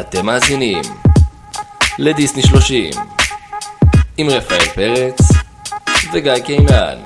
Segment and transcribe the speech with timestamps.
[0.00, 0.82] אתם מאזינים
[1.98, 2.90] לדיסני 30
[4.16, 5.18] עם רפאל פרץ
[6.12, 6.98] וגיא קינן.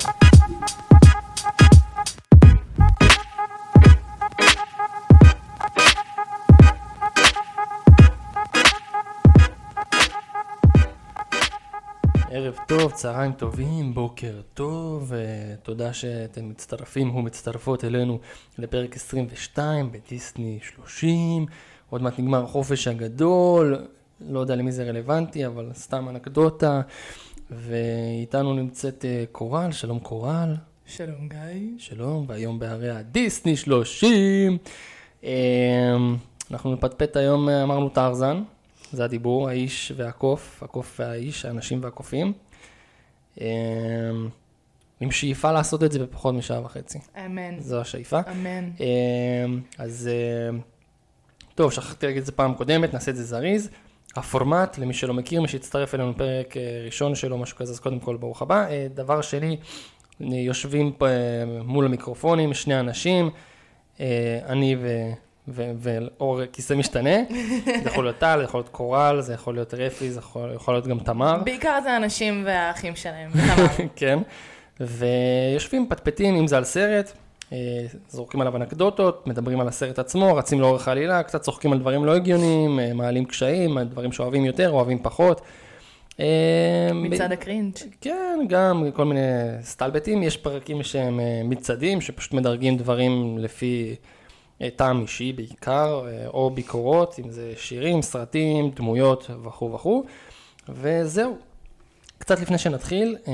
[12.30, 18.18] ערב טוב, צהריים טובים, בוקר טוב, ותודה שאתם מצטרפים ומצטרפות אלינו
[18.58, 21.46] לפרק 22 בדיסני 30.
[21.90, 23.86] עוד מעט נגמר החופש הגדול,
[24.20, 26.80] לא יודע למי זה רלוונטי, אבל סתם אנקדוטה.
[27.50, 30.56] ואיתנו נמצאת אה, קורל, שלום קורל.
[30.86, 31.78] שלום גיא.
[31.78, 34.58] שלום, והיום בהרי הדיסני 30.
[35.24, 35.30] אה,
[36.50, 38.42] אנחנו נפטפט היום, אה, אמרנו טרזן,
[38.92, 42.32] זה הדיבור, האיש והקוף, הקוף והאיש, האנשים והקופים.
[45.00, 46.98] עם שאיפה לעשות את זה בפחות משעה וחצי.
[47.26, 47.60] אמן.
[47.60, 48.20] זו השאיפה.
[48.32, 48.70] אמן.
[49.78, 50.10] אז
[51.58, 53.70] טוב, שכחתי להגיד את זה פעם קודמת, נעשה את זה זריז.
[54.16, 57.98] הפורמט, למי שלא מכיר, מי שיצטרף אלינו פרק אה, ראשון שלו, משהו כזה, אז קודם
[57.98, 58.66] כל ברוך הבא.
[58.70, 59.56] אה, דבר שני,
[60.20, 61.12] יושבים פה אה,
[61.64, 63.30] מול המיקרופונים שני אנשים,
[64.46, 65.10] אני ו...
[65.78, 67.16] ואור כיסא משתנה,
[67.64, 70.74] זה יכול להיות טל, זה יכול להיות קורל, זה יכול להיות רפי, זה יכול, יכול
[70.74, 71.42] להיות גם תמר.
[71.44, 73.30] בעיקר זה האנשים והאחים שלהם,
[73.96, 74.18] כן,
[74.80, 77.27] ויושבים פטפטים, אם זה על סרט, אה,
[78.08, 82.14] זורקים עליו אנקדוטות, מדברים על הסרט עצמו, רצים לאורך העלילה, קצת צוחקים על דברים לא
[82.14, 85.40] הגיוניים, אה, מעלים קשיים, דברים שאוהבים יותר, אוהבים פחות.
[86.20, 87.74] אה, מצד הקרינג'.
[88.00, 89.20] כן, גם כל מיני
[89.62, 93.94] סטלבטים, יש פרקים שהם מצעדים, שפשוט מדרגים דברים לפי
[94.76, 100.02] טעם אישי בעיקר, או ביקורות, אם זה שירים, סרטים, דמויות וכו' וכו',
[100.68, 101.47] וזהו.
[102.18, 103.32] קצת לפני שנתחיל, אה,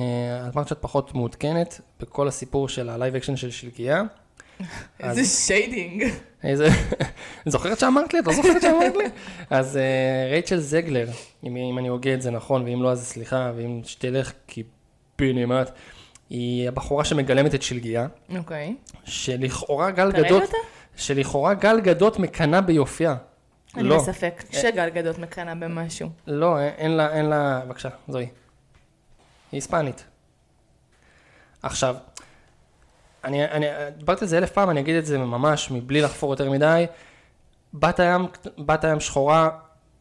[0.55, 4.03] אמרת שאת פחות מעודכנת בכל הסיפור של ה live action של שלגיה.
[5.01, 6.05] איזה shading.
[6.45, 6.69] איזה...
[7.47, 8.21] זוכרת שאמרת לי?
[8.21, 9.05] את לא זוכרת שאמרת לי?
[9.59, 11.07] אז אה, רייצ'ל זגלר,
[11.45, 15.71] אם אני הוגה את זה נכון, ואם לא אז סליחה, ואם שתלך קיבינימט,
[16.31, 18.07] היא הבחורה שמגלמת את שלגיה.
[18.37, 18.75] אוקיי.
[19.05, 20.51] שלכאורה גל גדות...
[20.97, 23.15] שלכאורה גל גדות מקנאה ביופייה.
[23.77, 23.99] אני לא.
[23.99, 26.09] בספק שגל גדות מקנאה במשהו.
[26.27, 28.27] לא, אין לה, אין לה, בבקשה, זוהי.
[29.55, 30.05] היא היספנית.
[31.63, 31.97] עכשיו,
[33.25, 33.67] אני, אני
[33.97, 36.87] דיברתי על זה אלף פעם, אני אגיד את זה ממש מבלי לחפור יותר מדי.
[37.75, 38.27] בת הים,
[38.59, 39.49] בת הים שחורה,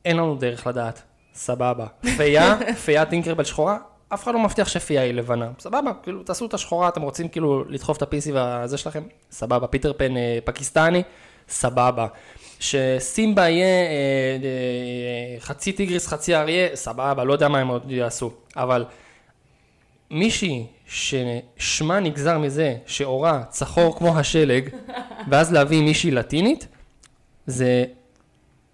[0.06, 1.02] אין לנו דרך לדעת,
[1.34, 1.86] סבבה.
[2.18, 3.78] פיה, פיה טינקרבל שחורה,
[4.13, 7.63] אף אחד לא מבטיח שפיה היא לבנה, סבבה, כאילו תעשו את השחורה, אתם רוצים כאילו
[7.69, 9.68] לדחוף את ה-PC והזה שלכם, סבבה.
[9.68, 11.03] פיטר פן אה, פקיסטני,
[11.50, 12.08] סבבה.
[12.59, 18.31] שסימבה יהיה אה, אה, חצי טיגריס, חצי אריה, סבבה, לא יודע מה הם עוד יעשו,
[18.56, 18.86] אבל
[20.13, 24.69] מישהי ששמה נגזר מזה שאורה צחור כמו השלג,
[25.29, 26.68] ואז להביא מישהי לטינית,
[27.47, 27.85] זה,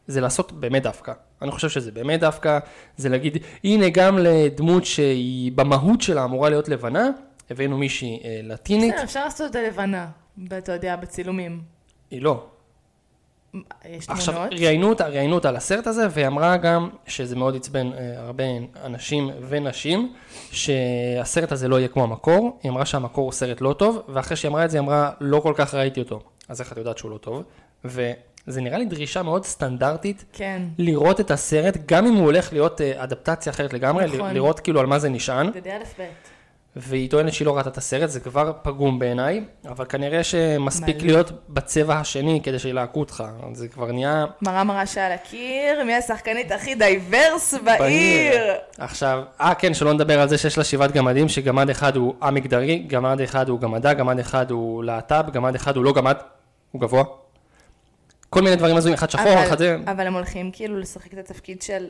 [0.07, 1.13] זה לעשות באמת דווקא.
[1.41, 2.59] אני חושב שזה באמת דווקא,
[2.97, 7.09] זה להגיד, הנה גם לדמות שהיא במהות שלה אמורה להיות לבנה,
[7.49, 8.93] הבאנו מישהי אה, לטינית.
[8.93, 10.07] בסדר, אפשר לעשות את הלבנה,
[10.47, 11.61] אתה יודע, בצילומים.
[12.11, 12.45] היא לא.
[13.53, 14.09] יש תמונות?
[14.09, 18.13] עכשיו, ראיינו אותה, ראיינו אותה על הסרט הזה, והיא אמרה גם שזה מאוד עצבן אה,
[18.17, 18.43] הרבה
[18.85, 20.13] אנשים ונשים,
[20.51, 22.59] שהסרט הזה לא יהיה כמו המקור.
[22.63, 25.39] היא אמרה שהמקור הוא סרט לא טוב, ואחרי שהיא אמרה את זה, היא אמרה, לא
[25.39, 26.19] כל כך ראיתי אותו.
[26.49, 27.43] אז איך את יודעת שהוא לא טוב?
[27.85, 30.61] וזה נראה לי דרישה מאוד סטנדרטית, כן.
[30.77, 34.33] לראות את הסרט, גם אם הוא הולך להיות אה, אדפטציה אחרת לגמרי, נכון.
[34.33, 35.53] לראות כאילו על מה זה נשען.
[35.53, 36.28] זה די אלף בית.
[36.75, 41.05] והיא טוענת שהיא לא ראתה את הסרט, זה כבר פגום בעיניי, אבל כנראה שמספיק מלא.
[41.05, 44.25] להיות בצבע השני כדי שילהקו אותך, זה כבר נהיה...
[44.41, 48.43] מראה מראה שעל הקיר, מי השחקנית הכי diverse בעיר?
[48.77, 52.77] עכשיו, אה כן, שלא נדבר על זה שיש לה שבעת גמדים, שגמד אחד הוא א-מגדרי,
[52.87, 56.17] גמד אחד הוא גמדה, גמד אחד הוא להט"ב, גמד אחד הוא לא גמד,
[56.71, 57.03] הוא גבוה.
[58.29, 59.77] כל מיני דברים הזויים, אחד שחור, אחד זה...
[59.87, 61.87] אבל הם הולכים כאילו לשחק את התפקיד של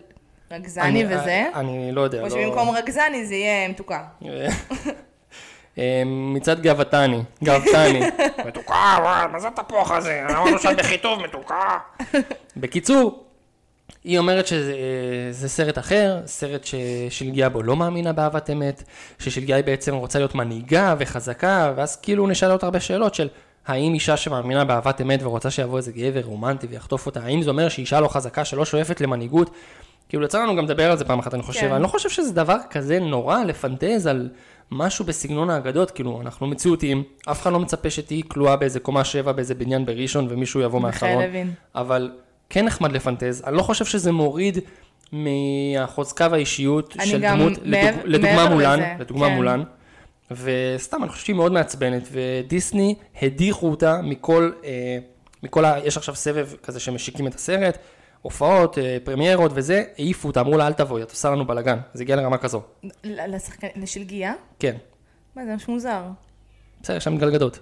[0.52, 1.46] רגזני וזה.
[1.56, 2.22] אני לא יודע.
[2.22, 4.04] או שבמקום רגזני זה יהיה מתוקה.
[5.78, 8.02] אה, מצד גאוותני, גאוותני.
[8.48, 10.26] מתוקה, מה זה התפוח הזה?
[10.30, 11.78] אמרנו שאת בחיטוב מתוקה.
[12.58, 13.24] בקיצור,
[14.04, 14.74] היא אומרת שזה
[15.44, 18.84] אה, סרט אחר, סרט ששלגיה בו לא מאמינה באהבת אמת,
[19.20, 23.28] ששלגיה היא בעצם רוצה להיות מנהיגה וחזקה, ואז כאילו נשאלה אותה הרבה שאלות של
[23.68, 27.70] האם אישה שמאמינה באהבת אמת ורוצה שיבוא איזה גבר רומנטי ויחטוף אותה, האם זה אומר
[27.70, 29.50] שאישה לא חזקה שלא שואפת למנהיגות,
[30.10, 31.72] כאילו יצא לנו גם לדבר על זה פעם אחת, אני חושב, כן.
[31.72, 34.30] אני לא חושב שזה דבר כזה נורא לפנטז על
[34.72, 39.32] משהו בסגנון האגדות, כאילו, אנחנו מציאותיים, אף אחד לא מצפה שתהיי כלואה באיזה קומה שבע
[39.32, 41.24] באיזה בניין בראשון ומישהו יבוא מאחרון.
[41.76, 42.12] אבל
[42.50, 44.58] כן נחמד לפנטז, אני לא חושב שזה מוריד
[45.12, 49.36] מהחוזקה והאישיות של דמות, לדוג, לדוגמה מולן, לזה, לדוגמה כן.
[49.36, 49.64] מולן.
[50.32, 54.98] וסתם, אני חושב שהיא מאוד מעצבנת, ודיסני הדיחו אותה מכל, אה,
[55.44, 55.76] מכל ה...
[55.86, 57.78] יש עכשיו סבב כזה שמשיקים את הסרט,
[58.22, 61.78] הופעות, אה, פרמיירות וזה, העיפו אותה, אמרו לה אל תבואי, את עושה לנו בלאגן.
[61.94, 62.62] זה הגיע לרמה כזו.
[63.04, 64.34] לשחקן, לשלגיה?
[64.60, 64.76] כן.
[65.36, 66.02] מה זה ממש מוזר.
[66.82, 67.60] בסדר, יש שם גלגדות.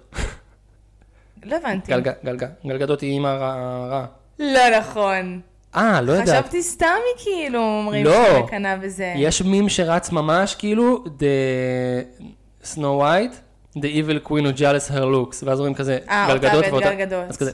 [1.44, 1.92] לא הבנתי.
[1.92, 4.06] גלג, גלג, גלגדות היא אימא רעה.
[4.38, 5.40] לא נכון.
[5.76, 6.44] אה, לא יודעת.
[6.44, 8.24] חשבתי סתם היא כאילו אומרים לא.
[8.24, 9.14] שהיא מקנאה בזה.
[9.16, 13.34] יש מים שרץ ממש כאילו, The Snow White,
[13.76, 17.24] The Evil Queen who jealous her looks, ואז אומרים כזה, אה, אותה גלגדות ואת גלגדות.
[17.28, 17.50] אז כזה,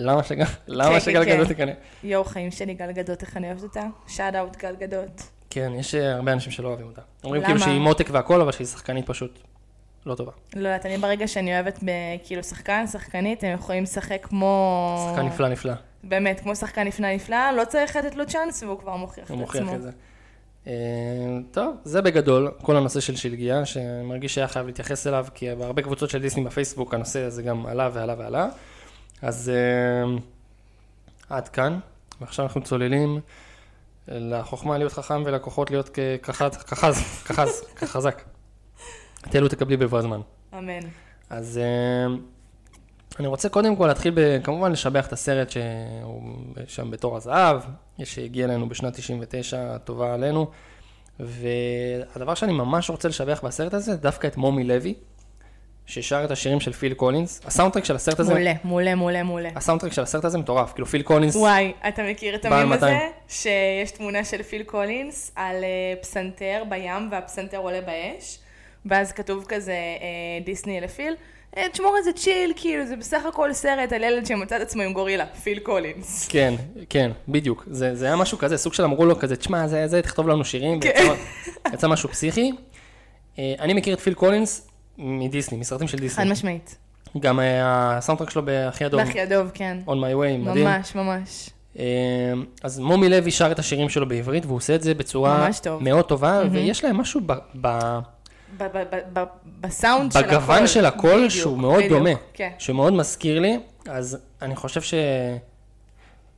[0.00, 1.54] למה שג- למה כן, שגלגדות כן.
[1.54, 1.72] תקנא?
[2.02, 3.82] יואו, חיים שלי גל גדות, איך אני אוהבת אותה.
[4.06, 5.22] שאט אאוט גל גדות.
[5.50, 7.00] כן, יש אה, הרבה אנשים שלא אוהבים אותה.
[7.24, 7.44] אומרים?
[7.44, 9.38] כאילו שהיא מותק והכל, אבל שהיא שחקנית פשוט
[10.06, 10.32] לא טובה.
[10.56, 11.78] לא יודעת, אני ברגע שאני אוהבת
[12.24, 15.08] כאילו שחקן, שחקנית, הם יכולים לשחק כמו...
[15.10, 15.72] שחקן נפלא נפלא,
[16.04, 19.42] באמת, כמו שחקן נפלא נפלא, לא צריך לתת לו צ'אנס והוא כבר מוכיח את הוא
[19.42, 19.60] עצמו.
[19.62, 19.90] מוכיח את זה.
[20.66, 20.72] אה,
[21.50, 25.82] טוב, זה בגדול, כל הנושא של שלגיה, שאני מרגיש שהיה חייב להתייחס אליו, כי בהרבה
[25.82, 28.48] קבוצות של דיסני בפייסבוק הנושא הזה גם עלה ועלה ועלה.
[29.22, 30.18] אז אה,
[31.30, 31.78] עד כאן,
[32.20, 33.20] ועכשיו אנחנו צוללים
[34.08, 38.22] לחוכמה להיות חכם ולכוחות להיות כחז, כחז, כחז, כחזק.
[39.28, 40.20] את אלו תקבלי בבוא הזמן.
[40.58, 40.80] אמן.
[41.30, 42.14] אז אה,
[43.18, 46.22] אני רוצה קודם כל להתחיל ב- כמובן לשבח את הסרט שהוא
[46.66, 47.60] שם בתור הזהב,
[48.04, 50.50] שהגיע אלינו בשנת 99, טובה עלינו.
[51.20, 54.94] והדבר שאני ממש רוצה לשבח בסרט הזה, דווקא את מומי לוי,
[55.88, 57.40] ששר את השירים של פיל קולינס.
[57.44, 59.48] הסאונדטרק של הסרט הזה, מעולה, מעולה, מעולה, מעולה.
[59.56, 62.86] הסאונדטרק של הסרט הזה מטורף, כאילו פיל קולינס, וואי, אתה מכיר את המם הזה?
[62.86, 63.10] 200.
[63.28, 65.68] שיש תמונה של פיל קולינס על אה,
[66.02, 68.38] פסנתר בים והפסנתר עולה באש,
[68.86, 71.14] ואז כתוב כזה אה, דיסני לפיל,
[71.56, 74.92] "אה, תשמור איזה chill, כאילו, זה בסך הכל סרט על ילד שמצא את עצמו עם
[74.92, 76.28] גורילה, פיל קולינס.
[76.28, 76.54] כן,
[76.88, 77.64] כן, בדיוק.
[77.70, 80.44] זה, זה היה משהו כזה, סוג של אמרו לו כזה, תשמע, זה, זה, תכתוב לנו
[80.44, 80.90] שירים, כן.
[80.98, 82.52] ויצא יצא משהו פסיכי.
[83.38, 84.67] אני מכיר את פיל קולינס
[84.98, 86.30] מדיסני, מסרטים של חד דיסני.
[86.32, 86.76] משמעית.
[87.20, 89.78] גם אה, הסאונדטרק שלו באחי הדוב, באחי הדוב, כן.
[89.86, 90.64] On My Way, מדהים.
[90.66, 91.50] ממש, ממש.
[91.78, 91.84] אה,
[92.62, 95.82] אז מומי לוי שר את השירים שלו בעברית, והוא עושה את זה בצורה טוב.
[95.82, 97.68] מאוד טובה, ויש להם משהו ב, ב,
[98.58, 99.24] ב- ב- ב-
[99.60, 100.30] בסאונד של הקול.
[100.30, 102.50] בגוון של הקול בדיוק, שהוא מאוד בדיוק, דומה, כן.
[102.58, 103.58] שמאוד מזכיר לי,
[103.88, 104.80] אז אני חושב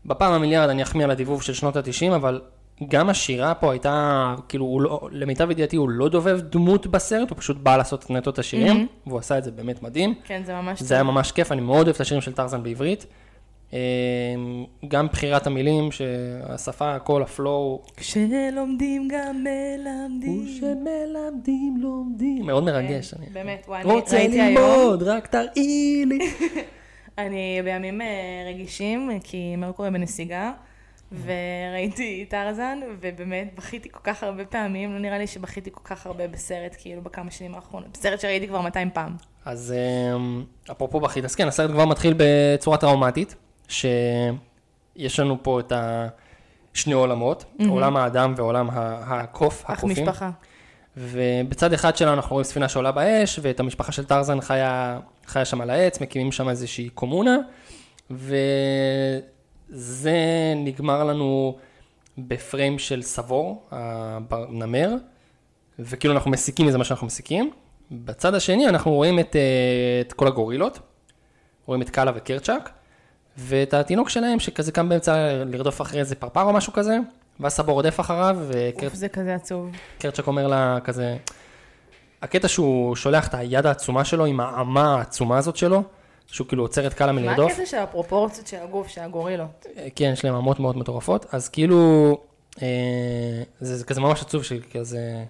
[0.04, 2.40] שבפעם המיליארד אני אחמיא על הדיבוב של שנות ה-90, אבל
[2.88, 7.38] גם השירה פה הייתה, כאילו, הוא לא, למיטב ידיעתי הוא לא דובב דמות בסרט, הוא
[7.38, 10.14] פשוט בא לעשות נטו את השירים, והוא עשה את זה באמת מדהים.
[10.24, 13.06] כן, זה ממש זה היה ממש כיף, אני מאוד אוהב את השירים של טרזן בעברית.
[13.72, 13.78] אה,
[14.88, 20.46] גם בחירת המילים, שהשפה, הכל, הפלואו, כשלומדים גם מלמדים.
[20.60, 22.46] שמלמדים לומדים.
[22.46, 23.14] מאוד מרגש.
[23.14, 26.18] אני באמת, וואי, אני רוצה ראיתי היום, ללמוד, רק תראי לי.
[27.18, 28.06] אני בימים אה,
[28.48, 30.52] רגישים, כי מרקורי בנסיגה,
[31.12, 36.28] וראיתי טרזן, ובאמת בכיתי כל כך הרבה פעמים, לא נראה לי שבכיתי כל כך הרבה
[36.28, 37.88] בסרט, כאילו, בכמה שנים האחרונות.
[37.92, 39.16] בסרט שראיתי כבר 200 פעם.
[39.44, 39.74] אז
[40.16, 43.34] אמ, אפרופו בכית, אז כן, הסרט כבר מתחיל בצורה טראומטית,
[43.68, 45.72] שיש לנו פה את
[46.74, 50.04] השני עולמות, עולם האדם ועולם הקוף, אח הקופים.
[50.04, 50.30] משפחה.
[50.96, 55.60] ובצד אחד שלנו אנחנו רואים ספינה שעולה באש, ואת המשפחה של טרזן חיה, חיה שם
[55.60, 57.36] על העץ, מקימים שם איזושהי קומונה,
[59.72, 60.14] וזה
[60.56, 61.56] נגמר לנו
[62.18, 64.94] בפריים של סבור, הנמר,
[65.78, 67.50] וכאילו אנחנו מסיקים מזה מה שאנחנו מסיקים.
[67.90, 70.78] בצד השני אנחנו רואים את, אה, את כל הגורילות,
[71.66, 72.70] רואים את קאלה וקרצ'אק,
[73.36, 76.98] ואת התינוק שלהם שכזה קם באמצע לרדוף אחרי איזה פרפר או משהו כזה,
[77.40, 79.70] ואז סבור רודף אחריו, וקרצ'אק זה כזה עצוב.
[79.98, 81.16] קרצ'ק אומר לה כזה,
[82.22, 85.82] הקטע שהוא שולח את היד העצומה שלו עם האמה העצומה הזאת שלו,
[86.30, 87.52] שהוא כאילו עוצר את קאלה מה מלרדוף.
[87.52, 89.66] הקטע של הפרופורציות של הגוף, של הגורילות?
[89.76, 92.18] אה, כן, יש להם אמות מאוד מטורפות, אז כאילו,
[92.62, 92.66] אה,
[93.60, 95.24] זה, זה כזה ממש עצוב שכזה,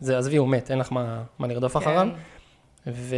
[0.00, 2.08] זה עזבי, הוא מת, אין לך מה, מה לרדוף אחריו.
[2.86, 3.16] ו...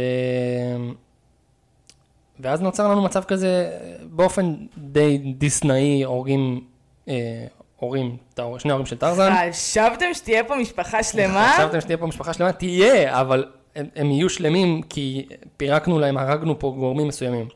[2.39, 3.71] ואז נוצר לנו מצב כזה,
[4.03, 6.61] באופן די דיסנאי, הורגים,
[7.07, 7.45] אה,
[7.75, 8.17] הורים,
[8.57, 9.33] שני ההורים של טרזן.
[9.51, 11.53] חשבתם שתהיה פה משפחה שלמה?
[11.57, 12.51] חשבתם שתהיה פה משפחה שלמה?
[12.51, 13.45] תהיה, אבל
[13.75, 15.27] הם, הם יהיו שלמים כי
[15.57, 17.47] פירקנו להם, הרגנו פה גורמים מסוימים.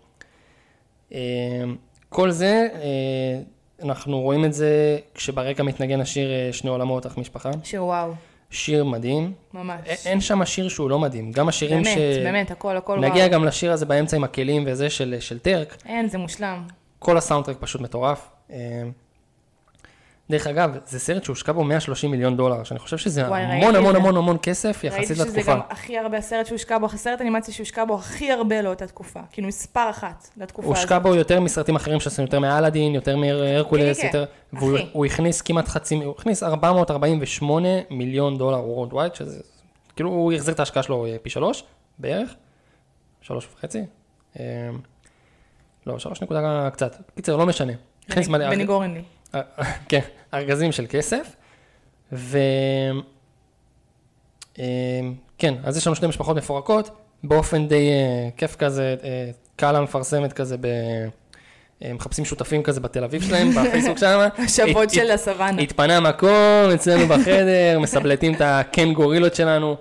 [1.13, 1.19] אה,
[2.09, 3.39] כל זה, אה,
[3.83, 7.51] אנחנו רואים את זה כשברקע מתנגן השיר אה, שני עולמות, אך משפחה.
[7.63, 8.11] שוואו,
[8.49, 9.33] שיר מדהים.
[9.53, 9.79] ממש.
[10.05, 11.31] אין שם שיר שהוא לא מדהים.
[11.31, 12.17] גם השירים באמת, ש...
[12.23, 13.11] באמת, הכל, הכל וואו.
[13.11, 15.77] נגיע גם לשיר הזה באמצע עם הכלים וזה של, של טרק.
[15.85, 16.63] אין, זה מושלם.
[16.99, 18.29] כל הסאונדטרק פשוט מטורף.
[20.29, 23.77] דרך אגב, זה סרט שהושקע בו 130 מיליון דולר, שאני חושב שזה וואי, המון ראיתי
[23.77, 23.95] המון.
[23.95, 25.53] המון המון כסף ראיתי יחסית שזה לתקופה.
[25.53, 29.19] גם הכי הרבה הסרט שהושקע בו, הסרט אנימציה שהושקע בו הכי הרבה לאותה תקופה.
[29.31, 30.77] כאילו מספר אחת לתקופה הזאת.
[30.77, 34.25] הושקע בו יותר מסרטים אחרים שעשינו, יותר מאלאדין, יותר מהרקולס, כן, כן, יותר...
[34.53, 39.39] והוא הכניס כמעט חצי, הוא הכניס 448 מיליון דולר וורלד שזה,
[39.95, 41.63] כאילו הוא החזיר את ההשקעה שלו אה, פי שלוש
[41.99, 42.35] בערך,
[43.21, 43.81] שלוש וחצי,
[44.39, 44.43] אה,
[45.87, 47.73] לא, שלוש נקודה קצת, קיצר, לא משנה.
[48.27, 49.01] בני גורן לי.
[49.89, 49.99] כן,
[50.33, 51.35] ארגזים של כסף.
[52.13, 52.37] ו...
[54.59, 54.99] אה,
[55.37, 56.89] כן, אז יש לנו שתי משפחות מפורקות,
[57.23, 60.67] באופן די אה, כיף כזה, אה, קאלה מפרסמת כזה ב...
[61.95, 64.27] מחפשים שותפים כזה בתל אביב שלהם, בפייסבוק שם.
[64.37, 65.61] השבועות הת- של הסוואנה.
[65.61, 66.29] התפנה מקום
[66.73, 69.75] אצלנו בחדר, מסבלטים את הקן גורילות שלנו.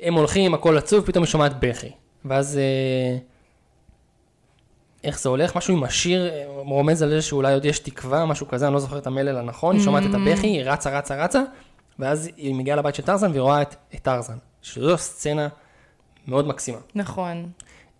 [0.00, 1.90] הם הולכים, הכל עצוב, פתאום היא שומעת בכי.
[2.24, 2.60] ואז
[5.08, 5.56] איך זה הולך?
[5.56, 8.80] משהו עם השיר אה, רומז על זה שאולי עוד יש תקווה, משהו כזה, אני לא
[8.80, 11.42] זוכר את המלל הנכון, היא שומעת את הבכי, היא רצה, רצה, רצה,
[11.98, 15.48] ואז היא מגיעה לבית של טרזן והיא רואה את, את טרזן, שזו סצנה
[16.28, 16.78] מאוד מקסימה.
[16.94, 17.46] נכון.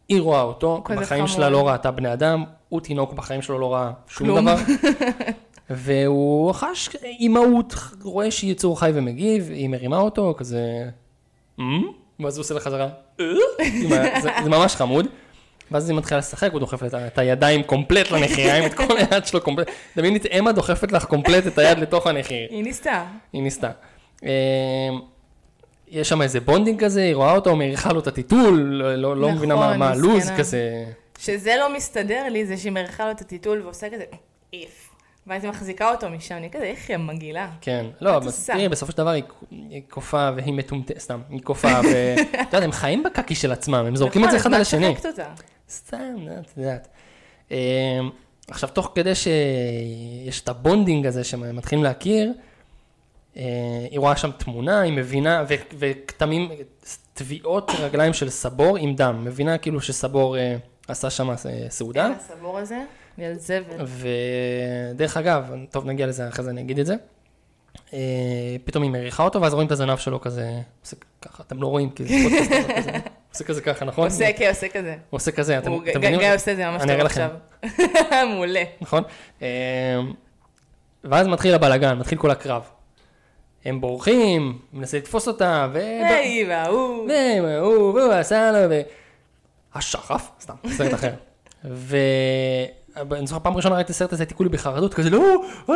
[0.09, 1.37] היא רואה אותו, בחיים חמוד.
[1.37, 4.41] שלה לא ראתה בני אדם, הוא תינוק, בחיים שלו לא ראה שום כלום.
[4.41, 4.57] דבר.
[5.71, 10.89] והוא חש אימהות, רואה שהיא יצור חי ומגיב, היא מרימה אותו, כזה...
[11.59, 11.83] "אמ?"
[12.21, 12.89] ואז הוא עושה לה חזרה,
[13.21, 13.27] "אה?"
[14.23, 15.07] זה ממש חמוד.
[15.71, 19.71] ואז היא מתחילה לשחק, הוא דוחף את הידיים קומפלט לנחיריים, את כל היד שלו קומפלט.
[19.97, 22.49] דמייני את אמה דוחפת לך קומפלט את היד לתוך הנחיר.
[22.51, 23.05] היא ניסתה.
[23.33, 23.71] היא ניסתה.
[24.25, 24.31] אה,
[25.89, 29.31] יש שם איזה bonding כזה, היא רואה אותו, מריחה לו את הטיטול, לא, לא, לא
[29.31, 30.31] מבינה מה, נכון, מה הלו"ז.
[30.39, 30.85] כזה...
[31.19, 34.05] שזה לא מסתדר לי, זה שהיא מריחה לו את הטיטול ועושה כזה
[34.53, 34.89] איף.
[35.27, 37.49] ואז היא מחזיקה אותו משם, אני כזה, איך היא מגעילה.
[37.61, 38.21] כן, לא?
[38.47, 43.03] תראי, בסופו של דבר היא קופה והיא מטומטמת, סתם, היא קופה, ואת יודעת, הם חיים
[43.03, 44.81] בקקי של עצמם, הם זורקים את זה אחד על השני.
[44.81, 45.58] נכון, את צוחקת אותה?
[45.71, 46.89] סתם, את יודעת.
[47.53, 48.01] אה,
[48.49, 52.33] עכשיו, תוך כדי שיש את ה bonding הזה שמתחילים להכיר,
[53.39, 55.45] אה, היא רואה שם תמונה, היא מבינה,
[55.79, 56.51] וכתמים,
[57.15, 60.57] טביעות רגליים של סבור עם דם, מבינה כאילו שסבור אה,
[60.89, 61.37] עשה שם אה,
[61.69, 62.05] סעודה.
[62.05, 62.85] אין הסבור הזה,
[63.19, 63.87] ליל זבל.
[64.95, 66.95] ודרך אגב, טוב נגיע לזה אחרי זה אני אגיד את זה.
[68.65, 71.91] פתאום היא מריחה אותו ואז רואים את הזנב שלו כזה, עושה ככה, אתם לא רואים
[71.91, 72.91] כי זה פודקאסט, כזה,
[73.39, 74.05] עושה כזה ככה, נכון?
[74.05, 74.95] עושה, כן, עושה כזה.
[75.11, 76.21] הוא עושה כזה, אתם מבינים?
[76.21, 77.07] גיא עושה את זה ממש אני טוב.
[77.07, 77.31] עכשיו.
[78.31, 78.63] מעולה.
[78.81, 79.03] נכון?
[79.43, 79.49] אה,
[81.05, 82.63] ואז מתחיל הבלאגן, מתחיל כל הקרב.
[83.65, 85.79] הם בורחים, מנסה לתפוס אותה, ו...
[85.79, 87.09] היי, וההוא.
[87.43, 88.81] והוא, והוא עשה לו, ו...
[89.75, 91.13] השחף, סתם, סרט אחר.
[91.65, 95.75] ואני זוכר פעם ראשונה ראיתי את הסרט הזה, הייתי כולי בחרדות, כזה לא, אה,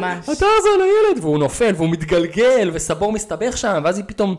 [0.00, 0.24] ממש.
[0.24, 4.36] אתה זה על הילד, והוא נופל, והוא מתגלגל, וסבור מסתבך שם, ואז היא פתאום,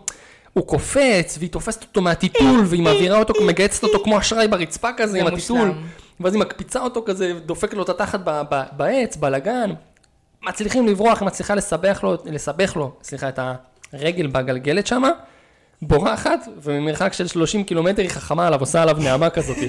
[0.53, 5.11] הוא קופץ, והיא תופסת אותו מהטיטול, והיא מעבירה אותו, מגייצת אותו כמו אשראי ברצפה כזה,
[5.11, 5.71] זה עם הטיטול.
[6.19, 8.19] ואז היא מקפיצה אותו כזה, דופקת לו את התחת
[8.77, 9.69] בעץ, בלאגן,
[10.43, 13.39] מצליחים לברוח, היא מצליחה לסבך לו, לסבך לו, סליחה, את
[13.93, 15.11] הרגל בגלגלת שמה,
[15.81, 19.57] בורחת, וממרחק של 30 קילומטר היא חכמה עליו, עושה עליו נעמה כזאת.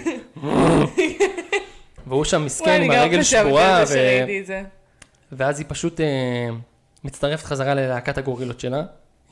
[2.06, 3.98] והוא שם מסכן עם הרגל שבורה, ו...
[5.32, 6.06] ואז היא פשוט אה,
[7.04, 8.82] מצטרפת חזרה ללהקת הגורילות שלה,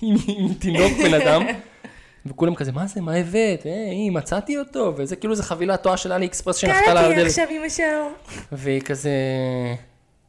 [0.01, 1.43] עם, עם תינוק בן אדם,
[2.27, 3.67] וכולם כזה, מה זה, מה הבאת?
[3.67, 7.13] אה, היא, מצאתי אותו, וזה כאילו זה חבילת תואר של אלי אקספרס שנחתה לה על
[7.13, 7.27] הדלת.
[7.27, 8.09] עכשיו אמא שלו.
[8.53, 9.11] והיא כזה,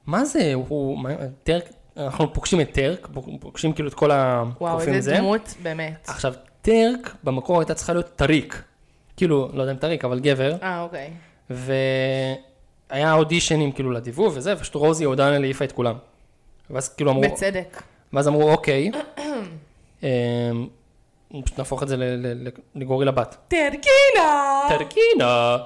[0.05, 1.09] מה זה, הוא, מה,
[1.43, 3.07] טרק, אנחנו פוגשים את טרק,
[3.39, 5.17] פוגשים כאילו את כל וואו, הקופים איזה זה.
[5.17, 6.05] דמות, באמת.
[6.07, 8.63] עכשיו, טרק במקור הייתה צריכה להיות טריק.
[9.17, 10.55] כאילו, לא יודע אם טריק, אבל גבר.
[10.63, 11.09] אה, אוקיי.
[12.89, 15.95] והיה אודישנים כאילו לדיבוב וזה, ופשוט רוזי אודנל העיפה את כולם.
[16.69, 17.81] ואז כאילו אמרו, בצדק.
[18.13, 18.91] ואז אמרו, אוקיי,
[21.43, 21.95] פשוט נהפוך את זה
[22.75, 23.37] לגורילה בת.
[23.47, 24.61] טרקינה!
[24.69, 25.57] טרקינה!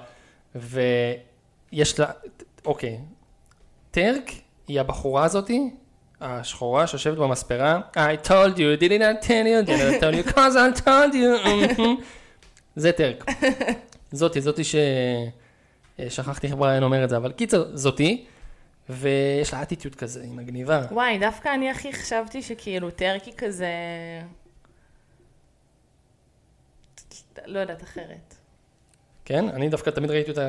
[0.55, 2.05] ויש לה,
[2.65, 2.99] אוקיי,
[3.91, 4.31] טרק
[4.67, 5.69] היא הבחורה הזאתי,
[6.21, 10.55] השחורה שיושבת במספרה, I told you, did I tell you, did I tell you, cause
[10.55, 11.81] I told you, mhm."
[12.75, 13.25] זה טרק.
[14.11, 14.75] זאתי, זאתי ש...
[16.09, 18.25] שכחתי איך בריין אומר את זה, אבל קיצר, זאתי,
[18.89, 20.81] ויש לה אטיטיוד כזה, היא מגניבה.
[20.91, 23.67] וואי, דווקא אני הכי חשבתי שכאילו טרקי כזה...
[27.45, 28.35] לא יודעת אחרת.
[29.25, 29.49] כן?
[29.49, 30.41] אני דווקא תמיד ראיתי אותה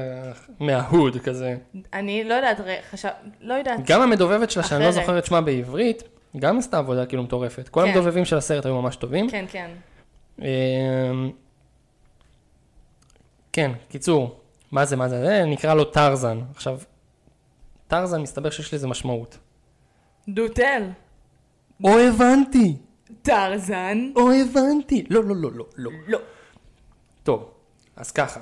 [0.60, 1.56] מההוד כזה.
[1.92, 3.08] אני לא יודעת, ר- חשב...
[3.40, 3.80] לא יודעת.
[3.86, 4.90] גם המדובבת שלה, שאני לא.
[4.90, 6.02] זוכר את שמה בעברית,
[6.36, 7.68] גם עשתה עבודה כאילו מטורפת.
[7.68, 7.88] כל כן.
[7.88, 9.30] המדובבים של הסרט היו ממש טובים.
[9.30, 9.70] כן, כן.
[10.42, 11.30] אמ,
[13.52, 14.40] כן, קיצור,
[14.72, 16.40] מה זה, מה זה, זה נקרא לו טרזן.
[16.54, 16.78] עכשיו,
[17.94, 19.38] טרזן מסתבר שיש לזה משמעות.
[20.28, 20.82] דוטל.
[21.84, 22.76] או הבנתי,
[23.22, 24.10] טרזן.
[24.16, 25.04] או הבנתי.
[25.10, 25.90] לא, לא, לא, לא, לא.
[26.06, 26.18] לא.
[27.22, 27.50] טוב,
[27.96, 28.40] אז ככה.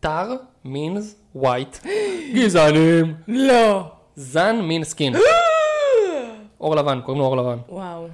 [0.00, 0.32] טר
[0.64, 1.86] means white.
[2.34, 3.14] גזענים.
[3.28, 3.90] לא.
[4.16, 5.16] זן means skin.
[6.60, 7.58] עור לבן, קוראים לו עור לבן.
[7.68, 8.06] וואו.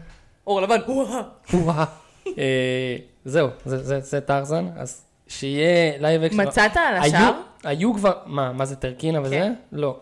[0.46, 0.80] עור לבן.
[1.54, 1.84] וואו.
[2.38, 6.40] אה, זהו, זה- טרזן, אז שיהיה live action.
[6.40, 7.32] מצאת על השאר?
[7.64, 9.34] היו כבר, מה, מה זה טרקינה וזה?
[9.34, 9.54] כן.
[9.72, 9.96] לא.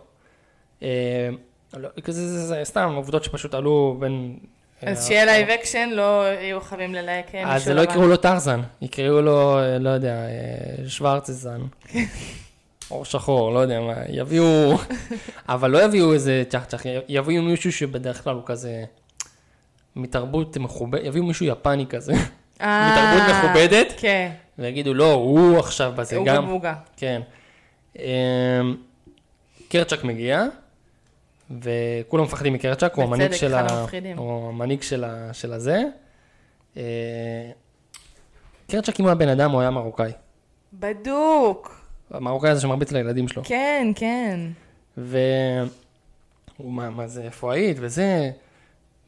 [0.82, 1.28] אה,
[1.76, 4.38] לא, כזה, זה, זה סתם עובדות שפשוט עלו בין...
[4.82, 7.90] אז אה, שיהיה live action, לא יהיו חייבים ללהק מישהו אז לא לבן.
[7.92, 11.60] יקראו לו טרזן, יקראו לו, אה, לא יודע, אה, שוורצזן.
[12.90, 14.78] עור שחור, לא יודע מה, יביאו,
[15.48, 18.84] אבל לא יביאו איזה צ'חצ'ח, יביאו מישהו שבדרך כלל הוא כזה
[19.96, 26.16] מתרבות מכובדת, יביאו מישהו יפני כזה, מתרבות אה, מכובדת, כן, ויגידו, לא, הוא עכשיו בזה
[26.16, 26.46] הוא גם.
[26.46, 26.74] בבוגה.
[26.96, 27.20] כן.
[27.98, 28.02] אמ,
[29.68, 30.44] קרצ'ק מגיע,
[31.50, 33.78] וכולם מפחדים מקרצ'ק, הוא המנהיג של, אחד ה...
[33.78, 34.18] המפחידים.
[34.18, 35.34] הוא המנהיג של, ה...
[35.34, 35.82] של הזה.
[36.76, 36.82] אה,
[38.70, 40.12] קרצ'ק אם הוא היה בן אדם, הוא היה מרוקאי.
[40.72, 41.80] בדוק.
[42.10, 43.42] המרוקאי הזה שמרביץ לילדים שלו.
[43.44, 44.40] כן, כן.
[44.96, 45.68] והוא,
[46.58, 48.30] מה, מה זה, איפה היית, וזה,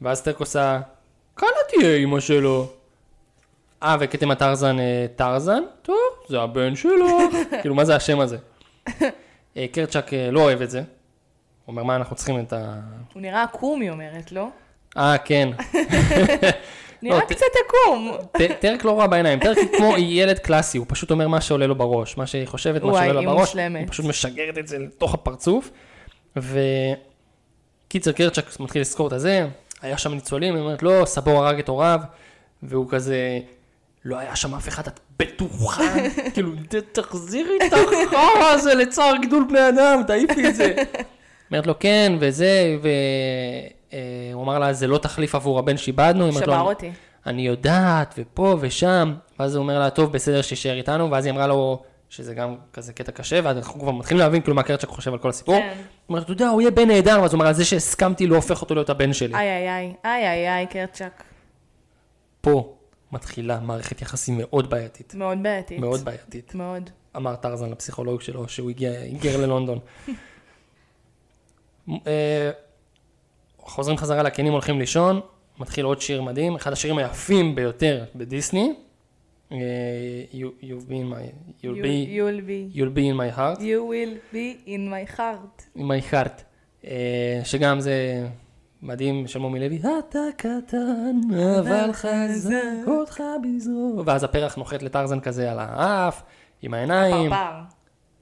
[0.03, 0.81] ואז טרק עושה,
[1.35, 2.67] קלה תהיה אימא שלו.
[3.83, 5.63] אה, וכתם הטרזן, אה, טרזן?
[5.83, 5.97] טוב,
[6.29, 7.19] זה הבן שלו.
[7.61, 8.37] כאילו, מה זה השם הזה?
[9.57, 10.83] אה, קרצ'ק אה, לא אוהב את זה.
[11.65, 12.81] הוא אומר, מה אנחנו צריכים את ה...
[13.13, 14.49] הוא נראה עקום, היא אומרת, לא?
[14.97, 15.49] אה, כן.
[17.03, 18.13] נראה ת- קצת עקום.
[18.61, 21.75] טרק לא רע בעיניים, טרק הוא כמו ילד קלאסי, הוא פשוט אומר מה שעולה לו
[21.75, 23.57] בראש, מה שהיא חושבת, מה שעולה היא לה בראש.
[23.57, 25.71] היא פשוט משגרת את זה לתוך הפרצוף.
[26.37, 29.47] וקיצר קרצ'ק מתחיל לזכור את הזה,
[29.83, 32.01] היה שם ניצולים, היא אומרת, לא, סבור הרג את הוריו,
[32.63, 33.39] והוא כזה,
[34.05, 35.83] לא היה שם אף אחד, את בטוחה?
[36.35, 40.75] כאילו, "ת- תחזירי את החרא הזה לצער גידול בני אדם, תעיפי את זה.
[41.53, 42.77] אומרת לו, כן, וזה,
[44.33, 46.33] והוא אמר לה, זה לא תחליף עבור הבן שאיבדנו.
[46.33, 46.91] שבר אותי.
[47.27, 51.47] אני יודעת, ופה ושם, ואז הוא אומר לה, טוב, בסדר, שישאר איתנו, ואז היא אמרה
[51.47, 55.13] לו, שזה גם כזה קטע קשה, ואז אנחנו כבר מתחילים להבין כאילו מה קרצ'ק חושב
[55.13, 55.55] על כל הסיפור.
[55.55, 55.69] כן.
[55.77, 58.37] הוא אומר, אתה יודע, הוא יהיה בן נהדר, ואז הוא אומר, על זה שהסכמתי לא
[58.37, 59.35] הופך אותו להיות הבן שלי.
[59.35, 61.23] איי איי איי, איי איי איי, קרצ'ק.
[62.41, 62.75] פה
[63.13, 65.15] מתחילה מערכת יחסים מאוד בעייתית.
[65.15, 65.79] מאוד בעייתית.
[65.79, 66.55] מאוד בעייתית.
[66.55, 66.91] מאוד.
[67.17, 69.79] אמר טרזן לפסיכולוג שלו, שהוא הגיע, היגר ללונדון.
[71.91, 72.51] אה,
[73.59, 75.21] חוזרים חזרה לקנים, הולכים לישון,
[75.59, 78.75] מתחיל עוד שיר מדהים, אחד השירים היפים ביותר בדיסני.
[79.53, 79.59] אה,
[80.33, 81.27] You- You've been my,
[81.61, 82.77] you'll You- be, You'll be.
[82.77, 83.63] you'll be in my heart, You
[83.93, 85.79] will be in my heart.
[85.79, 86.43] in my heart,
[86.87, 88.27] אה, שגם זה
[88.83, 91.17] מדהים של מומי לוי, אתה קטן,
[91.59, 96.23] אבל חזק אותך בזרוע, ואז הפרח נוחת לטרזן כזה על האף,
[96.63, 97.53] עם העיניים, פרפר.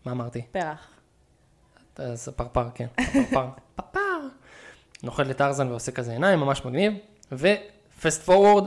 [0.04, 0.42] מה אמרתי?
[0.52, 0.89] פרח.
[1.96, 4.00] אז הפרפר, כן, הפרפר, פרפר.
[5.02, 6.92] נוחת לטרזן ועושה כזה עיניים, ממש מגניב,
[7.32, 8.66] ופסט פורוורד,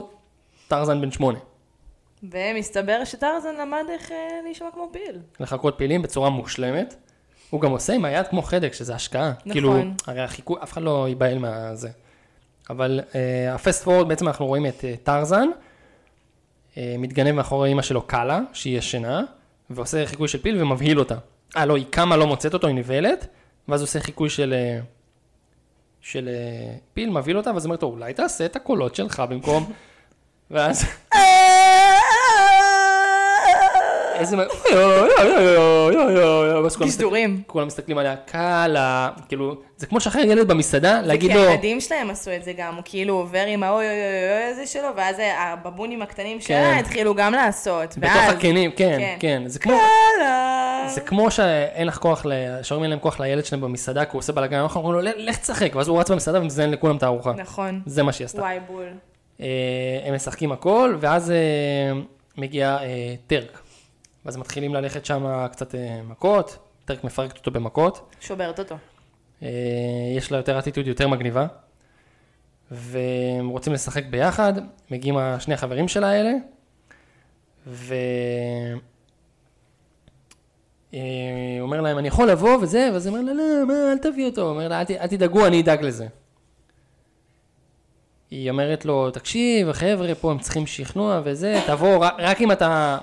[0.68, 1.38] טרזן בן שמונה.
[2.22, 5.18] ומסתבר שטרזן למד איך אה, להישמע כמו פיל.
[5.40, 6.94] לחכות פילים בצורה מושלמת.
[7.50, 9.30] הוא גם עושה עם היד כמו חדק, שזה השקעה.
[9.30, 9.52] נכון.
[9.52, 11.88] כאילו, הרי החיקוי, אף אחד לא ייבהל מהזה.
[12.70, 15.48] אבל אה, הפסט פורוורד, בעצם אנחנו רואים את אה, טרזן,
[16.76, 19.22] אה, מתגנב מאחורי אמא שלו קאלה, שהיא ישנה,
[19.70, 21.16] ועושה חיקוי של פיל ומבהיל אותה.
[21.56, 23.26] אה, לא, היא קמה, לא מוצאת אותו, היא נבהלת,
[23.68, 24.80] ואז עושה חיקוי של, אה,
[26.00, 29.72] של אה, פיל, מבהיל אותה, ואז אומרת לו, אולי תעשה את הקולות שלך במקום...
[30.50, 30.84] ואז...
[34.14, 34.36] איזה...
[34.36, 34.48] ואז
[37.46, 42.10] כולם מסתכלים עליה, קאלה, כאילו, זה כמו לשחרר ילד במסעדה, להגיד כי לו, הילדים שלהם
[42.10, 45.16] עשו את זה גם, הוא כאילו עובר עם האוי אוי אוי אוי הזה שלו, ואז
[45.38, 46.44] הבבונים הקטנים כן.
[46.44, 47.98] שלה התחילו גם לעשות.
[47.98, 49.16] בתוך הקנים, כן, כן.
[49.20, 50.63] כן, זה כמו, יאללה.
[50.88, 52.26] זה כמו שאין לך כוח,
[52.62, 55.74] שאומרים להם כוח לילד שלהם במסעדה, כי הוא עושה בלאגן, אנחנו אומרים לו, "לך- תשחק,
[55.74, 57.32] ואז הוא רץ במסעדה ומזיין לכולם את הארוחה.
[57.32, 57.82] נכון.
[57.86, 58.40] זה מה שהיא עשתה.
[58.40, 58.88] וואי בול.
[59.40, 59.46] אה,
[60.04, 61.36] הם משחקים הכל, ואז אה,
[62.36, 63.60] מגיע אה, טרק.
[64.24, 65.74] ואז מתחילים ללכת שם קצת
[66.08, 68.14] מכות, טרק מפרקת אותו במכות.
[68.20, 68.76] שוברת אותו.
[70.16, 71.46] יש לה יותר אטיטוד יותר מגניבה,
[72.70, 74.52] והם רוצים לשחק ביחד,
[74.90, 76.32] מגיעים שני החברים שלה האלה,
[77.66, 77.94] ו...
[80.94, 81.00] אה,
[81.60, 84.40] אומר להם, אני יכול לבוא וזה, ואז הוא אומר לה, לא, מה, אל תביא אותו,
[84.42, 86.06] הוא אומר לה, "אל תדאגו, אני אדאג לזה.
[88.30, 92.98] היא אומרת לו, תקשיב, החבר'ה פה הם צריכים שכנוע וזה, תבוא, רק, אם אתה...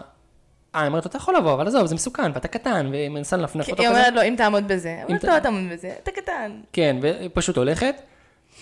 [0.76, 3.70] אה, היא אומרת לו, אתה יכול לבוא, אבל עזוב, זה מסוכן, ואתה קטן, ומנסה לנפנף
[3.70, 4.00] אותו היא כזה.
[4.00, 5.04] אומרת לו, אם תעמוד בזה.
[5.10, 6.52] אבל ת- לא תעמוד בזה, אתה קטן.
[6.74, 7.96] כן, והיא פשוט הולכת,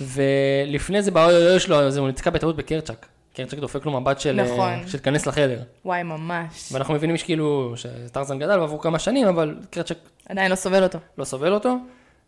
[0.01, 3.05] ולפני זה באוי אוי שלו, הוא נתקע בטעות בקרצ'ק.
[3.39, 4.69] קרצ'ק דופק לו מבט של, נכון.
[4.69, 5.59] אה, של תיכנס לחדר.
[5.85, 6.69] וואי, ממש.
[6.71, 9.97] ואנחנו מבינים שכאילו שטרזן גדל ועברו כמה שנים, אבל קרצ'ק
[10.29, 10.99] עדיין לא סובל אותו.
[11.17, 11.75] לא סובל אותו.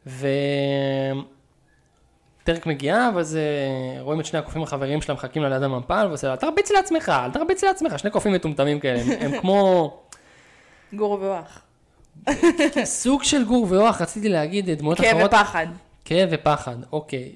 [0.05, 0.25] וטרק
[2.65, 6.37] מגיעה, ואז אה, רואים את שני הקופים החברים שלה מחכים לה ליד המפל, ועושה לה,
[6.37, 9.93] תרביץ לעצמך, אל תרביץ לעצמך, שני קופים מטומטמים כאלה, הם, הם כמו
[10.93, 11.61] גור ואוח.
[12.83, 15.33] סוג של גור ואוח, רציתי להגיד דמויות כאב אחרות.
[15.33, 15.67] ופחד.
[16.05, 17.31] כאב ופחד, אוקיי.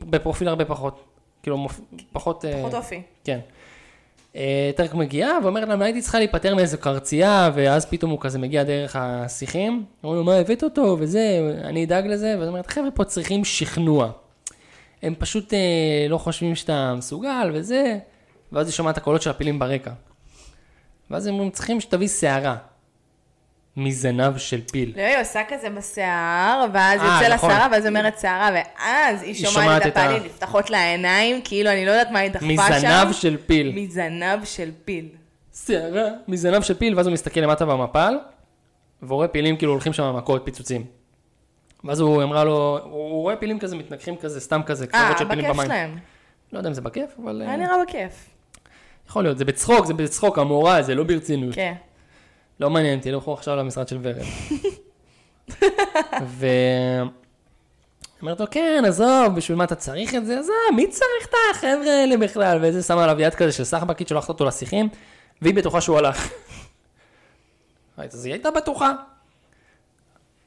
[0.00, 1.04] בפרופיל הרבה פחות,
[1.46, 1.80] כאילו מופ...
[2.12, 2.44] פחות...
[2.44, 3.02] אה, פחות אופי.
[3.24, 3.38] כן.
[4.36, 8.64] אה, טרק מגיעה ואומרת להם, הייתי צריכה להיפטר מאיזו קרצייה, ואז פתאום הוא כזה מגיע
[8.64, 9.84] דרך השיחים.
[10.04, 14.10] אומרים לו, מה, הבאת אותו, וזה, אני אדאג לזה, ואז אומרת, חבר'ה פה צריכים שכנוע.
[15.02, 17.98] הם פשוט אה, לא חושבים שאתה מסוגל, וזה,
[18.52, 19.92] ואז היא שומעת הקולות של הפילים ברקע.
[21.10, 22.56] ואז הם אומרים, צריכים שתביא שערה.
[23.76, 24.92] מזנב של פיל.
[24.96, 27.50] לא, היא עושה כזה בשיער, ואז אה, יוצא נכון.
[27.50, 31.70] שערה, ואז אומרת שערה, ואז היא היא שומעת את את ה- נפתחות לה העיניים, כאילו,
[31.70, 32.52] אני לא יודעת מה היא דחפה שם.
[32.52, 33.72] מזנב של פיל.
[33.74, 35.08] מזנב של פיל.
[35.66, 38.14] שערה, מזנב של פיל, ואז הוא מסתכל למטה במפל,
[39.02, 40.84] והוא רואה פילים כאילו הולכים שם מכות פיצוצים.
[41.84, 45.28] ואז הוא אמרה לו, הוא רואה פילים כזה מתנגחים כזה, סתם כזה, אה, קצוות של
[45.28, 45.66] פילים בכיף במים.
[45.66, 45.98] שלהם.
[46.52, 48.12] לא יודע אם זה בכיף, אבל אה, היה נראה בכיף.
[49.08, 51.54] יכול להיות, זה בצחוק, זה בצחוק, המורה, זה לא ברצינות.
[51.54, 51.72] כן.
[52.60, 54.24] לא מעניין, תלכו עכשיו למשרד של ורד.
[56.38, 56.46] ו...
[58.22, 60.38] אומרת לו, כן, עזוב, בשביל מה אתה צריך את זה?
[60.38, 62.58] עזוב, מי צריך את החבר'ה האלה בכלל?
[62.62, 64.88] וזה שמה עליו יד כזה של סחבקית, שולחת אותו לשיחים,
[65.42, 66.28] והיא בטוחה שהוא הלך.
[67.96, 68.92] אז היא הייתה בטוחה.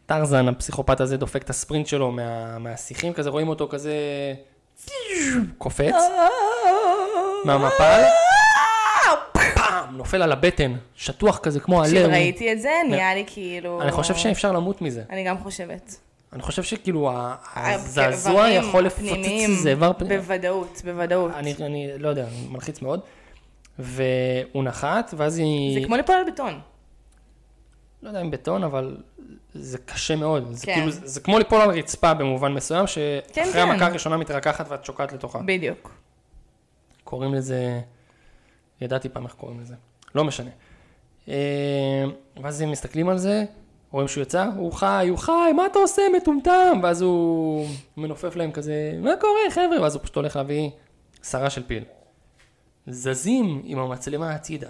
[0.06, 3.94] טרזן, הפסיכופת הזה, דופק את הספרינט שלו מה, מהשיחים, כזה רואים אותו כזה
[5.58, 5.96] קופץ
[7.46, 8.04] מהמפל,
[10.00, 12.08] נופל על הבטן, שטוח כזה כמו הלב.
[12.08, 13.82] כשראיתי את זה, נהיה לי כאילו...
[13.82, 15.04] אני חושב שאפשר למות מזה.
[15.10, 15.96] אני גם חושבת.
[16.34, 20.18] אני חושב שכאילו ה- הזעזוע יכול לפוצץ איזה איבר פנימי.
[20.18, 21.32] בוודאות, בוודאות.
[21.36, 23.00] אני, אני לא יודע, מלחיץ מאוד.
[23.80, 25.80] והוא נחת, ואז היא...
[25.82, 26.60] זה כמו ליפול על בטון.
[28.04, 28.98] לא יודע אם בטון, אבל
[29.54, 30.48] זה קשה מאוד.
[30.52, 30.74] זה, כן.
[30.74, 33.60] כאילו, זה, זה כמו ליפול על רצפה במובן מסוים, שאחרי כן, כן.
[33.60, 35.40] המכה הראשונה מתרככת ואת שוקעת לתוכה.
[35.46, 35.92] בדיוק.
[37.04, 37.80] קוראים לזה,
[38.82, 39.76] ידעתי פעם איך קוראים לזה,
[40.16, 40.50] לא משנה.
[41.28, 42.04] אה,
[42.44, 43.46] ואז הם מסתכלים על זה,
[43.92, 46.80] רואים שהוא יצא, הוא חי, הוא חי, מה אתה עושה, מטומטם?
[46.84, 47.68] ואז הוא
[47.98, 49.82] מנופף להם כזה, מה קורה, חבר'ה?
[49.82, 50.70] ואז הוא פשוט הולך להביא
[51.24, 51.84] שרה של פיל.
[52.88, 54.70] זזים עם המצלמה הצידה.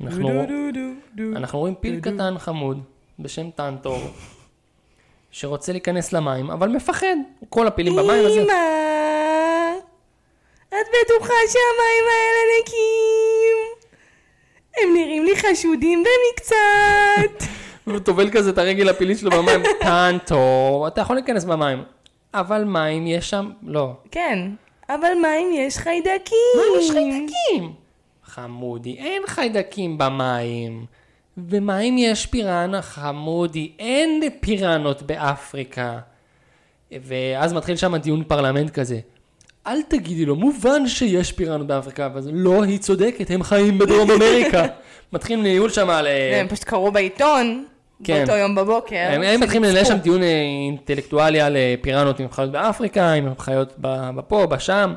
[0.00, 0.30] אנחנו,
[1.36, 2.80] אנחנו רואים פיל קטן חמוד
[3.18, 3.98] בשם טנטור,
[5.30, 7.16] שרוצה להיכנס למים, אבל מפחד.
[7.48, 8.32] כל הפילים במים, אז...
[8.32, 8.52] אמא,
[10.68, 13.33] את בטוחה שהמים האלה נקיים?
[14.82, 17.46] הם נראים לי חשודים במקצת.
[17.86, 21.82] והוא טובל כזה את הרגל הפילית שלו במים, טנטור, אתה יכול להיכנס במים.
[22.34, 23.92] אבל מים יש שם, לא.
[24.10, 24.38] כן,
[24.88, 26.38] אבל מים יש חיידקים.
[26.56, 27.72] מים יש חיידקים.
[28.24, 30.86] חמודי, אין חיידקים במים.
[31.36, 35.98] במים יש פיראנה, חמודי, אין פיראנות באפריקה.
[36.92, 38.98] ואז מתחיל שם דיון פרלמנט כזה.
[39.66, 44.64] אל תגידי לו, מובן שיש פיראנות באפריקה, ואז לא, היא צודקת, הם חיים בדרום אמריקה.
[45.12, 46.06] מתחילים ניהול שם על...
[46.06, 47.64] אה, הם פשוט קראו בעיתון,
[48.04, 48.18] כן.
[48.18, 49.06] באותו יום בבוקר.
[49.10, 49.84] הם, הם מתחילים לנהל.
[49.84, 54.94] שם דיון אה, אינטלקטואלי על אה, פיראנות הם חיות באפריקה, הם חיות בפה, בשם,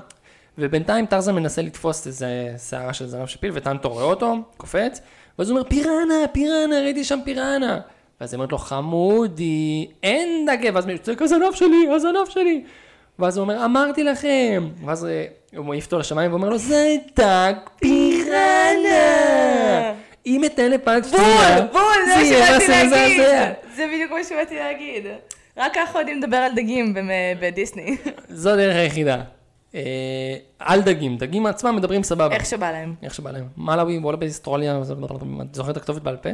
[0.58, 5.02] ובינתיים טרזן מנסה לתפוס איזה שערה של זנב של פיל, וטנטו רואה אותו, קופץ,
[5.40, 7.80] ואז הוא אומר, פיראנה, פיראנה, ראיתי שם פיראנה.
[8.22, 12.64] ואז היא אומרת לו, חמודי, אין דגה, ואז הוא צועק, הזנב שלי, הזנב שלי.
[13.20, 14.70] ואז הוא אומר, אמרתי לכם.
[14.86, 15.26] ואז אה,
[15.58, 18.94] הוא מעיף אותו לשמיים ואומר לו, זה דג פיראנה.
[20.26, 23.20] אם אתן לפג שנייה, בול, בול, זה מה שבאתי להגיד.
[23.20, 25.04] מזעזע." זה בדיוק מה שבאתי להגיד.
[25.58, 27.10] רק ככה יודעים לדבר על דגים במ-
[27.42, 27.98] בדיסני.
[28.30, 29.22] זו הדרך היחידה.
[29.76, 29.82] אה,
[30.60, 32.36] על דגים, דגים עצמם מדברים סבבה.
[32.36, 32.96] איך שבא להם.
[33.04, 33.48] איך שבא להם.
[33.58, 34.82] מלאבי, וואלאבי, אסטרוליה,
[35.42, 36.30] את זוכרת את הכתובת בעל פה?
[36.30, 36.34] אה,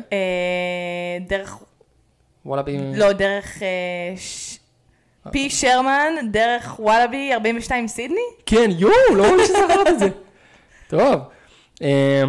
[1.27, 1.57] דרך,
[2.45, 3.67] וואלאבי, לא, דרך אה,
[5.31, 8.15] פי שרמן, דרך וואלאבי 42 סידני?
[8.45, 10.07] כן, יואו, לא רואים שזכרת את זה.
[10.87, 11.15] טוב.
[11.83, 12.23] אה,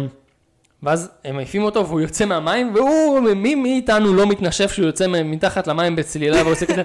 [0.83, 5.67] ואז הם מעיפים אותו והוא יוצא מהמים, והוא, מי מאיתנו לא מתנשף שהוא יוצא מתחת
[5.67, 6.83] למים בצלילה ועושה כזה,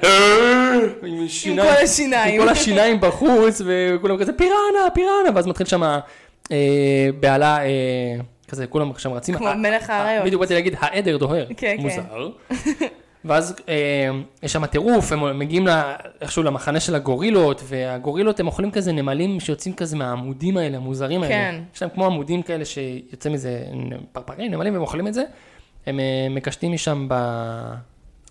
[1.03, 2.41] עם שיניים- כל השיניים.
[2.41, 5.99] עם כל השיניים בחוץ, וכולם כזה פיראנה, פיראנה, ואז מתחיל שם אה,
[7.21, 7.67] בהלה, אה,
[8.49, 9.35] כזה, כולם שם רצים.
[9.35, 10.25] כמו מלך האריות.
[10.25, 11.47] בדיוק באתי להגיד, העדר דוהר.
[11.57, 11.83] כן, כן.
[11.83, 12.31] מוזר.
[13.25, 14.11] ואז אה,
[14.43, 19.41] יש שם טירוף, הם מגיעים לה, איכשהו למחנה של הגורילות, והגורילות הם אוכלים כזה נמלים
[19.41, 21.35] שיוצאים כזה מהעמודים האלה, המוזרים האלה.
[21.35, 21.61] כן.
[21.75, 23.63] יש להם כמו עמודים כאלה שיוצא מזה
[24.13, 25.23] פרפרי נמלים, והם אוכלים את זה.
[25.87, 27.15] הם אה, מקשטים משם ב...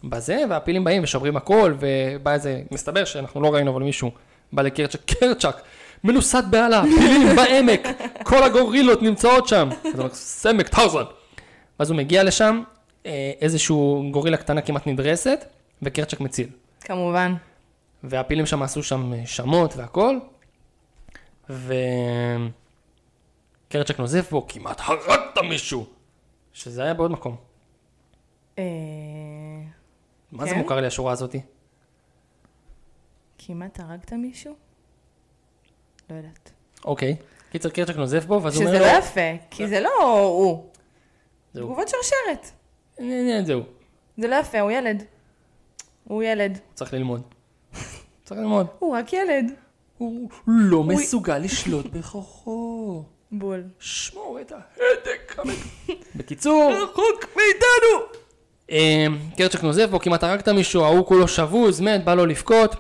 [0.04, 4.12] בזה, והפילים באים ושוברים הכל, ובא איזה, מסתבר שאנחנו לא ראינו, אבל מישהו
[4.54, 5.56] בא לקרצ'ק, קרצ'ק,
[6.04, 7.88] מנוסת בהלה, פילים בעמק,
[8.23, 9.69] כל הגורילות נמצאות שם.
[9.71, 11.04] אז הוא אומר, סמק, טרזן.
[11.80, 12.62] ואז הוא מגיע לשם,
[13.41, 15.45] איזשהו גורילה קטנה כמעט נדרסת,
[15.81, 16.49] וקרצ'ק מציל.
[16.81, 17.33] כמובן.
[18.03, 20.19] והפילים שם עשו שם אה, שמות והכל,
[21.49, 21.69] וקרצ'ק
[23.99, 25.85] נוזף בו, כמעט הרגת מישהו,
[26.53, 27.35] שזה היה בעוד מקום.
[28.59, 28.63] אה,
[30.31, 30.57] מה זה כן?
[30.57, 31.41] מוכר לי השורה הזאתי?
[33.37, 34.55] כמעט הרגת מישהו?
[36.09, 36.51] לא יודעת.
[36.85, 37.15] אוקיי.
[37.51, 40.69] קיצר קרצ'ק נוזף בו, ואז הוא שזה אומר לא לו, יפה, כי זה לא הוא.
[41.53, 42.58] תגובות שרשרת.
[42.99, 43.62] "נה, נה, זהו,
[44.17, 45.03] זה לא יפה, הוא ילד.
[46.03, 46.59] הוא ילד.
[46.73, 47.21] צריך ללמוד.
[48.23, 48.67] צריך ללמוד.
[48.79, 49.51] הוא רק ילד.
[49.97, 53.03] הוא לא מסוגל לשלוט בכוחו.
[53.31, 53.63] בול.
[53.79, 55.35] שמור את ההדק.
[56.15, 58.19] בקיצור, רחוק מאיתנו!
[58.71, 59.05] אה,
[59.38, 62.75] קרצ'ק נוזף בו, כמעט הרגת מישהו, ההוא כולו שבוז, מת, בא לו לבכות,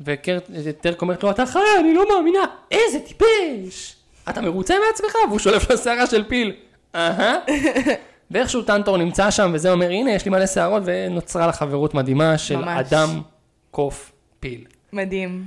[0.00, 3.96] וטרק אומרת לו, אתה חי, אני לא מאמינה, איזה טיפש!
[4.28, 5.14] אתה מרוצה מעצמך?
[5.28, 6.52] והוא שולף לו שערה של פיל.
[6.94, 7.38] אהה.
[8.30, 12.38] ואיכשהו טנטור נמצא שם, וזה אומר, הנה, יש לי מלא שערות, ונוצרה לה חברות מדהימה
[12.38, 12.92] של ממש.
[12.92, 13.22] אדם,
[13.70, 14.64] קוף, פיל.
[14.92, 15.46] מדהים.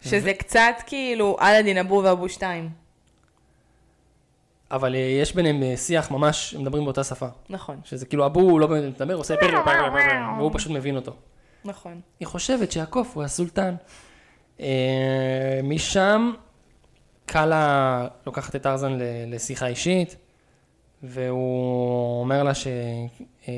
[0.00, 2.70] שזה קצת כאילו אלאדין אבו ואבו שתיים.
[4.70, 7.26] אבל אה, יש ביניהם אה, שיח ממש, הם מדברים באותה שפה.
[7.50, 9.60] נכון, שזה כאילו אבו הוא לא באמת מדבר, עושה פרר,
[10.38, 11.12] והוא פשוט מבין אותו.
[11.64, 12.00] נכון.
[12.20, 13.74] היא חושבת שהקוף הוא הסולטן.
[14.60, 14.66] אה,
[15.64, 16.32] משם
[17.26, 19.02] קאלה לוקחת את ארזן ל-
[19.34, 20.16] לשיחה אישית,
[21.02, 23.52] והוא אומר לה שאף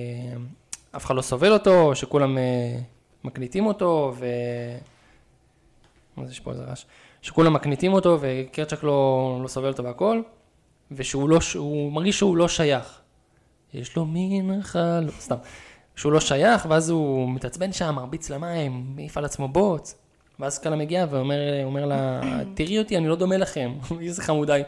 [1.04, 2.78] אחד לא סובל אותו, שכולם אה,
[3.24, 4.26] מקניטים אותו, ו...
[6.16, 6.84] מה זה יש פה איזה רעש?
[7.22, 10.22] שכולם מקניטים אותו וקרצ'ק לא, לא סובל אותו והכל,
[10.90, 13.00] ושהוא לא, שהוא מרגיש שהוא לא שייך.
[13.74, 15.08] יש לו מין חל...
[15.20, 15.36] סתם.
[15.96, 19.94] שהוא לא שייך, ואז הוא מתעצבן שם, מרביץ למים, מעיף על עצמו בוץ.
[20.38, 22.20] ואז קאלה מגיע ואומר אומר לה,
[22.54, 23.72] תראי אותי, אני לא דומה לכם.
[24.00, 24.64] איזה חמודה היא.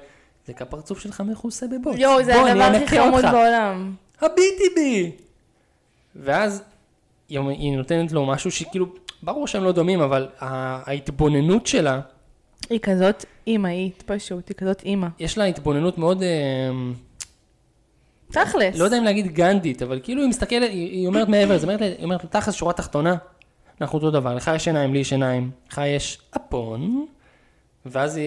[0.46, 1.96] זה כי הפרצוף שלך מכוסה בבוץ.
[1.98, 3.94] יואו, זה הדבר הכי חמוד אותך." בעולם.
[4.20, 5.12] הביטי בי!
[6.16, 6.62] ואז
[7.28, 8.86] היא, היא נותנת לו משהו שכאילו,
[9.22, 12.00] ברור שהם לא דומים, אבל ההתבוננות שלה,
[12.70, 15.08] היא כזאת אימהית פשוט, היא כזאת אימא.
[15.18, 16.28] יש לה התבוננות מאוד, אה,
[18.30, 18.78] תכלס.
[18.78, 22.04] לא יודע אם להגיד גנדית, אבל כאילו היא מסתכלת, היא, היא אומרת מעבר לזה, היא
[22.04, 23.16] אומרת, תכלס שורה תחתונה,
[23.80, 27.06] אנחנו אותו דבר, לך יש עיניים, לי יש עיניים, לך יש אפון,
[27.86, 28.26] ואז היא,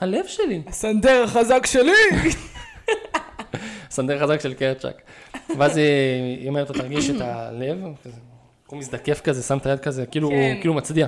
[0.00, 1.92] הלב שלי, הסנדר החזק שלי!
[3.90, 5.02] סנדר חזק של קרצ'ק.
[5.58, 7.78] ואז היא, אומרת לו, תרגיש את הלב,
[8.66, 10.56] הוא מזדקף כזה, שם את היד כזה, כאילו, כן.
[10.60, 11.06] כאילו מצדיע.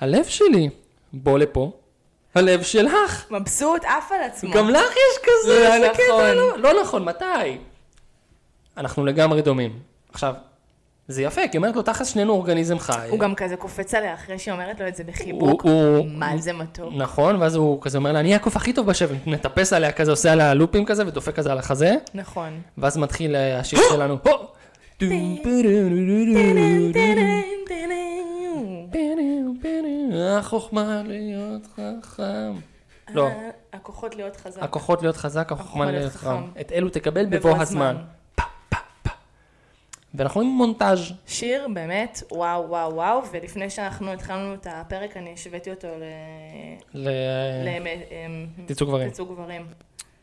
[0.00, 0.68] הלב שלי,
[1.12, 1.70] בוא לפה,
[2.34, 2.92] הלב שלך.
[3.30, 4.54] מבסוט, עף על עצמו.
[4.54, 6.34] גם לך יש כזה, לא נכון.
[6.36, 7.58] לא- לא נכון, מתי?
[8.76, 9.78] אנחנו לגמרי דומים.
[10.12, 10.34] עכשיו,
[11.08, 13.06] זה יפה, כי היא אומרת לו, תכלס שנינו אורגניזם חי.
[13.10, 15.62] הוא גם כזה קופץ עליה אחרי שהיא אומרת לו את זה בחיבוק.
[15.62, 16.92] הוא- מה זה מתוק.
[16.96, 20.32] נכון, ואז הוא כזה אומר לה, אני הקוף הכי טוב בשבט, מטפס עליה כזה, עושה
[20.32, 22.60] עליה לופים כזה, ודופק כזה על החזה, נכון.
[22.78, 24.16] ואז מתחיל אה, השיר שלנו,
[30.38, 32.52] החוכמה להיות חכם.
[33.14, 34.62] לא, אה, הכוחות להיות חזק.
[34.62, 36.12] הכוחות להיות חזק, החוכמה להיות.
[36.12, 36.36] חכם.
[36.60, 37.96] את אלו תקבל בבוא הזמן.
[40.16, 45.70] ואנחנו רואים מונטאז' שיר באמת, וואו, וואו, וואו, ולפני שאנחנו התחלנו את הפרק, אני השוויתי
[45.70, 45.88] אותו
[46.94, 47.04] ל...
[48.58, 49.02] לתצוג גברים.
[49.02, 49.66] לייצוג גברים.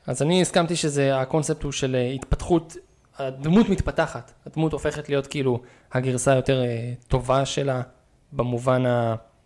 [0.07, 2.75] אז אני הסכמתי שזה, הקונספט הוא של אה, התפתחות,
[3.17, 7.81] הדמות מתפתחת, הדמות הופכת להיות כאילו הגרסה היותר אה, טובה שלה,
[8.31, 8.83] במובן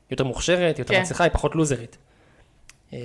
[0.10, 1.02] היותר מוכשרת, יותר כן.
[1.02, 1.98] מצליחה, היא פחות לוזרית.
[2.94, 3.00] אה,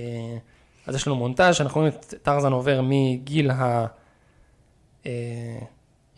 [0.87, 3.87] אז יש לנו מונטאז' שאנחנו רואים את טרזן עובר מגיל ה...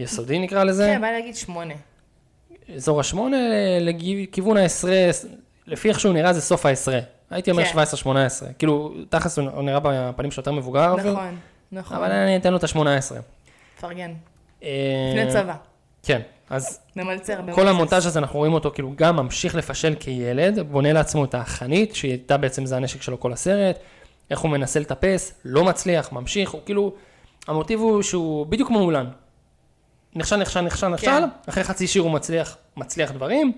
[0.01, 1.75] יסודי נקרא לזה, כן, בא להגיד שמונה.
[2.77, 3.37] אזור השמונה
[3.81, 5.11] לכיוון העשרה,
[5.67, 6.99] לפי איך שהוא נראה זה סוף העשרה.
[7.31, 7.79] הייתי אומר כן.
[8.03, 8.13] 17-18,
[8.59, 11.37] כאילו תכלס הוא נראה בפנים שלו יותר מבוגר, אבל- נכון,
[11.73, 11.97] נכון.
[11.97, 13.15] אבל אני אתן לו את ה-18.
[13.81, 14.13] פרגן.
[14.63, 14.69] אה,
[15.17, 15.55] לפני צבא.
[16.03, 17.41] כן, אז ממלצר.
[17.55, 17.69] כל.
[17.69, 22.11] המונטאז' הזה אנחנו רואים אותו כאילו גם ממשיך לפשל כילד, בונה לעצמו את החנית, שהיא
[22.11, 23.79] הייתה בעצם זה הנשק שלו כל הסרט,
[24.31, 26.93] איך הוא מנסה לטפס, לא מצליח, ממשיך, הוא כאילו,
[27.49, 29.07] המוטיב הוא שהוא בדיוק כמו מולן.
[30.15, 31.29] נכשל, נכשל, נכשל, נכשל, כן.
[31.49, 33.53] אחרי חצי שיר הוא מצליח, מצליח דברים,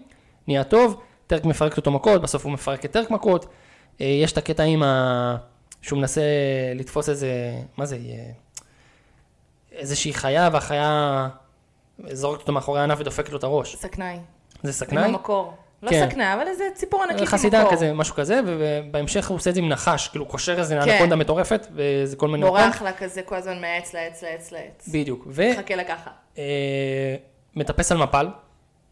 [0.48, 3.46] נהיה טוב, טרק מפרק אותו מכות, בסוף הוא מפרק את טרק מכות,
[4.00, 5.36] אה, יש את הקטע עם ה...
[5.82, 6.22] שהוא מנסה
[6.74, 7.30] לתפוס איזה,
[7.76, 8.30] מה זה, אה,
[9.72, 11.28] איזושהי חיה, והחיה
[12.12, 13.76] זורקת אותו מאחורי הענף ודופקת לו את הראש.
[13.76, 14.18] סכנאי.
[14.62, 15.04] זה עם סכנאי?
[15.04, 15.54] המקור.
[15.82, 16.06] לא כן.
[16.10, 17.64] סכנאי, אבל איזה ציפור ענקית עם חסידה.
[17.70, 20.90] כזה, משהו כזה, ובהמשך הוא עושה את זה עם נחש, כאילו קושר איזה כן.
[20.90, 22.44] אנקונדה מטורפת, וזה כל מיני...
[22.46, 24.88] בורח לה כזה כל הזמן מעץ לעץ לעץ לעץ.
[24.88, 25.28] בדיוק.
[25.56, 26.10] חכה לה ככה.
[27.56, 28.26] ומטפס על מפל.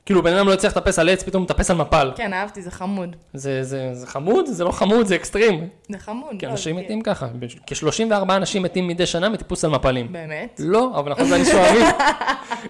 [0.07, 2.12] כאילו בן אדם לא יצליח לטפס על עץ, פתאום מטפס על מפל.
[2.16, 3.16] כן, אהבתי, זה חמוד.
[3.35, 4.47] זה, זה, זה חמוד?
[4.47, 5.68] זה לא חמוד, זה אקסטרים.
[5.88, 6.37] זה חמוד.
[6.38, 7.27] כי לא, אנשים זה- מתים ככה.
[7.66, 10.12] כ-34 אנשים מתים מדי שנה מטיפוס על מפלים.
[10.12, 10.61] באמת?
[10.64, 11.87] לא, אבל נכון זה נשמע אמין.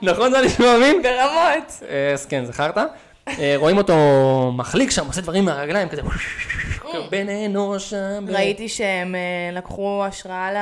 [0.12, 1.02] נכון זה נשמע אמין?
[1.02, 1.82] ברמות.
[1.88, 2.76] אה, אז כן, זכרת?
[3.28, 3.96] אה, רואים אותו
[4.56, 6.02] מחליק שם, עושה דברים מהרגליים, כזה,
[7.10, 8.24] בן אנוש שם.
[8.28, 10.56] ראיתי שהם אה, לקחו השראה ל...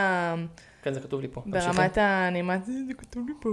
[0.83, 1.43] כן, זה כתוב לי פה.
[1.47, 3.49] ברמת האנימציה, זה כתוב לי פה.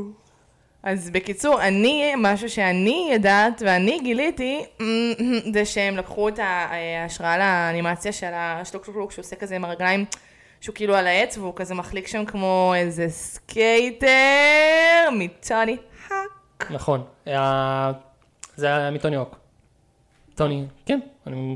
[0.83, 4.65] אז בקיצור, אני, משהו שאני יודעת ואני גיליתי,
[5.53, 10.05] זה שהם לקחו את ההשראה לאנימציה של השלוק שלוק שלוק, שהוא עושה כזה עם הרגליים,
[10.61, 14.07] שהוא כאילו על העץ, והוא כזה מחליק שם כמו איזה skater
[15.11, 15.77] מטוני
[16.09, 16.71] האק.
[16.71, 17.03] נכון.
[18.59, 19.39] אה, זה היה מטוני הוק.
[20.35, 21.55] טוני, כן, אני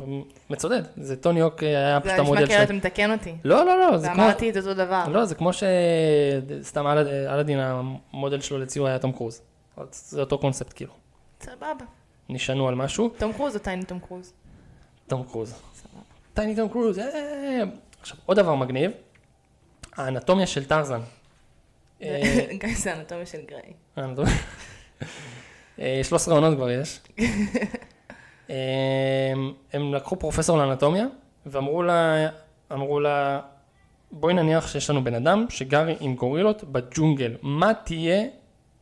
[0.50, 0.82] מצודד.
[0.98, 2.64] זה טוני הוק אה, היה זה פשוט נשמע המודל כאילו שלו.
[2.64, 3.36] אתה מתקן אותי.
[3.44, 4.22] לא, לא, לא, זה כמו...
[4.22, 5.04] ואמרתי את אותו דבר.
[5.10, 9.42] לא, זה כמו שסתם אלאדין, המודל שלו לציור היה תום קרוז.
[9.92, 10.92] זה אותו קונספט כאילו.
[11.42, 11.86] סבבה.
[12.30, 13.10] נשענו על משהו.
[13.18, 14.34] תום קרוז או טייני תום קרוז?
[15.08, 15.54] תום קרוז.
[15.74, 16.04] סבבה.
[16.34, 17.64] טייני תום קרוז, אה.
[18.02, 18.92] עכשיו, עוד דבר מגניב,
[19.96, 21.00] האנטומיה של טרזן.
[22.02, 23.74] אה, גיא זה אנטומיה של גריי.
[25.78, 27.00] האנטומיה- אה, 13 עונות כבר יש.
[28.50, 28.56] אה,
[29.74, 31.06] הם לקחו פרופסור לאנטומיה,
[31.46, 32.28] ואמרו לה,
[32.74, 33.40] אמרו לה,
[34.12, 38.24] בואי נניח שיש לנו בן אדם שגר עם גורילות בג'ונגל, מה תהיה,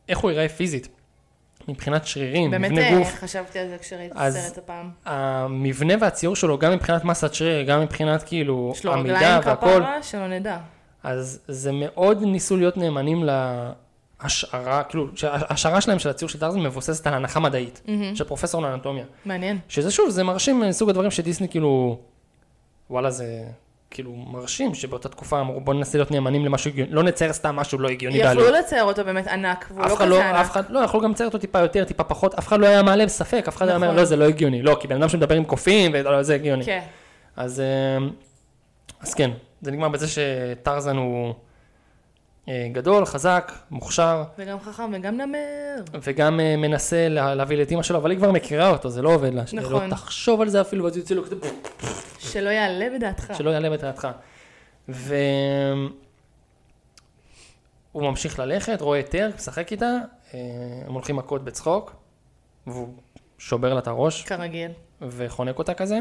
[0.08, 0.88] איך הוא ייראה פיזית,
[1.68, 3.14] מבחינת שרירים, באמת מבנה אה, גוף.
[3.14, 4.90] חשבתי על זה כשראיתי את הסרט הפעם.
[5.04, 9.66] המבנה והציור שלו, גם מבחינת מסת שריר, גם מבחינת כאילו יש לו עמידה רגליים והכל,
[9.66, 10.58] כפרה שלא נדע.
[11.02, 13.24] אז זה מאוד ניסו להיות נאמנים
[14.22, 18.16] להשערה, כאילו, שההשערה שלהם של הציור של טרזן מבוססת על הנחה מדעית, מהמם.
[18.16, 19.04] של פרופסור לאנטומיה.
[19.24, 19.58] מעניין.
[19.68, 21.98] שזה שוב, זה מרשים מסוג הדברים שדיסני כאילו,
[22.90, 23.44] וואלה זה
[23.90, 27.78] כאילו מרשים, שבאותה תקופה אמרו בוא ננסה להיות נאמנים למשהו הגיוני, לא נצייר סתם משהו
[27.78, 28.58] לא הגיוני יכלו בעליל.
[28.58, 30.50] לצייר אותו באמת ענק, והוא לא אחד לא, כזה אף ענק.
[30.50, 33.06] אחד, לא, יכלו גם לצייר אותו טיפה יותר, טיפה פחות, אף אחד לא היה מעלה
[33.06, 33.98] בספק, אף אחד היה אומר, נכון.
[33.98, 36.64] לא, זה לא הגיוני, לא, כי בן אדם שמדבר עם קופים, ולא, זה הגיוני.
[36.64, 36.80] כן.
[37.36, 38.06] אז, אה,
[39.00, 39.30] אז כן,
[39.62, 41.34] זה נגמר בזה שטרזן הוא
[42.72, 45.38] גדול, חזק, מוכשר, וגם חכם וגם נמר.
[46.02, 49.14] וגם אה, מנסה לה- להביא את אימא שלו, אבל היא כבר מכירה אותו, זה לא
[49.14, 49.42] עובד לה.
[49.52, 49.84] נכון.
[49.84, 51.34] לא תחשוב על זה אפילו, ואז יוצא לו כזה,
[52.18, 53.32] שלא יעלה בדעתך.
[53.38, 54.08] שלא יעלה בדעתך.
[54.88, 55.90] והוא
[57.94, 59.86] ממשיך ללכת, רואה היתר, משחק איתה,
[60.34, 60.40] אה,
[60.86, 61.94] הם הולכים מכות בצחוק,
[62.66, 62.88] והוא
[63.38, 64.70] שובר לה את הראש כרגיל.
[65.02, 65.98] וחונק אותה כזה.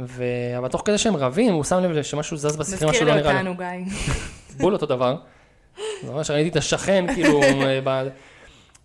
[0.00, 0.24] ו...
[0.58, 3.20] אבל תוך כדי שהם רבים, הוא שם לב שמשהו זז בספרייה, משהו מזכיר לא לי
[3.22, 3.50] נראה לו.
[3.50, 3.94] אותנו, גיא.
[4.58, 5.16] בול אותו דבר.
[6.02, 8.08] זה ממש ראיתי את השכן, כאילו, אה, ב...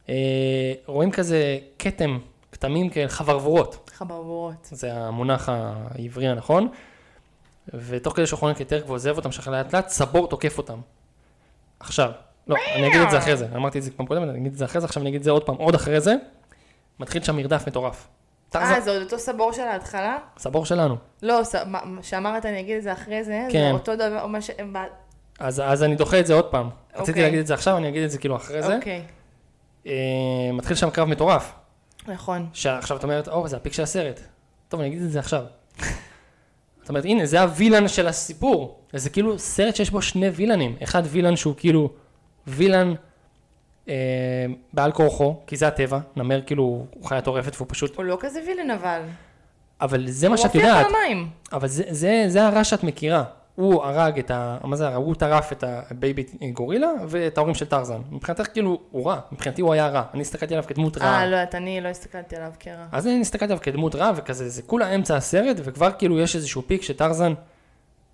[0.10, 2.20] אה, רואים כזה כתם,
[2.52, 3.90] כתמים כאלה, חברבורות.
[3.94, 4.68] חברבורות.
[4.72, 6.68] זה המונח העברי הנכון.
[7.74, 10.80] ותוך כדי שהוא חונק את טרק ועוזב אותם שחרר לאט לאט, סבור תוקף אותם.
[11.80, 12.12] עכשיו,
[12.48, 14.58] לא, אני אגיד את זה אחרי זה, אמרתי את זה פעם קודמת, אני אגיד את
[14.58, 16.16] זה אחרי זה, עכשיו אני אגיד את זה עוד פעם, עוד אחרי זה,
[17.00, 18.08] מתחיל שם מרדף מטורף.
[18.56, 20.18] אה, זה עוד אותו סבור של ההתחלה?
[20.38, 20.96] סבור שלנו.
[21.22, 21.42] לא,
[22.02, 23.60] שאמרת אני אגיד את זה אחרי זה, כן.
[23.60, 24.50] זה אותו דבר, מה ש...
[24.50, 24.86] ב-
[25.40, 26.70] אז, אז אני דוחה את זה עוד פעם.
[26.96, 27.24] רציתי אוקיי.
[27.24, 28.76] להגיד את זה עכשיו, אני אגיד את זה כאילו אחרי זה.
[28.76, 29.02] אוקיי,
[29.88, 29.94] אה,
[30.54, 31.54] מתחיל שם קרב מטורף.
[32.08, 32.50] נכון.
[32.54, 34.20] שעכשיו את אומרת, או, זה הפיק של הסרט.
[34.70, 35.44] טוב, אני אגיד את זה עכשיו.
[36.82, 38.80] זאת אומרת, הנה, זה הווילן של הסיפור.
[38.94, 40.76] זה כאילו סרט שיש בו שני וילנים.
[40.84, 41.90] אחד וילן שהוא כאילו
[42.48, 42.94] villain
[43.90, 43.94] אה,
[44.74, 47.96] בעל כורחו, כי זה הטבע, נמר כאילו, הוא חיה טורפת והוא פשוט...
[47.96, 49.02] הוא לא כזה villain אבל.
[49.82, 50.86] אבל זה מה הוא שאת הופיע יודעת.
[50.86, 51.30] פעמיים.
[51.52, 53.24] אבל זה, זה, זה הרע שאת מכירה.
[53.56, 54.58] הוא הרג את ה...
[54.64, 54.96] מה זה הרע?
[54.96, 58.02] הוא טרף את ה baby גורילה ואת ההורים של טרזן.
[58.12, 59.20] מבחינתך כאילו, הוא רע.
[59.32, 60.04] מבחינתי הוא היה רע.
[60.14, 61.20] אני הסתכלתי עליו כדמות רעה.
[61.22, 62.86] אה, לא יודעת, אני לא הסתכלתי עליו כרע.
[62.92, 66.62] אז אני הסתכלתי עליו כדמות רע וכזה, זה כולה אמצע הסרט, וכבר כאילו יש איזשהו
[66.68, 67.34] peak שטרזן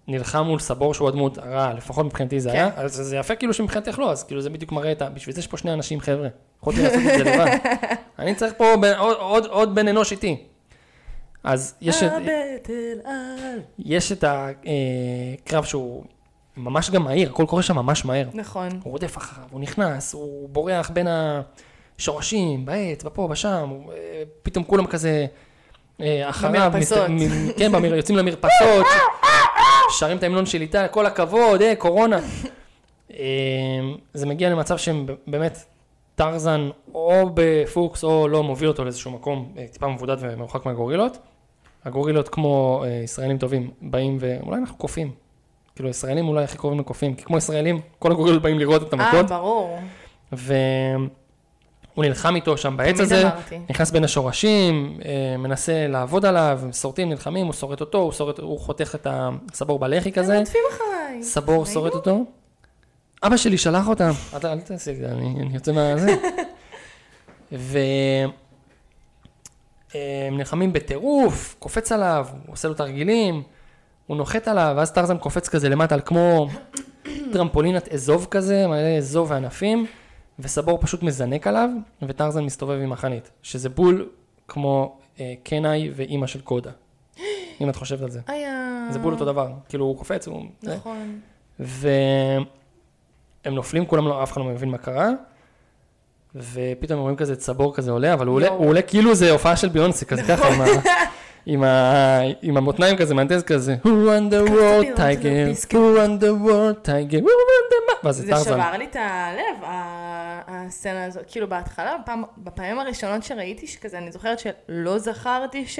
[0.08, 2.56] נלחם מול סבור שהוא הדמות הרע, לפחות מבחינתי זה כן.
[2.56, 5.10] היה, אז זה יפה כאילו שמבחינתך לא, אז כאילו זה בדיוק מראה את ה...
[5.10, 6.27] בשביל זה יש פה שני אנשים חבר'ה,
[6.62, 7.58] יכולתי לעשות את זה לבד.
[8.19, 10.43] אני צריך פה בן- עוד- עוד- עוד בן אנוש איתי.
[11.43, 13.60] אז יש את, הבטל על.
[13.80, 16.04] יש את הקרב שהוא
[16.58, 18.27] ממש גם מהיר, הכל קורה שם ממש מהר.
[18.34, 18.69] נכון.
[18.84, 21.08] הוא רודף אחריו, הוא נכנס, הוא בורח בין
[21.99, 25.25] השורשים, בעץ, בפה, בשם, הוא, אה, פתאום כולם כזה
[26.01, 27.10] אה, אחריו, במרפסות.
[27.10, 27.95] מ- כן, במר...
[27.95, 28.86] יוצאים למרפסות,
[29.89, 32.19] שרים את ההמנון של איתה, כל הכבוד, אה, קורונה.
[33.13, 33.19] אה,
[34.13, 35.58] זה מגיע למצב שהם באמת,
[36.15, 41.17] טרזן או בפוקס או לא מוביל אותו לאיזשהו מקום אה, טיפה מבודד ומרוחק מהגורילות.
[41.86, 45.12] הגורילות כמו אה, ישראלים טובים באים ואולי אנחנו קופים.
[45.76, 49.06] כאילו ישראלים אולי הכי קרובים לקופים, כי כמו ישראלים, כל הגורילות באים לראות את אה,
[49.06, 49.26] המכות.
[49.30, 49.80] ברור.
[50.32, 51.08] והוא
[51.98, 53.60] נלחם איתו שם בעץ הזה, אמרתי.
[53.70, 58.60] נכנס בין השורשים, אה, מנסה לעבוד עליו, שורטים, נלחמים, הוא שורט אותו, הוא, שורט, הוא
[58.60, 61.24] חותך את הסבור בלחי כזה, הם רודפים אחריי.
[61.24, 61.65] סבור?
[61.65, 62.26] שורט אותו.
[63.24, 66.15] אבא שלי שלח אותם, אל, אל תעשי את זה, אני, אני יוצא מהזה.
[69.95, 73.43] והם נלחמים בטירוף, קופץ עליו, הוא עושה לו תרגילים,
[74.08, 76.47] הוא נוחת עליו, ואז טרזן קופץ כזה למטה על כמו
[77.34, 79.86] טרמפולינת אזוב כזה, מלא אזוב וענפים,
[80.39, 81.70] וסבור פשוט מזנק עליו,
[82.01, 84.09] וטרזן מסתובב עם החנית, שזה בול
[84.47, 86.72] כמו אה, קנאי ואימא של קודה.
[87.61, 88.20] אם את חושבת על זה.
[88.28, 88.88] היה...
[88.91, 90.43] זה בול אותו דבר, כאילו הוא קופץ, הוא...
[90.63, 91.20] נכון.
[91.59, 92.45] והם
[93.45, 95.09] נופלים, כולם לא, אף אחד לא מבין מה קרה.
[96.36, 98.47] ופתאום רואים כזה את סבור כזה עולה, אבל הוא עולה.
[98.47, 100.65] הוא עולה כאילו זה הופעה של ביונסי, כזה ככה, עם, ה,
[101.45, 106.47] עם, ה, עם המותניים כזה, מהנדס כזה, who run the world tiger, who run the
[106.47, 107.82] world tiger, who run the...
[108.03, 108.51] ואז זה זה טרזן.
[108.51, 109.63] שבר לי את הלב,
[110.47, 111.23] הסצנה הזאת.
[111.27, 111.95] כאילו בהתחלה,
[112.38, 115.79] בפעמים הראשונות שראיתי שכזה, אני זוכרת שלא זכרתי ש,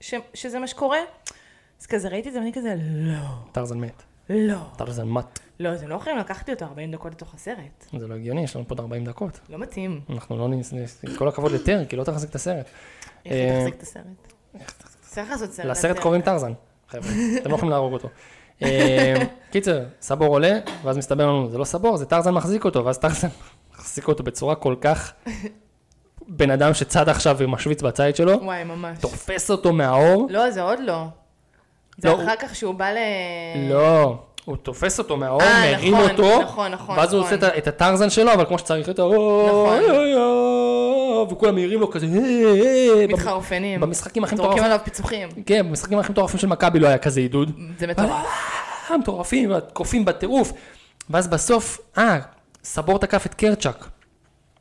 [0.00, 0.98] ש, שזה מה שקורה,
[1.80, 3.28] אז כזה ראיתי את זה ואני כזה, לא.
[3.52, 4.02] טרזן מת.
[4.30, 4.58] לא.
[4.76, 5.38] טרזן מת.
[5.60, 7.86] לא, אתם לא יכולים לקחת לי אותו 40 דקות לתוך הסרט.
[7.98, 9.40] זה לא הגיוני, יש לנו פה עוד 40 דקות.
[9.48, 10.00] לא מתאים.
[10.10, 10.74] אנחנו לא נס...
[11.18, 12.66] כל הכבוד לטר, כי לא תחזיק את הסרט.
[13.24, 14.04] איך אה, תחזיק את הסרט?
[15.00, 15.66] צריך לעשות סרט.
[15.66, 16.52] לסרט קוראים טרזן,
[16.88, 17.10] חבר'ה,
[17.40, 18.08] אתם לא יכולים להרוג אותו.
[18.62, 19.14] אה,
[19.50, 23.28] קיצר, סבור עולה, ואז מסתבר לנו, זה לא סבור, זה טרזן מחזיק אותו, ואז טרזן
[23.74, 25.12] מחזיק אותו בצורה כל כך...
[26.28, 28.98] בן אדם שצד עכשיו ומשוויץ בציד שלו, וואי, ממש.
[28.98, 31.06] תופס אותו מהאור, לא, זה עוד לא.
[31.98, 32.96] זה לא, אחר הוא- כך שהוא בא ל...
[33.70, 37.34] לא, הוא תופס אותו מהאור, אה, מרים נכון, אותו, נכון, נכון, ואז הוא נכון.
[37.34, 39.02] עושה את הטרזן שלו, אבל כמו שצריך את ה...
[39.02, 39.82] נכון.
[41.30, 43.80] וכולם מעירים לו כזה, "היי, היי", מתחרפנים.
[43.80, 45.28] במשחקים הכי זורקים מטורפים, עליו פיצוחים.
[45.46, 47.50] כן, במשחקים הכי מטורפים של מכבי לא היה כזה עידוד.
[47.78, 48.10] זה מטורף.
[48.90, 50.52] אה, מטורפים, קופים בטירוף.
[51.10, 52.18] ואז בסוף, אה,
[52.64, 53.84] סבור תקף את קרצ'ק.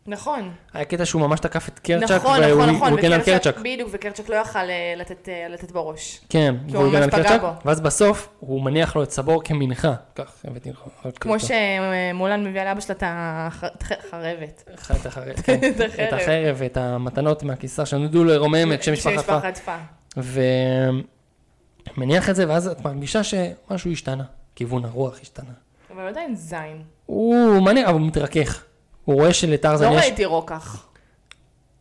[0.08, 0.52] נכון.
[0.74, 3.00] היה קטע שהוא ממש תקף את קרצ'ק, נכון, והוא נכון, נכון.
[3.00, 3.58] הגן על קרצ'ק.
[3.60, 6.22] בדיוק, וקרצ'ק לא יכל אה, לתת, אה, לתת בראש.
[6.30, 7.50] כן, והוא הגן על קרצ'ק, בו.
[7.66, 9.94] ואז בסוף הוא מניח לו את סבור כמנחה.
[10.16, 11.08] כך, הבאתי לך.
[11.20, 11.36] כמו.
[11.40, 14.64] שמולן מביא לאבא שלה את החרבת.
[15.02, 15.60] את החרב, כן.
[16.08, 16.62] את החרב.
[16.66, 19.46] את המתנות מהכיסה שנודעו לרומם את שם משפחת פח.
[19.46, 19.80] משפחת פח.
[21.98, 24.24] ומניח את זה, ואז את מרגישה שמשהו השתנה.
[24.56, 25.52] כיוון הרוח השתנה.
[25.92, 26.82] אבל עדיין זין.
[27.06, 28.64] הוא מעניין, אבל הוא מתרכך.
[29.06, 30.04] הוא רואה שלטרזן לא יש...
[30.04, 30.88] ראיתי רוקח.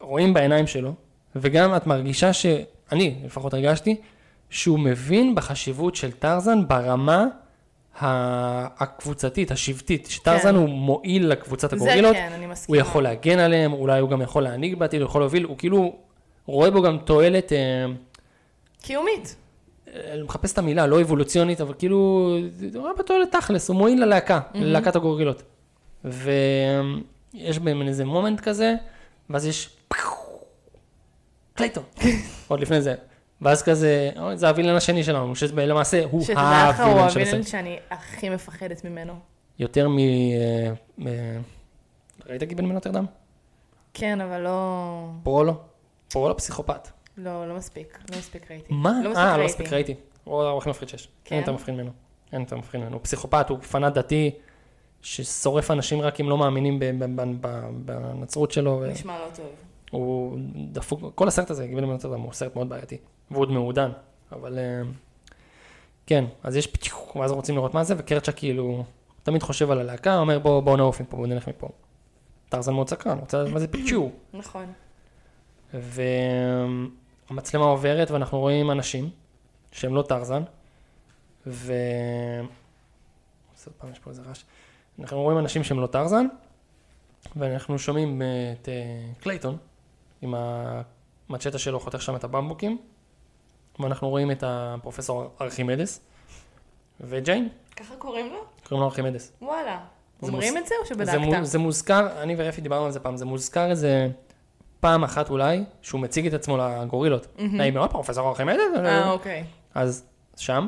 [0.00, 0.94] רואים בעיניים שלו,
[1.36, 2.46] וגם את מרגישה ש...
[2.92, 3.96] אני לפחות הרגשתי,
[4.50, 7.26] שהוא מבין בחשיבות של טרזן ברמה
[8.78, 10.54] הקבוצתית, השבטית, שטרזן כן.
[10.54, 12.78] הוא מועיל לקבוצת זה הגורילות, כן, אני מסכימה.
[12.78, 15.96] הוא יכול להגן עליהם, אולי הוא גם יכול להנהיג בעתיד, הוא יכול להוביל, הוא כאילו
[16.46, 17.86] רואה בו גם תועלת, אה,
[18.82, 19.36] קיומית.
[19.94, 21.96] אה, מחפש את המילה, לא אבולוציונית, אבל כאילו,
[22.74, 25.42] הוא רואה בו תועלת תכלס, הוא מועיל ללהקה, ללהקת הגורילות.
[27.34, 28.74] ויש בהם איזה moment כזה,
[29.30, 29.76] ואז יש
[31.54, 31.84] קלייטון,
[32.48, 32.94] עוד לפני זה.
[33.40, 37.20] ואז כזה, זה ה villain השני שלנו, שלמעשה הוא שתדע לך, הוא ה villain של
[37.20, 37.50] ה villain הסרט.
[37.50, 39.14] שאני הכי מפחדת ממנו.
[39.58, 39.98] יותר מ...
[39.98, 40.72] אה,
[41.06, 41.38] אה,
[42.26, 43.06] ראית גיבל מנוטרדם?
[43.94, 45.08] כן, אבל לא...
[45.22, 45.54] פרולו?
[46.08, 46.88] פרולו פסיכופת.
[47.16, 47.98] לא, לא מספיק.
[48.10, 48.74] לא מספיק ראיתי.
[48.74, 49.00] מה?
[49.04, 49.44] לא אה, לא.
[49.44, 49.94] מספיק ראיתי.
[50.24, 51.08] הוא הכי מפחיד שיש.
[51.24, 51.34] כן?
[51.34, 51.90] אין יותר מפחיד ממנו.
[52.32, 52.96] אין יותר מפחיד ממנו.
[52.96, 54.30] הוא פסיכופת, הוא פנאט דתי,
[55.04, 56.78] ששורף אנשים רק אם לא מאמינים
[57.84, 58.84] בנצרות שלו.
[58.86, 59.46] נשמע לא טוב.
[59.90, 60.38] הוא
[60.72, 62.96] דפוק, כל הסרט הזה, גיבל מנוטרדם, הוא סרט מאוד בעייתי.
[63.30, 63.90] והוא עוד מעודן,
[64.32, 64.82] אבל אה,
[66.06, 68.84] כן, אז יש פתיח, ואז רוצים לראות מה זה, וקרצ'ה כאילו,
[69.22, 71.68] תמיד חושב על הלהקה, אומר בוא, בוא נעוף מפה, בוא נלך מפה.
[72.48, 74.10] טרזן מאוד סקרן, רוצה לדעת מה זה פיצוץ.
[74.34, 74.72] נכון.
[77.30, 79.10] והמצלמה עוברת ואנחנו רואים אנשים
[79.72, 80.42] שהם לא טרזן,
[81.46, 81.72] ו...
[83.66, 84.44] עוד פעם יש פה איזה רעש.
[85.00, 86.26] אנחנו רואים אנשים שהם לא טרזן,
[87.36, 88.26] ואנחנו שומעים אה,
[88.62, 88.74] את אה,
[89.20, 89.56] קלייטון,
[90.22, 90.34] עם
[91.28, 92.78] המצ'טה שלו חותך שם את הבמבוקים,
[93.80, 96.00] ואנחנו רואים את הפרופסור ארכימדס,
[97.00, 98.38] וג'יין, ככה קוראים לו?
[98.68, 99.32] קוראים לו ארכימדס.
[99.42, 99.80] וואלה.
[100.20, 101.38] זה אומרים מוס- את זה או זה, שבדקת?
[101.38, 104.08] מו, זה מוזכר, אני ורפי דיברנו על זה פעם, זה מוזכר איזה
[104.80, 107.26] פעם אחת אולי, שהוא מציג את עצמו לגורילות.
[107.58, 109.44] היי מאוד פרופסור ארכימדס, אה, אוקיי.
[109.74, 110.04] אז
[110.36, 110.66] שם,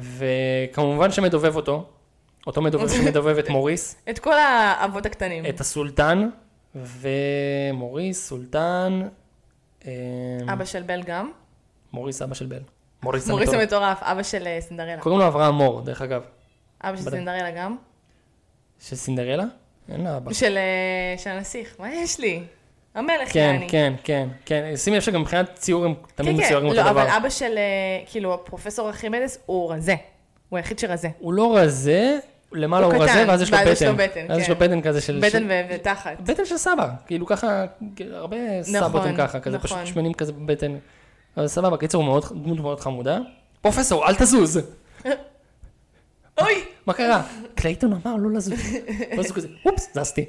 [0.00, 1.86] וכמובן שמדובב אותו,
[2.46, 5.46] אותו מדובב שמדובב את מוריס, את כל האבות הקטנים.
[5.46, 6.28] את הסולטן,
[6.74, 9.08] ומוריס, סולטן,
[9.86, 9.92] אה,
[10.52, 11.30] אבא של בל גם?
[11.92, 12.60] מוריס אבא של בל.
[13.02, 13.72] מוריס מוריס המטורף.
[13.72, 15.00] המטורף, אבא של אה, סינדרלה.
[15.00, 16.22] קוראים לו אברהם מור, דרך אגב.
[16.80, 17.10] אבא של.
[17.10, 17.76] סינדרלה גם?
[18.80, 19.44] של סינדרלה?
[19.92, 20.32] אין לה אבא.
[20.32, 22.42] של אה, של הנסיך, מה יש לי?
[22.94, 23.68] המלך כן, יעני.
[23.68, 24.76] כן, כן, כן.
[24.76, 27.02] שימי לב שגם מבחינת ציור הם תמיד כן, מצוירים כן, אותו לא, דבר.
[27.02, 27.62] אבל אבא של, אה,
[28.06, 29.94] כאילו, הפרופסור ארכימדס הוא רזה.
[30.48, 31.08] הוא היחיד שרזה.
[31.18, 32.18] הוא לא רזה,
[32.52, 34.04] למעלה הוא הוא רזה, קטן, ואז יש לו ואז יש לו בטן.
[34.04, 34.52] בטן, ואז יש כן.
[34.52, 35.20] לו בטן כזה של...
[35.22, 36.20] בטן ו- ותחת.
[36.20, 37.64] בטן של סבא, כאילו ככה,
[38.12, 39.68] הרבה סבות נכון, הם ככה, כזה נכון.
[39.68, 40.76] פשוט שמנים כזה בבטן.
[41.36, 43.18] אבל סבבה, קיצור, הוא מאוד, דמות מאוד חמודה.
[43.62, 44.58] פרופסור, אל תזוז!
[46.40, 46.54] אוי!
[46.86, 47.22] מה קרה?
[47.54, 48.60] קלייטון אמר לא לזוז.
[49.16, 50.24] ואז הוא כזה, אופס, זזתי.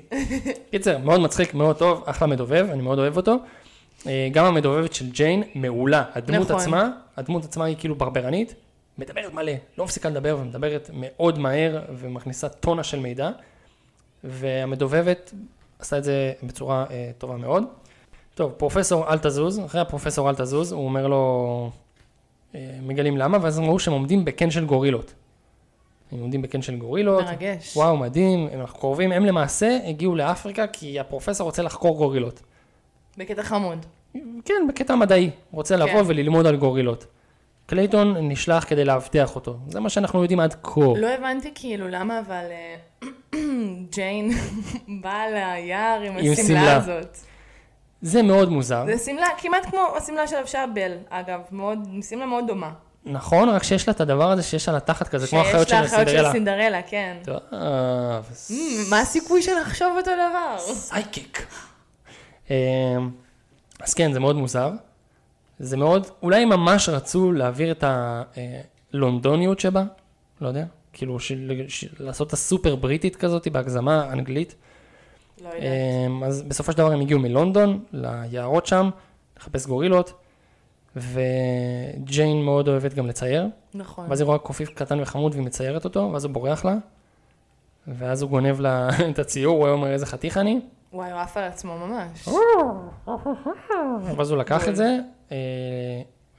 [0.72, 3.36] קיצר, מאוד מצחיק, מאוד טוב, אחלה מדובב, אני מאוד אוהב אותו.
[4.08, 6.04] אה, גם המדובבת של ג'יין מעולה.
[6.16, 6.62] הדמות נכון.
[6.62, 8.56] עצמה, הדמות עצמה היא כאילו ברברנית,
[9.00, 13.30] מדברת מלא, לא מפסיקה לדבר ומדברת מאוד מהר ומכניסה טונה של מידע.
[14.24, 15.34] והמדובבת
[15.80, 17.64] עשתה את זה בצורה אה, טובה מאוד.
[18.36, 21.72] טוב, פרופסור אל תזוז, אחרי הפרופסור אל תזוז, הוא אומר לו,
[22.56, 25.14] אה, מגלים למה, ואז הם ראו שהם עומדים בקן של גורילות.
[26.12, 27.78] הם עומדים בקן של גורילות, מרגש.
[27.78, 32.42] וואו, מדהים, הם אנחנו קרובים, הם למעשה הגיעו לאפריקה כי הפרופסור רוצה לחקור גורילות.
[33.18, 33.86] בקטע חמוד.
[34.46, 35.82] כן, בקטע מדעי, רוצה כן.
[35.82, 37.06] לבוא וללמוד על גורילות.
[37.70, 40.82] קלייטון נשלח כדי לאבטח אותו, זה מה שאנחנו יודעים עד כה.
[40.98, 42.76] לא הבנתי כאילו למה אבל אה,
[43.96, 44.32] ג'יין
[45.02, 46.76] באה ליער עם השמלה שמלה.
[46.76, 47.18] הזאת.
[48.02, 48.86] זה מאוד מוזר.
[48.86, 52.72] זה שמלה כמעט כמו השמלה של לבשה בל, אגב, מאוד, שמלה מאוד דומה.
[53.06, 55.88] נכון, רק שיש לה את הדבר הזה שיש על התחת כזה, כמו החיות שיש לה
[55.88, 56.32] של אחיות של סינדרלה.
[56.32, 57.18] סינדרלה, כן.
[57.24, 58.54] טוב, Mm,
[58.90, 60.58] מה הסיכוי שנחשוב אותו דבר?
[60.60, 61.46] סייקיק.
[62.50, 62.56] אמ,
[63.82, 64.72] אז כן, זה מאוד מוזר.
[65.60, 67.84] זה מאוד, אולי ממש רצו להעביר את
[68.94, 69.84] הלונדוניות שבה,
[70.42, 74.56] לא יודע, כאילו של, של, לעשות את הסופר בריטית כזאת בהגזמה אנגלית.
[75.42, 75.64] לא יודעת.
[76.08, 78.90] אמ, אז בסופו של דבר הם הגיעו מלונדון, ליערות שם,
[79.40, 80.14] לחפש גורילות,
[80.96, 84.06] וג'יין מאוד אוהבת גם לצייר, נכון.
[84.10, 86.76] ואז היא רואה קופיף קטן וחמוד והיא מציירת אותו, ואז הוא בורח לה,
[87.88, 90.60] ואז הוא גונב לה את הציור, הוא אומר איזה חתיך אני,
[90.94, 92.28] וואי, הוא עף על עצמו ממש.
[94.18, 94.98] ואז הוא לקח את זה,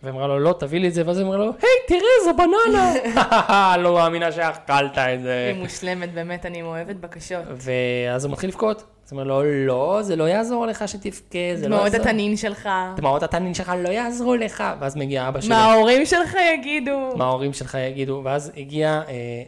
[0.02, 3.76] ואמרה לו, לא, תביא לי את זה, ואז היא אמרה לו, היי, תראה, זו בננה.
[3.82, 5.52] לא מאמינה שאכלת את זה.
[5.54, 7.44] היא מושלמת, באמת, אני מאוהבת בקשות.
[7.48, 8.76] ואז הוא מתחיל לבכות.
[8.76, 12.08] אז הוא אומר לו, לא, זה לא יעזור לך שתבכה, זה לא דמעות יעזור.
[12.08, 12.68] התנין שלך.
[12.96, 14.64] דמעות התנין שלך לא יעזרו לך.
[14.80, 15.54] ואז מגיע אבא שלו.
[15.54, 17.16] מה ההורים שלך יגידו?
[17.16, 18.20] מה ההורים שלך יגידו.
[18.24, 19.42] ואז הגיע אה,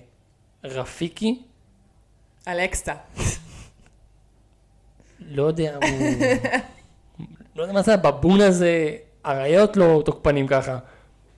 [0.64, 1.43] רפיקי,
[2.49, 2.95] אלכסה.
[5.30, 6.26] לא יודע, הוא...
[7.57, 8.90] לא יודע מה זה הבבון הזה,
[9.27, 10.79] אריות לא תוקפנים ככה.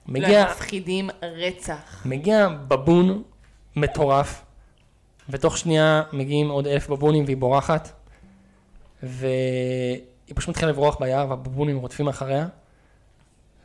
[0.07, 2.01] מגיע, הם מפחידים רצח.
[2.05, 3.23] מגיע בבון
[3.75, 4.45] מטורף,
[5.29, 7.91] ותוך שנייה מגיעים עוד אלף בבונים והיא בורחת,
[9.03, 12.47] והיא פשוט מתחילה לברוח ביער והבבונים רודפים אחריה,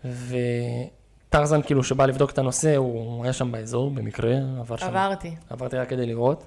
[0.05, 5.35] וטרזן כאילו שבא לבדוק את הנושא, הוא היה שם באזור במקרה, עבר שם, עברתי.
[5.51, 6.47] עברתי רק כדי לראות,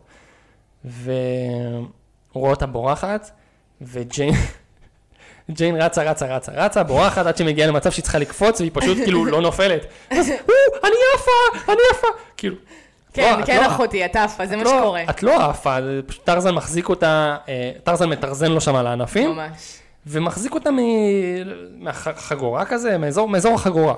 [0.85, 1.87] והוא
[2.33, 3.31] רואה אותה בורחת,
[3.81, 4.33] וג'יין...
[5.51, 8.97] ג'יין רצה, רצה, רצה, רצה, בורחת עד שהיא מגיעה למצב שהיא צריכה לקפוץ והיא פשוט
[8.97, 9.85] כאילו לא נופלת.
[10.09, 12.07] אז, "או, אני עפה, אני עפה.
[12.37, 12.55] כאילו.
[13.13, 15.03] כן, לא- את כן, לא- אחותי, את עפה, זה מה לא- שקורה.
[15.09, 15.75] את לא עפה,
[16.05, 19.79] פשוט טרזן מחזיק אותה, אה, טרזן מטרזן לו שם על הענפים, ממש.
[20.07, 20.69] ומחזיק אותה
[21.77, 23.93] מהחגורה כזה, מאזור מאזור החגורה.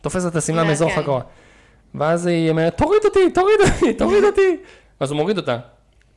[0.00, 0.98] תופס את השמלה כן, מאזור כן.
[0.98, 1.20] החגורה.
[1.94, 4.56] ואז היא אומרת, תוריד אותי, תוריד אותי, תוריד אותי.
[5.00, 5.56] ואז הוא מוריד אותה.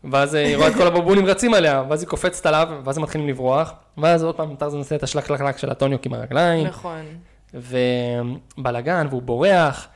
[0.04, 3.28] ואז היא רואה את כל הבובונים רצים עליה, ואז היא קופצת עליו, ואז הם מתחילים
[3.28, 7.06] לברוח, ואז עוד פעם טרזן עושה את השלק-לק-לק של הטוניוק עם הרגליים, נכון.
[7.54, 9.88] ובלאגן, והוא בורח,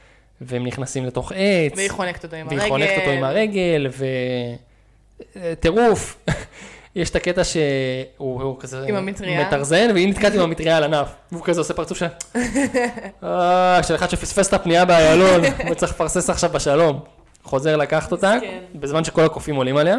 [0.41, 1.73] והם נכנסים לתוך עץ.
[1.75, 2.69] והיא חונקת אותו עם והיא הרגל.
[2.69, 3.87] חונקת אותו עם הרגל,
[5.35, 6.17] וטירוף.
[6.95, 7.61] יש את הקטע שהוא
[8.19, 9.47] הוא כזה עם המטריה?
[9.47, 11.07] מטרזן, והיא נתקעת עם המטריה על ענף.
[11.31, 12.05] והוא כזה עושה פרצוף של...
[13.23, 16.99] אה, של אחד שפספס את הפנייה באיילון, הוא צריך לפרסס עכשיו בשלום.
[17.43, 18.63] חוזר לקחת אותה, מסכן.
[18.75, 19.97] בזמן שכל הקופים עולים עליה.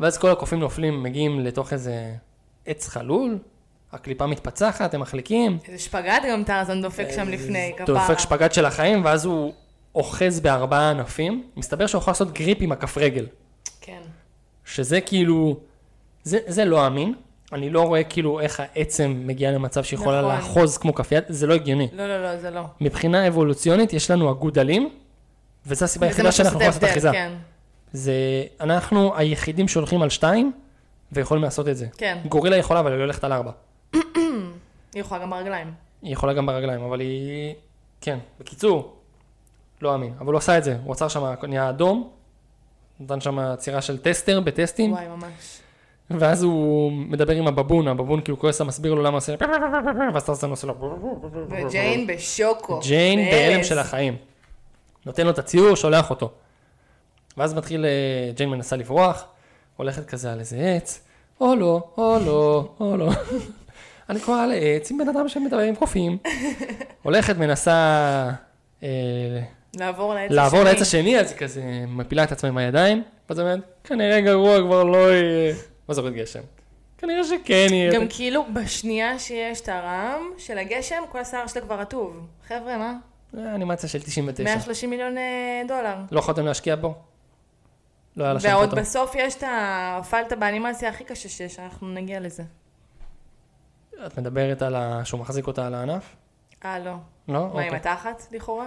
[0.00, 2.12] ואז כל הקופים נופלים, מגיעים לתוך איזה
[2.66, 3.38] עץ חלול,
[3.92, 5.58] הקליפה מתפצחת, הם מחליקים.
[5.68, 7.86] איזה שפגאט גם טרזן דופק שם לפני, כפרה.
[7.86, 9.52] דופק שפגאט של החיים, ואז הוא
[9.94, 11.44] אוחז בארבעה ענפים.
[11.56, 13.26] מסתבר שהוא יכול לעשות גריפ עם הכף רגל.
[13.80, 14.00] כן.
[14.64, 15.56] שזה כאילו,
[16.22, 17.14] זה, זה לא אמין.
[17.52, 20.34] אני לא רואה כאילו איך העצם מגיעה למצב שיכולה נכון.
[20.34, 21.88] לאחוז כמו כף יד, זה לא הגיוני.
[21.92, 22.62] לא, לא, לא, זה לא.
[22.80, 24.88] מבחינה אבולוציונית יש לנו אגודלים,
[25.66, 27.12] וזו הסיבה היחידה שאנחנו יכולים לעשות אחיזה.
[27.12, 27.32] כן.
[27.92, 28.12] זה,
[28.60, 30.52] אנחנו היחידים שהולכים על שתיים,
[31.12, 31.86] ויכולים לעשות את זה.
[31.96, 32.18] כן.
[32.28, 33.50] גורילה יכולה, אבל היא הולכת על ארבע.
[33.92, 34.02] היא
[34.94, 35.72] יכולה גם ברגליים.
[36.02, 37.54] היא יכולה גם ברגליים, אבל היא...
[38.00, 38.96] כן, בקיצור,
[39.82, 40.12] לא אמין.
[40.20, 42.10] אבל הוא עשה את זה, הוא עצר שם, נהיה אדום,
[43.00, 45.60] נתן שם עצירה של טסטר בטסטים, וואי, ממש.
[46.10, 49.34] ואז הוא מדבר עם הבבון, הבבון כאילו כועס, מסביר לו למה עושה,
[50.14, 50.74] ואז טרזן עושה לו...
[51.50, 52.80] וג'יין בשוקו.
[52.80, 53.30] ג'יין.
[53.30, 54.16] בהלם של החיים.
[55.06, 56.30] נותן לו את הציור, שולח אותו.
[57.36, 59.24] ואז מתחיל, אה, ג'יין מנסה לברוח,
[59.76, 61.00] הולכת כזה על איזה עץ,
[61.40, 63.10] או לא, או לא, או לא.
[64.10, 66.18] אני כבר על העץ עם בן אדם שמדבר עם קופים.
[67.02, 67.72] הולכת, מנסה
[68.82, 68.88] אה,
[69.76, 70.72] לעבור לעץ לעבור השני.
[70.72, 74.84] לעץ השני, אז היא כזה מפילה את עצמה עם הידיים, ואז אומרת, כנראה גרוע כבר
[74.84, 75.54] לא יהיה.
[75.88, 76.40] ואז יורד גשם.
[76.98, 77.92] כנראה שכן יהיה.
[77.92, 82.26] גם כאילו, בשנייה שיש את הרעם של הגשם, כל השיער שלה כבר רטוב.
[82.48, 82.94] חבר'ה, מה?
[83.38, 84.44] אה, אנימציה של 99.
[84.44, 85.96] 130 מיליון אה, דולר.
[86.10, 86.94] לא יכולתם להשקיע בו?
[88.16, 88.80] לא היה לה שם ועוד פוטו.
[88.82, 92.42] בסוף יש את הפלטה באנימציה הכי קשה שיש, אנחנו נגיע לזה.
[94.06, 95.00] את מדברת על ה...
[95.04, 96.16] שהוא מחזיק אותה על הענף?
[96.64, 96.84] אה, לא.
[96.84, 96.94] לא?
[97.28, 97.76] מה, עם אוקיי.
[97.76, 98.66] התחת, לכאורה?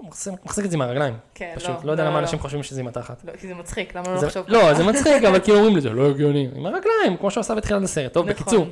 [0.00, 1.16] מחזיק- מחזיק את זה עם הרגליים.
[1.34, 1.60] כן, לא.
[1.60, 2.18] פשוט, לא יודע למה לא.
[2.18, 3.24] אנשים חושבים שזה עם התחת.
[3.24, 5.90] לא, כי זה מצחיק, למה לא זה- לחשוב לא, זה מצחיק, אבל כאילו אומרים לזה,
[5.90, 6.48] לא הגיוני.
[6.54, 8.12] עם הרגליים, כמו שהוא עשה בתחילת הסרט.
[8.12, 8.42] טוב, נכון.
[8.42, 8.66] בקיצור.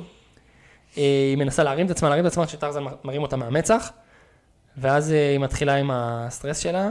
[0.97, 3.91] אה, היא מנסה להרים את עצמה, להרים את עצמה, כשטרזן מרים אותה מהמצח,
[4.77, 6.89] ואז אה, היא מתחילה עם הסטרס שלה,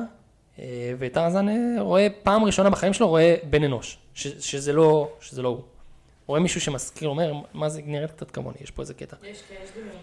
[0.58, 0.64] אה,
[0.98, 5.48] וטרזן אה, רואה, פעם ראשונה בחיים שלו, רואה בן אנוש, ש- שזה לא שזה לא
[5.48, 5.60] הוא.
[6.26, 9.16] רואה מישהו שמזכיר, אומר, מה זה נראית קצת כמוני, יש פה איזה קטע.
[9.22, 9.96] יש, יש דמיון.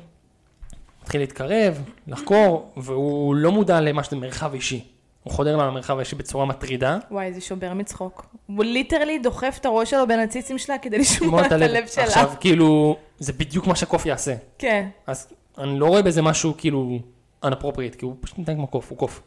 [1.04, 4.86] מתחיל להתקרב, לחקור, והוא לא מודע למה שזה מרחב אישי.
[5.24, 6.98] הוא חודר לה למרחב האישי בצורה מטרידה.
[7.12, 8.26] וואי, זה שובר מצחוק.
[8.46, 12.04] הוא ליטרלי דוחף את הראש שלו בין הציצים שלה כדי לשמוע את הלב שלה.
[12.04, 14.36] עכשיו, כאילו, זה בדיוק מה שקוף יעשה.
[14.58, 14.88] כן.
[15.08, 15.28] אז
[15.58, 17.00] אני לא רואה בזה משהו כאילו
[17.46, 19.22] unappropriate, כי הוא פשוט מתנהג כמו קוף, הוא קוף.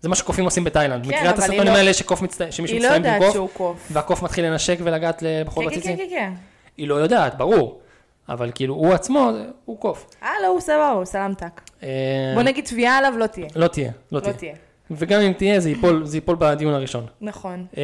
[0.00, 1.04] זה מה שקופים עושים בתאילנד.
[1.04, 2.42] כן, מכירה את היא הסרטונים לא- האלה שקוף מצט...
[2.50, 3.88] שמישהו היא לא מצטלם עם יודעת שהוא קוף.
[3.90, 5.96] והקוף מתחיל לנשק ולגעת לבחור כן, כן, בציצים?
[5.96, 6.32] כן, כן.
[6.76, 7.80] היא לא יודעת, ברור.
[8.28, 9.30] אבל כאילו, הוא עצמו,
[9.64, 10.06] הוא קוף.
[10.22, 11.60] אה, לא, הוא סבבה, הוא סלמתק.
[11.82, 11.88] אה,
[12.34, 13.46] בוא נגיד תביעה עליו לא תהיה.
[13.56, 14.54] לא תהיה, לא לא תהיה.
[14.90, 17.06] וגם אם תהיה, זה ייפול, זה ייפול בדיון הראשון.
[17.20, 17.66] נכון.
[17.76, 17.82] אה,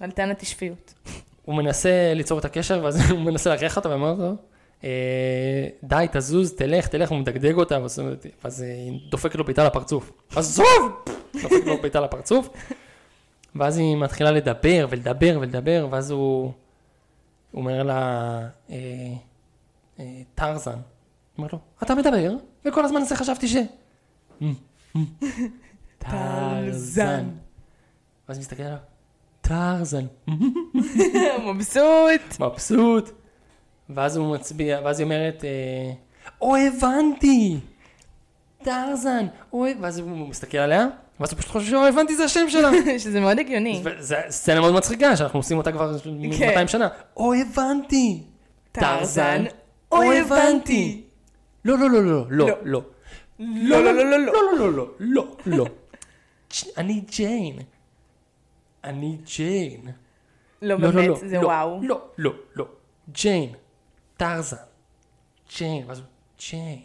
[0.00, 0.94] על טענת שפיות.
[1.44, 4.34] הוא מנסה ליצור את הקשר, ואז הוא מנסה להכריח אותה, ואומר לו,
[5.82, 8.02] די, תזוז, תלך, תלך, הוא מדגדג אותה, ואז
[8.44, 10.12] ואז היא דופקת לו בעיטה לפרצוף.
[10.36, 11.04] עזוב!
[11.34, 12.48] דופקת לו בעיטה לפרצוף,
[13.54, 16.52] ואז היא מתחילה לדבר ולדבר ולדבר, ואז הוא,
[17.54, 18.76] אומר לה, אה,
[20.00, 20.78] אה, טרזן.
[21.38, 22.32] אומר לו, אתה מדבר?
[22.64, 23.56] וכל הזמן הזה חשבתי ש...
[25.98, 27.28] טרזן.
[28.28, 28.78] ואז היא מסתכלת עליו,
[29.40, 30.06] טרזן.
[31.46, 32.40] מבסוט.
[32.40, 33.23] מבסוט.
[33.90, 35.92] ואז הוא מצביע, ואז היא אומרת, אה,
[36.40, 37.56] או הבנתי,
[38.62, 39.26] טרזן.
[39.80, 40.86] ואז הוא מסתכל עליה,
[41.20, 42.70] ואז הוא פשוט חושב שאו הבנתי זה השם שלה.
[42.98, 43.82] שזה מאוד הגיוני.
[43.98, 46.10] זו סצנה מאוד מצחיקה, שאנחנו עושים אותה כבר כן.
[46.10, 46.88] 200 שנה.
[47.16, 48.22] או הבנתי,
[48.72, 49.44] טרזן,
[49.92, 50.20] או הבנתי.
[50.20, 51.02] הבנתי.
[51.64, 52.82] לא, לא, לא, לא, לא, לא.
[53.38, 54.32] לא, לא, לא, לא, לא.
[54.32, 55.66] לא, לא, לא, לא, לא.
[56.76, 57.58] אני ג'יין.
[58.84, 59.80] אני ג'יין.
[60.62, 61.80] לא, לא, לא, באמת, לא, זה לא, וואו.
[61.82, 62.66] לא, לא, לא.
[63.12, 63.52] ג'יין,
[64.16, 64.56] טרזן,
[65.58, 66.06] ג'יין, ואז הוא,
[66.50, 66.80] ג'יין.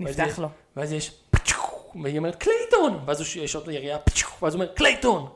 [0.00, 0.48] נפתח לו.
[0.76, 4.62] ואז יש פצ'וק, והיא אומרת קלייטון, ואז הוא ש- יש עוד ירייה פצ'וק, ואז הוא
[4.62, 5.28] אומר קלייטון.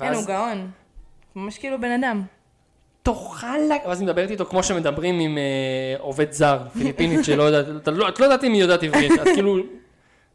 [0.00, 0.70] כן, הוא גאון.
[1.36, 2.22] ממש כאילו בן אדם.
[3.02, 5.42] תאכל לה, ואז היא מדברת איתו כמו שמדברים עם אה,
[5.98, 9.56] עובד זר, פיליפינית שלא יודעת, לא- את לא יודעת אם היא יודעת עברית, את כאילו,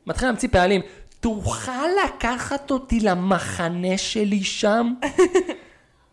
[0.08, 0.82] מתחילה להמציא פעלים.
[1.20, 1.72] תוכל
[2.06, 4.94] לקחת אותי למחנה שלי שם?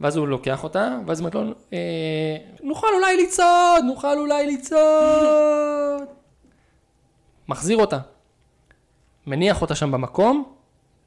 [0.02, 6.02] ואז הוא לוקח אותה, ואז היא אומרת לו, אה, נוכל אולי לצעוד, נוכל אולי לצעוד.
[7.48, 7.98] מחזיר אותה.
[9.26, 10.52] מניח אותה שם במקום,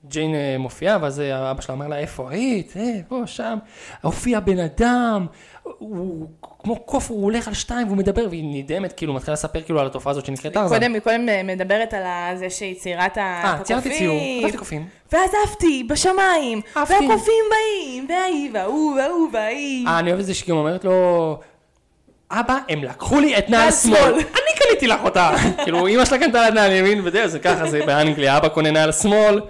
[0.10, 2.74] ג'יין אה, מופיעה, ואז אה, אבא שלה אומר לה, איפה היית?
[2.78, 3.58] אה, פה, שם.
[4.02, 5.26] הופיע בן אדם,
[5.64, 6.28] הוא
[6.60, 9.86] כמו קוף, הוא הולך על שתיים והוא מדבר, והיא נדהמת, כאילו, מתחילה לספר כאילו על
[9.88, 10.76] התופעה הזאת שנקראת טרזן.
[10.76, 12.04] קודם, היא קודם אה, מדברת על
[12.38, 14.42] זה שהיא ציירה את ה- אה, ציירתי ציור, הקופים.
[14.44, 14.88] כתבתי קופים.
[15.12, 16.62] ואז עפתי בשמיים.
[16.76, 19.88] והקופים באים, וההיא, וההוא, וההוא, וההיא.
[19.88, 21.38] אה, אני אוהב את זה שהיא גם אומרת לו,
[22.32, 23.72] אבא, הם לקחו לי את נעל.
[23.72, 25.32] שמאל." אני קניתי לך אותה.
[25.64, 28.38] כאילו, אמא שלה קנתה לה נעל ימין, וזהו, זה ככה, זה באנגליה.
[28.38, 29.42] אבא קונה נעל שמאל,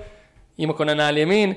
[0.59, 1.53] אמא קונה נעל ימין.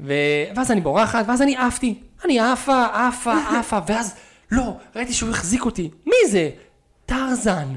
[0.00, 0.12] ו...
[0.56, 1.98] ואז אני בורחת, ואז אני עפתי.
[2.24, 4.16] אני עפה, עפה, עפה, ואז,
[4.50, 5.90] לא, ראיתי שהוא החזיק אותי.
[6.06, 6.50] מי זה?
[7.06, 7.74] טרזן.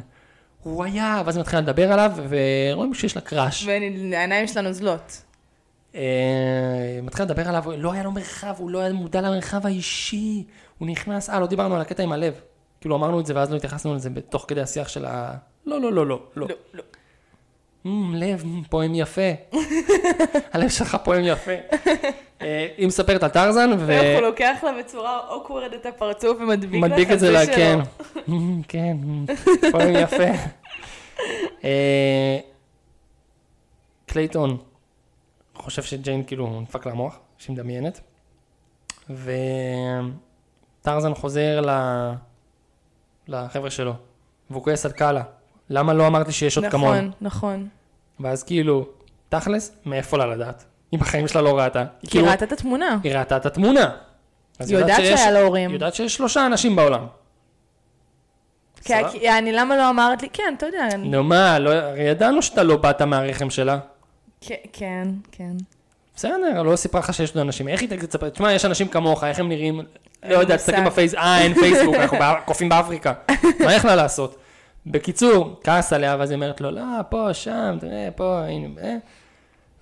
[0.63, 3.65] הוא היה, ואז היא מתחילה לדבר עליו, ורואים שיש לה קראש.
[3.67, 5.21] והעיניים שלה נוזלות.
[5.95, 10.43] אה, מתחיל לדבר עליו, לא היה לו מרחב, הוא לא היה מודע למרחב האישי,
[10.77, 12.33] הוא נכנס, אה, לא דיברנו על הקטע עם הלב.
[12.81, 15.33] כאילו אמרנו את זה ואז לא התייחסנו לזה בתוך כדי השיח של ה...
[15.65, 16.47] לא, לא, לא, לא, לא.
[16.47, 16.83] לא, לא.
[18.13, 19.31] לב, פועם יפה.
[20.53, 21.51] הלב שלך פועם יפה.
[22.41, 27.13] אה, היא מספרת על טרזן, ואיך הוא לוקח לה בצורה אוקוורד את הפרצוף ומדביק לה
[27.13, 27.55] את זה, שלו.
[27.55, 27.79] כן.
[28.67, 28.97] כן,
[29.71, 30.23] פועם יפה.
[31.63, 32.39] אה,
[34.05, 34.57] קלייטון
[35.55, 38.01] חושב שג'יין כאילו נדפק לה המוח, שהיא מדמיינת.
[40.81, 41.61] וטרזן חוזר.
[43.27, 43.93] לחבר'ה שלו,
[44.49, 45.23] והוא כועס על קאלה.
[45.73, 46.97] למה לא אמרתי שיש עוד כמוני?
[46.97, 47.67] נכון, נכון.
[48.19, 48.85] ואז כאילו,
[49.29, 50.63] תכלס, מאיפה לה לדעת?
[50.91, 51.85] היא בחיים שלה לא ראתה.
[52.01, 52.97] כי כאילו, ראתה את התמונה.
[53.03, 53.89] היא ראתה את התמונה.
[54.59, 55.69] אז היא יודעת שיש- שהיה לה הורים.
[55.69, 57.05] היא יודעת שיש שלושה אנשים בעולם.
[58.83, 60.29] כי- אני, למה לא אמרת לי?
[60.33, 60.87] כן, אתה יודע.
[60.97, 63.79] נו מה, לא, הרי ידענו שאתה לא באת מהרחם שלה.
[64.41, 65.51] כן, כן, כן.
[66.15, 67.67] בסדר, לא סיפרה לך שיש עוד אנשים.
[67.67, 69.81] איך היא תספר, תשמע, יש אנשים כמוך, איך הם נראים?
[70.29, 70.57] לא יודע.
[70.57, 73.13] תסתכל בפייס, אה, אין פייסבוק, אנחנו קופים באפריקה.
[73.65, 74.35] מה איך לה לעשות?
[74.85, 78.95] בקיצור, כעס עליה, ואז היא אומרת לו, לא, פה, שם, תראה, פה, הנה, אה,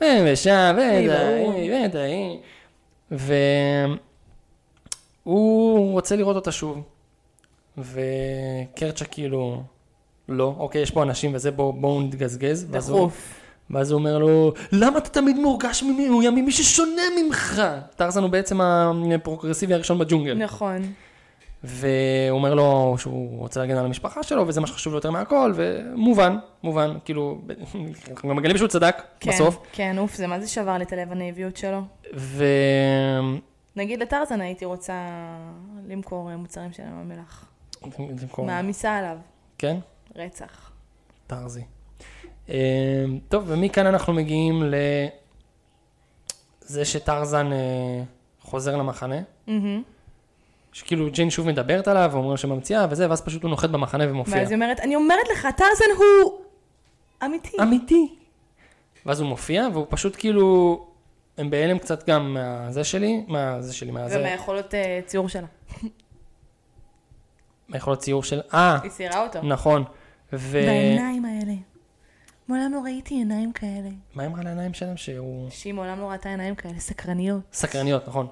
[0.02, 0.78] אה, ושם.
[0.78, 2.40] ודאי, ודאי.
[5.26, 6.82] והוא רוצה לראות אותה שוב.
[7.78, 9.64] וקרצ'ה כאילו,
[10.30, 12.64] לא, אוקיי, יש פה אנשים וזה, בואו בוא נתגזגז.
[12.64, 13.34] הוא- דחוף.
[13.70, 17.62] ואז הוא אומר לו, למה אתה תמיד מורגש מאוים ממי ששונה ממך?
[17.96, 20.34] טרזן הוא בעצם הפרוגרסיבי הראשון בג'ונגל.
[20.34, 20.82] נכון.
[21.64, 25.54] והוא אומר לו שהוא רוצה להגן על המשפחה שלו, וזה מה שחשוב לו יותר מהכל,
[25.56, 27.42] ומובן, מובן, כאילו,
[28.12, 29.58] אנחנו גם מגלים שהוא צדק כן, בסוף.
[29.72, 31.82] כן, אוף, זה מה זה שבר לי את הלב הנאיביות שלו.
[32.16, 32.46] ו...
[33.76, 34.94] נגיד לטרזן הייתי רוצה
[35.88, 37.46] למכור מוצרים של ים המלח.
[38.38, 39.18] מעמיסה עליו.
[39.58, 39.78] כן?
[40.16, 40.72] רצח.
[41.28, 41.64] טרזי.
[42.50, 44.64] אה, טוב, ומכאן אנחנו מגיעים
[46.64, 48.04] לזה שטרזן אה,
[48.42, 49.20] חוזר למחנה.
[49.48, 49.84] מהמם.
[50.74, 54.38] שכאילו ג'יין שוב מדברת עליו, ואומרים שממציאה וזה, ואז פשוט הוא נוחת במחנה ומופיע.
[54.38, 56.42] ואז היא אומרת, אני אומרת לך, טרזן הוא...
[57.26, 57.58] אמיתי.
[57.62, 58.16] אמיתי.
[59.06, 60.78] ואז הוא מופיע, והוא פשוט כאילו,
[61.38, 65.48] הם בהלם קצת גם מהזה שלי, מהזה שלי, מהזה, ומהיכולות אה, ציור שלה.
[67.70, 69.42] מהיכולות ציור של, אה, היא ציירה אותו.
[69.42, 69.84] נכון.
[70.34, 70.38] ו...
[70.52, 71.54] והעיניים האלה.
[72.48, 73.90] מעולם לא ראיתי עיניים כאלה.
[74.16, 74.98] מה אמרה לעיניים שלהם?
[74.98, 75.50] שהוא...
[75.50, 77.42] שהיא מעולם לא ראתה עיניים כאלה, סקרניות.
[77.54, 78.28] סקרניות, נכון.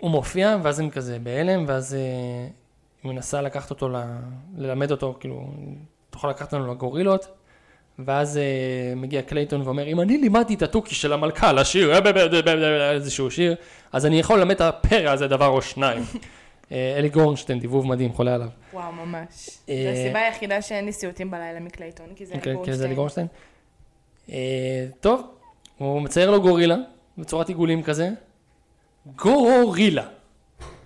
[0.00, 2.00] הוא מופיע, ואז הם כזה בהלם, ואז אה,
[3.02, 3.96] היא מנסה לקחת אותו, ל...
[4.56, 5.50] ללמד אותו, כאילו,
[6.10, 7.28] תוכל לקחת לנו לגורילות,
[7.98, 11.92] ואז אה, מגיע קלייטון ואומר, אם אני לימדתי את התוכי של המלכה לשיר
[12.92, 13.54] איזשהו שיר,
[13.92, 16.02] אז אני יכול ללמד את הפרא הזה דבר או שניים.
[16.72, 18.48] אה, אלי גורנשטיין, דיבוב מדהים, חולה עליו.
[18.72, 19.50] וואו, ממש.
[19.68, 23.26] אה, זו הסיבה היחידה שאין לי סיוטים בלילה מקלייטון, כי זה אלי זה אלי גורנשטיין.
[24.30, 25.22] אה, טוב,
[25.78, 26.76] הוא מצייר לו גורילה,
[27.18, 28.10] בצורת עיגולים כזה.
[29.06, 30.04] גורילה.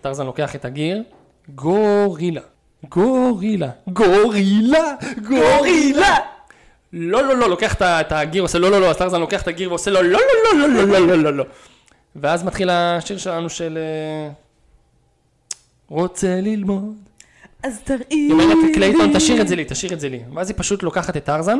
[0.00, 1.02] טרזן לוקח את הגיר,
[1.48, 2.40] גורילה.
[2.88, 3.70] גורילה.
[3.88, 4.94] גורילה!
[5.28, 6.16] גורילה!
[6.92, 9.68] לא, לא, לא, לוקח את הגיר, עושה לא, לא, לא, אז טרזן לוקח את הגיר
[9.68, 11.22] ועושה לא, לא, לא, לא, לא, לא, לא, לא.
[11.22, 11.44] לא, לא.
[12.16, 13.78] ואז מתחיל השיר שלנו של...
[15.88, 16.94] רוצה ללמוד.
[17.62, 18.04] אז תראי.
[18.10, 20.22] היא אומרת, קלייטון, תשאיר את זה לי, תשאיר את זה לי.
[20.34, 21.58] ואז היא פשוט לוקחת את טרזן.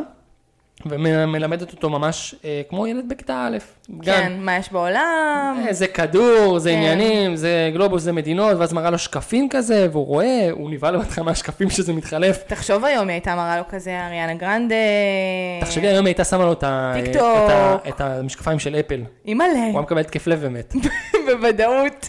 [0.86, 3.58] ומלמדת אותו ממש אה, כמו ילד בכיתה א',
[3.88, 4.36] כן, גן.
[4.40, 5.62] מה יש בעולם?
[5.68, 6.76] אה, זה כדור, זה כן.
[6.76, 11.24] עניינים, זה גלובוס, זה מדינות, ואז מראה לו שקפים כזה, והוא רואה, הוא נבהל בהתחלה
[11.24, 12.42] מהשקפים שזה מתחלף.
[12.46, 14.74] תחשוב היום, היא הייתה מראה לו כזה אריאנה גרנדה.
[15.60, 17.76] תחשבי, היום היא הייתה שמה לו את ה- את ה-.
[17.88, 18.98] את המשקפיים של אפל.
[18.98, 20.74] הוא אימא'לה, היה מקבל התקף לב ומת.
[21.26, 22.06] בוודאות.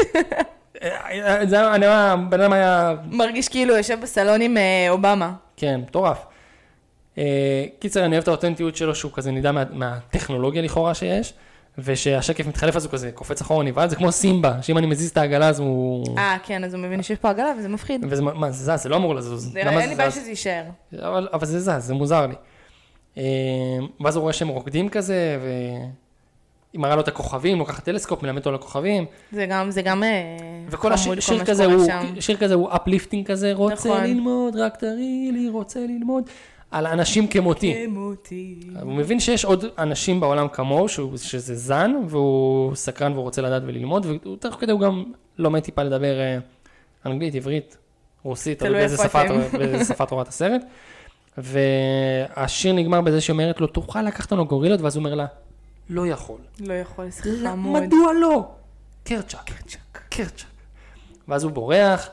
[0.83, 4.57] אה, אה, זה היה, אני אומר, הבן אדם היה מרגיש כאילו הוא יושב בסלון עם
[4.57, 5.31] אה, אובמה.
[5.57, 6.17] כן, מטורף.
[7.17, 11.33] אה, קיצר, אני אוהב את האותנטיות שלו, שהוא כזה נדע מה, מהטכנולוגיה לכאורה שיש,
[11.77, 15.17] ושהשקף מתחלף אז הוא כזה קופץ אחורה נבהל, זה כמו סימבה, שאם אני מזיז את
[15.17, 16.05] העגלה אז הוא...
[16.17, 18.05] אה, כן, אז הוא מבין שיש פה עגלה וזה מפחיד.
[18.09, 19.57] וזה, מה, זה זז, זה לא אמור לזוז.
[19.57, 20.11] אין לי בעיה?
[20.11, 20.63] שזה יישאר.
[20.99, 22.35] אבל, אבל זה זז, זה מוזר לי.
[23.17, 23.23] אה,
[24.01, 28.49] ואז הוא רואה שהם רוקדים כזה, והיא מראה לו את הכוכבים, לוקחת טלסקופ, מלמד אותו
[28.49, 30.09] על הכוכבים, זה גם, זה גם אה,
[30.69, 31.87] וכל השיר שיר כזה הוא.
[32.19, 34.03] שיר כזה הוא uplifting כזה, רוצה נכון.
[34.03, 36.23] ללמוד, רק תראי לי, רוצה ללמוד,
[36.71, 37.85] על אנשים כמותי.
[37.85, 38.59] כמותי.
[38.81, 43.63] הוא מבין שיש עוד אנשים בעולם כמוהו, שהוא, שזה זן, והוא סקרן והוא רוצה לדעת
[43.65, 45.03] וללמוד, ותוך כדי הוא גם
[45.37, 46.37] לומד טיפה לדבר אה,
[47.05, 47.77] אנגלית, עברית,
[48.23, 49.19] רוסית, תלוי באיזה שפה,
[49.57, 50.61] באיזה שפה את הסרט.
[51.37, 55.25] והשיר נגמר בזה שהיא אומרת לו, תוכל לקחת לנו גורילות, ואז הוא אומר לה,
[55.89, 56.39] לא יכול.
[56.59, 57.83] לא יכול, זה "לא, חמוד.
[57.83, 58.47] מדוע לא?
[59.03, 59.51] קרצ'ק.
[60.09, 60.45] קרצ'ק.
[61.27, 62.09] ואז הוא בורח,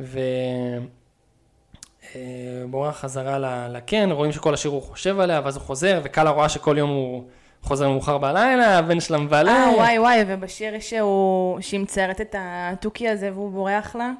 [0.00, 0.18] ו...
[2.16, 2.20] אה,
[2.70, 6.78] בורח חזרה לקן, רואים שכל השיר הוא חושב עליה, ואז הוא חוזר, וקאלה רואה שכל
[6.78, 7.24] יום הוא
[7.62, 9.52] חוזר מאוחר בלילה, הבן שלה מבלה.
[9.52, 14.10] אה, וואי וואי, ובשיר שהוא, שהיא מציירת את התוכי הזה והוא בורח לה,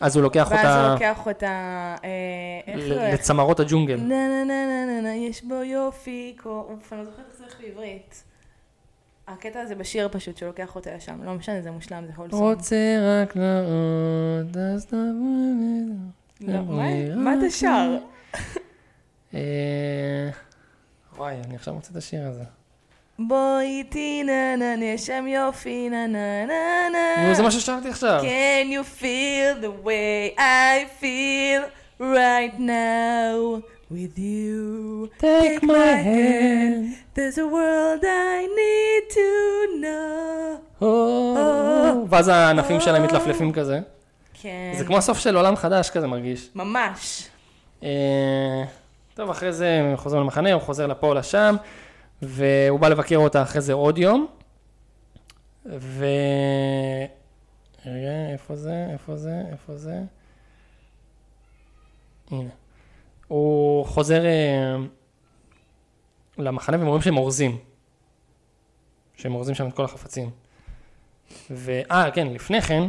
[0.00, 2.74] אז הוא לוקח ואז הוא אותה לוקח אותה, אה?
[3.12, 3.96] לצמרות הג'ונגל.
[3.96, 6.36] נה נה נה נה נה נה, יש בו יופי.
[6.44, 8.24] אוף, אני לא זוכרת איך זה הולך בעברית.
[9.28, 12.42] הקטע הזה בשיר פשוט, שלוקח אותה לשם, לא משנה, זה מושלם, זה הולסום.
[12.42, 12.76] רוצה
[13.22, 16.25] רק לראות, אז תבוא...
[16.40, 17.96] לא, מה- מה אתה שר?
[19.34, 20.28] אה,
[21.16, 22.42] וואי, אני עכשיו מוצא את השיר הזה.
[23.18, 27.28] בוא איתי נה נה נה, שם יופי נה נה נה נה.
[27.28, 28.22] נו, זה מה ששרתי עכשיו.
[28.22, 31.62] Can you feel the way I feel
[32.00, 33.62] right now
[33.92, 35.08] with you?
[35.20, 36.84] Take my hand.
[37.16, 39.28] There's a world I need to
[39.82, 40.60] know.
[40.84, 43.80] או, ואז הענפים שלהם מתלפלפים כזה.
[44.42, 44.74] כן.
[44.78, 46.50] זה כמו הסוף של עולם חדש כזה מרגיש.
[46.54, 47.28] ממש.
[47.82, 48.64] אה,
[49.14, 51.56] טוב, אחרי זה הם חוזרים למחנה, הוא חוזר לפה או לשם,
[52.22, 54.26] והוא בא לבקר אותה אחרי זה עוד יום.
[55.66, 56.06] ו...
[57.86, 58.86] רגע, איפה זה?
[58.92, 59.42] איפה זה?
[59.52, 60.00] איפה זה?
[62.30, 62.50] הנה.
[63.28, 64.76] הוא חוזר אה,
[66.38, 67.58] למחנה והם רואים שהם אורזים.
[69.16, 70.30] שהם אורזים שם את כל החפצים.
[71.50, 71.80] ו...
[71.90, 72.82] אה, כן, לפני כן,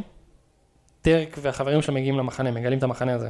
[1.07, 3.29] טרק והחברים שלו מגיעים למחנה, מגלים את המחנה הזה.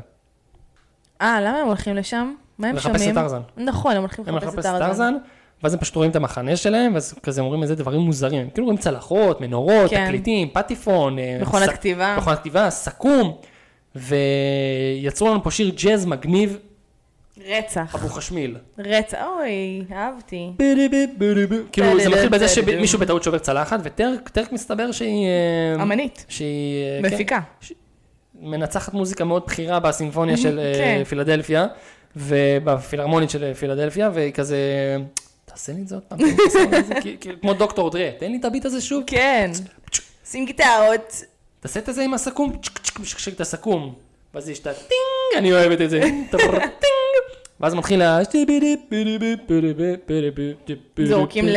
[1.21, 2.34] אה, למה הם הולכים לשם?
[2.57, 3.09] מה הם לחפש שומעים?
[3.09, 3.41] את טרזן.
[3.57, 5.13] נכון, הם הולכים הם לחפש את טרזן.
[5.63, 8.41] ואז הם פשוט רואים את המחנה שלהם, ואז כזה אומרים איזה דברים מוזרים.
[8.41, 10.05] הם כאילו רואים צלחות, מנורות, כן.
[10.05, 12.15] תקליטים, פטיפון, אה, מכונת ס- כתיבה.
[12.17, 13.32] מכונת כתיבה, סכו"ם,
[13.95, 16.57] ויצרו לנו פה שיר ג'אז מגניב,
[17.45, 17.95] רצח.
[17.95, 18.57] אבו חשמיל.
[18.79, 19.17] רצח.
[19.39, 20.49] אוי, אהבתי.
[21.71, 25.27] כאילו זה מתחיל בזה שמישהו בטעות שובר צלחת, וטרק טרק מסתבר שהיא...
[25.77, 26.25] אה, אמנית.
[26.29, 26.83] שהיא...
[27.03, 27.39] אה, כן, מפיקה.
[28.41, 31.03] מנצחת מוזיקה מאוד בכירה בסימפוניה של אה, כן.
[31.03, 31.67] פילדלפיה,
[32.15, 34.57] ובפילהרמונית של אה, פילדלפיה, והיא כזה,
[35.45, 37.89] תעשה לי את זה עוד פעם, תן לי את הסאונד הזה", כי- כי- כמו דוקטור
[37.89, 39.51] דרה, תן לי את הביט הזה שוב, כן.
[40.25, 41.21] שים גיטרות.
[41.59, 42.51] תעשה את זה עם הסכו"ם,
[43.33, 43.93] את הסכו"ם,
[44.33, 44.88] ואז יש את הטינג,
[45.38, 46.25] אני אוהבת את זה, טינג,
[47.59, 48.19] ואז מתחיל ה...
[51.05, 51.55] זורקים ל...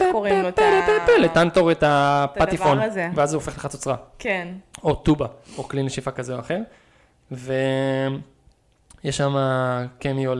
[0.00, 0.48] איך קוראים לו?
[0.48, 2.78] את ה- לטנטור את הפטיפון.
[3.14, 3.96] ואז זה הופך לחצוצרה.
[4.18, 4.48] כן.
[4.84, 5.26] או טובה,
[5.58, 6.58] או כלי נשיפה כזה או אחר.
[7.30, 9.34] ויש שם
[9.98, 10.32] קמיו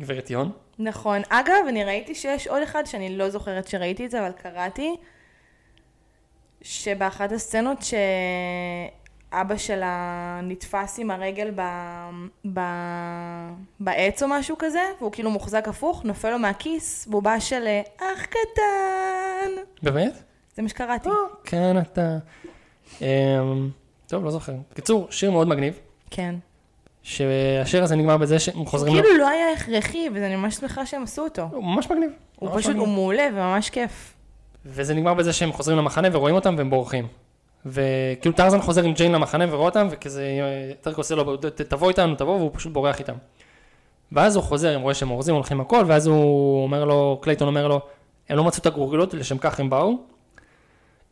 [0.00, 0.50] לגברת יון.
[0.78, 1.22] נכון.
[1.28, 4.96] אגב, אני ראיתי שיש עוד אחד שאני לא זוכרת שראיתי את זה, אבל קראתי,
[6.62, 7.78] שבאחת הסצנות
[9.30, 9.96] שאבא שלה
[10.42, 11.60] נתפס עם הרגל ב...
[12.52, 12.60] ב...
[13.80, 18.24] בעץ או משהו כזה, והוא כאילו מוחזק הפוך, נופל לו מהכיס, בובה של אה, אח
[18.24, 19.62] קטן.
[19.82, 20.22] באמת?
[20.56, 21.08] זה מה שקראתי.
[21.44, 22.16] כן, אתה...
[23.00, 23.06] אמ,
[24.06, 24.52] טוב, לא זוכר.
[24.70, 25.78] בקיצור, שיר מאוד מגניב,
[26.10, 26.34] כן.
[27.02, 28.94] שהשיר הזה נגמר בזה שהם חוזרים...
[28.96, 31.48] לו- כאילו לא היה הכרחי, ואני ממש שמחה שהם עשו אותו.
[31.52, 32.10] הוא ממש מגניב.
[32.38, 32.86] הוא ממש פשוט, מגניב.
[32.88, 34.14] הוא מעולה וממש כיף.
[34.66, 37.06] וזה נגמר בזה שהם חוזרים למחנה ורואים אותם והם בורחים.
[37.66, 40.24] וכאילו טרזן חוזר עם ג'יין למחנה ורואה אותם, וכזה
[40.80, 43.12] טרק עושה לו, "ת- תבוא איתנו, תבוא, והוא פשוט בורח איתם.
[44.12, 47.68] ואז הוא חוזר, הם רואה שהם אורזים, הולכים הכל, ואז הוא אומר לו, קלייטון אומר
[47.68, 47.80] לו,
[48.28, 49.94] הם לא מצאו את הגורילות, לשם כך הם באו.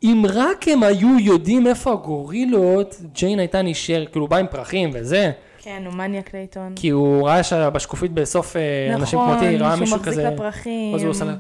[0.03, 4.91] אם רק הם היו יודעים איפה הגורילות, ג'יין הייתה נשאר, כאילו הוא בא עם פרחים
[4.93, 5.31] וזה,
[5.63, 6.73] כן, הוא מניאק קלייטון.
[6.77, 10.95] כי הוא ראה שבשקופית בסוף אה, אנשים כמותי, ראה נכון, מישהו שהוא מחזיק כזה, לפרחים.
[10.95, 11.35] אז הוא עושה לה,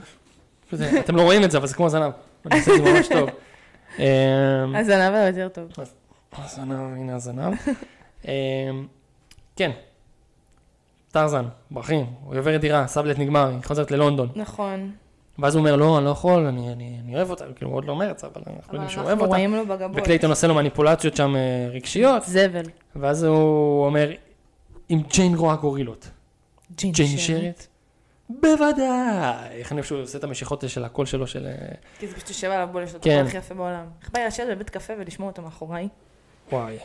[0.70, 2.10] כזה, אתם לא רואים את זה, אבל זה כמו זנב,
[2.50, 3.28] אני עושה את זה ממש טוב.
[3.98, 5.86] אמ, הזנב היה יותר טוב.
[6.38, 7.54] הזנב, הנה הזנב.
[8.24, 8.86] אמ,
[9.56, 9.70] כן,
[11.12, 14.28] טרזן, ברכים, הוא עובר דירה, סאבלט נגמר, היא חוזרת ללונדון.
[14.36, 14.90] נכון.
[15.38, 17.84] ואז הוא אומר, לא, אני לא יכול, אני, אני, אני אוהב אותה, כאילו, הוא עוד
[17.84, 19.36] לא מרץ, אבל אנחנו אבל יודעים שהוא אוהב אנחנו אותה.
[19.36, 19.96] רואים לו בגבות.
[20.02, 22.64] וקלייטון עושה לו מניפולציות שם אה, רגשיות, זבל.
[22.96, 24.10] ואז הוא אומר,
[24.90, 26.10] אם ג'יין רואה גורילות,
[26.76, 27.66] ג'יין נשארת?
[28.28, 29.48] בוודאי.
[29.50, 31.46] איך אני חושב שהוא עושה את המשיכות של הקול שלו של...
[31.46, 31.52] אה,
[31.98, 33.24] כי זה פשוט יושב עליו בול, יש לו את כן.
[33.26, 33.86] הכי יפה בעולם.
[34.02, 35.88] איך בא לי לשבת בבית קפה ולשמוע אותו מאחוריי?
[36.52, 36.78] וואי,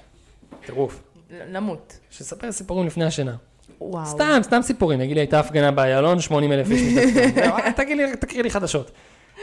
[0.65, 1.03] טירוף.
[1.29, 1.99] למות.
[2.09, 3.35] שספר סיפורים לפני השינה.
[3.81, 4.05] וואו.
[4.05, 4.99] סתם, סתם סיפורים.
[4.99, 7.97] נגיד לי, הייתה הפגנה באיילון, 80 אלף איש משתתפים.
[7.97, 8.91] לי, תקריא לי חדשות.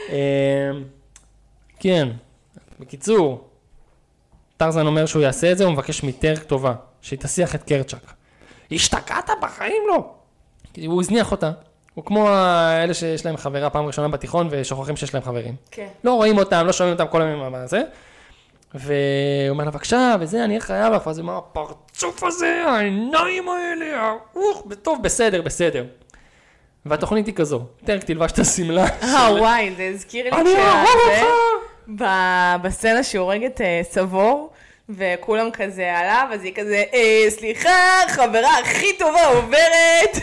[0.09, 0.71] אה,
[1.79, 2.09] כן,
[2.79, 3.49] בקיצור,
[4.57, 8.13] טרזן אומר שהוא יעשה את זה, הוא מבקש מטרק טובה, שהיא תסיח את קרצ'ק.
[8.71, 10.13] השתגעת בחיים לא.
[10.73, 11.51] כי הוא הזניח אותה.
[11.93, 15.55] הוא כמו האלה שיש להם חברה פעם ראשונה בתיכון ושוכחים שיש להם חברים.
[15.71, 15.87] כן.
[16.03, 17.81] לא רואים אותם, לא שומעים אותם כל היום מה זה.
[18.73, 18.89] והוא
[19.49, 24.13] אומר לה, בבקשה, וזה, אני אהיה חייב לך, ואז הוא אומר, הפרצוף הזה, העיניים האלה,
[24.35, 25.85] אוח, טוב, בסדר, בסדר.
[26.85, 28.85] והתוכנית היא כזו, טרק תלבש את השמלה.
[29.03, 32.01] אה, וואי, זה הזכיר לי אני אהרוג שזה- אותך!
[32.61, 34.49] בסצנה שהוא הורג את אה, סבור,
[34.89, 37.69] וכולם כזה עליו, אז היא כזה, אה, סליחה,
[38.07, 40.17] חברה הכי טובה עוברת.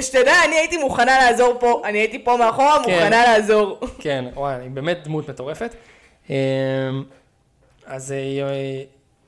[0.00, 2.92] שתדע, אני הייתי מוכנה לעזור פה, אני הייתי פה מאחורה, כן.
[2.92, 3.80] מוכנה לעזור.
[3.98, 5.74] כן, וואי, היא באמת דמות מטורפת.
[6.30, 6.34] אמ,
[7.86, 8.42] אז היא,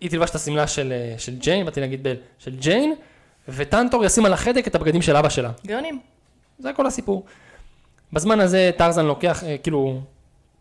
[0.00, 2.94] היא תלבש את השמלה של, אה, של ג'יין, באתי להגיד בל, של ג'יין,
[3.48, 5.50] וטנטור ישים על החדק את הבגדים של אבא שלה.
[5.66, 6.00] גאונים.
[6.58, 7.24] זה כל הסיפור.
[8.12, 10.00] בזמן הזה טרזן לוקח, אה, כאילו,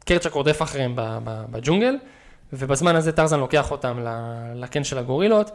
[0.05, 0.93] קרצ'ק רודף אחריהם
[1.25, 1.97] בג'ונגל,
[2.53, 4.05] ובזמן הזה טרזן לוקח אותם
[4.55, 5.51] לקן של הגורילות.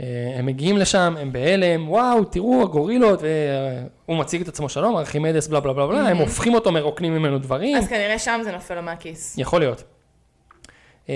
[0.00, 5.48] אה, הם מגיעים לשם, הם בהלם, וואו, תראו, הגורילות, והוא מציג את עצמו שלום, ארכימדס,
[5.48, 7.76] בלה בלה בלה בלה, הם הופכים אותו, מרוקנים ממנו דברים.
[7.76, 9.38] אז כנראה שם זה נופל לו מהכיס.
[9.38, 9.84] יכול להיות.
[11.08, 11.14] אה,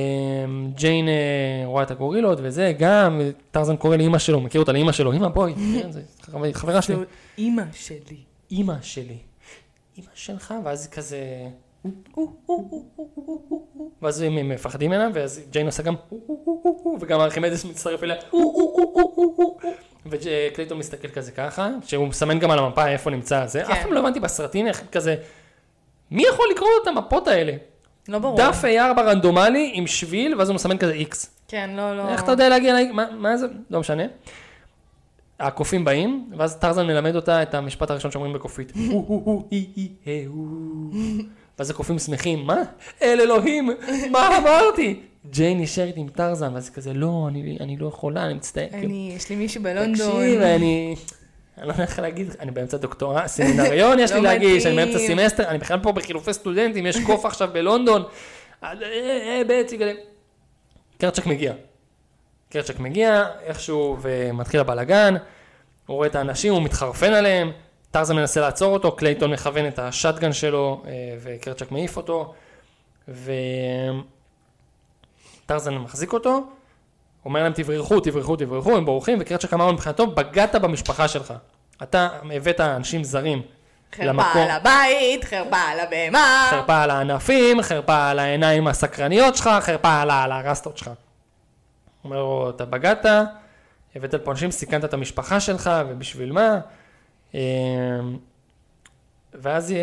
[0.75, 3.21] ג'יין אה, רואה את הגורילות וזה, גם,
[3.51, 5.55] טרזן קורא לאימא שלו, מכיר אותה לאימא שלו, אימא בואי,
[6.33, 6.97] כן, חברה שלי.
[7.39, 8.17] אימא שלי.
[8.51, 9.19] אימא שלי,
[9.97, 11.19] אימא שלך, ואז כזה...
[14.03, 15.95] ואז הם מפחדים ממנה, ואז ג'יין עושה גם...
[17.01, 18.17] וגם ארכימדס מצטרף אליה.
[20.07, 23.63] וקלייטון מסתכל כזה ככה, שהוא מסמן גם על המפה איפה נמצא זה.
[23.65, 23.73] כן.
[23.73, 25.17] אף פעם לא הבנתי בסרטים איך כזה...
[26.11, 27.53] מי יכול לקרוא את המפות האלה?
[28.09, 28.37] לא ברור.
[28.39, 31.27] דף A4 רנדומלי עם שביל, ואז הוא מסמן כזה X.
[31.49, 32.09] כן, לא, לא.
[32.09, 33.47] איך אתה יודע להגיע, ל- מה- מה זה?
[33.71, 34.03] לא משנה.
[35.41, 38.73] הקופים באים, ואז טרזן מלמד אותה את המשפט הראשון שאומרים בקופית.
[41.59, 41.65] אה.
[41.65, 42.63] ואז הקופים שמחים, מה?
[43.03, 43.71] אל אלוהים,
[44.11, 45.01] מה אמרתי?
[45.31, 48.69] ג'יין נשארת עם טרזן, ואז כזה, לא, אני, אני לא יכולה, אני מצטער.
[48.71, 50.11] כאילו, אני, יש לי מישהו בלונדון.
[50.11, 50.97] תקשיב, אני...
[51.59, 54.93] אני לא יודע איך להגיד, אני באמצע דוקטורט, סמינריון יש לי לא להגיד, שאני מתאים.
[54.93, 58.03] באמצע סמסטר, אני בכלל פה בחילופי סטודנטים, יש קוף עכשיו בלונדון.
[58.65, 59.93] אה, אה, בעצם, כזה.
[60.99, 61.53] קרצ'ק מגיע.
[62.51, 65.15] קרצ'ק מגיע, איכשהו, ומתחיל הבלאגן,
[65.87, 67.53] הוא רואה את האנשים, הוא מתחרפן עליהם,
[67.91, 72.35] טרזן מנסה לעצור אותו, קלייטון מכוון את השטגן שלו, אה, וקרצ'ק מעיף אותו,
[75.45, 76.47] וטרזן מחזיק אותו,
[77.25, 81.35] אומר להם תברחו, תברחו, תברחו, הם בורחים, וקרצ'ק אמר לו מבחינתו, בגדת במשפחה שלך.
[81.83, 83.43] אתה הבאת אנשים זרים
[83.93, 84.43] חרפה למקום.
[84.43, 86.49] על הבית, חרפה על הבהמה.
[86.51, 90.91] חרפה על הענפים, חרפה על העיניים הסקרניות שלך, חרפה על על הרסטות שלך.
[92.05, 93.07] אומר לו, אתה בגדת,
[93.97, 96.59] הבאת לפה אנשים, סיכנת את המשפחה שלך, ובשביל מה?
[97.35, 97.41] אה,
[99.35, 99.75] ואז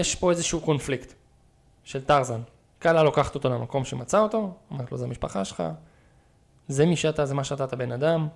[0.00, 1.12] יש פה איזשהו קונפליקט
[1.84, 2.40] של טרזן.
[2.78, 5.62] קאלה לוקחת אותו למקום שמצא אותו, אומרת לו, זה המשפחה שלך,
[6.68, 8.28] זה מי שאתה, זה מה שאתה, אתה בן אדם.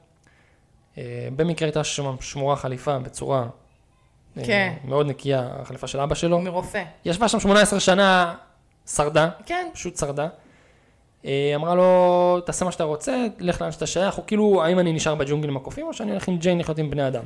[0.99, 3.47] אה, במקרה הייתה שם שמורה חליפה בצורה
[4.37, 4.75] אה, כן.
[4.85, 6.41] מאוד נקייה, החליפה של אבא שלו.
[6.41, 6.85] מרופא.
[7.05, 8.35] ישבה שם 18 שנה,
[8.87, 9.69] שרדה, כן.
[9.73, 10.29] פשוט שרדה.
[11.55, 15.15] אמרה לו, תעשה מה שאתה רוצה, לך לאן שאתה שייך, או כאילו, האם אני נשאר
[15.15, 17.25] בג'ונגל עם הקופים, או שאני הולך עם ג'יין לחיות עם בני אדם.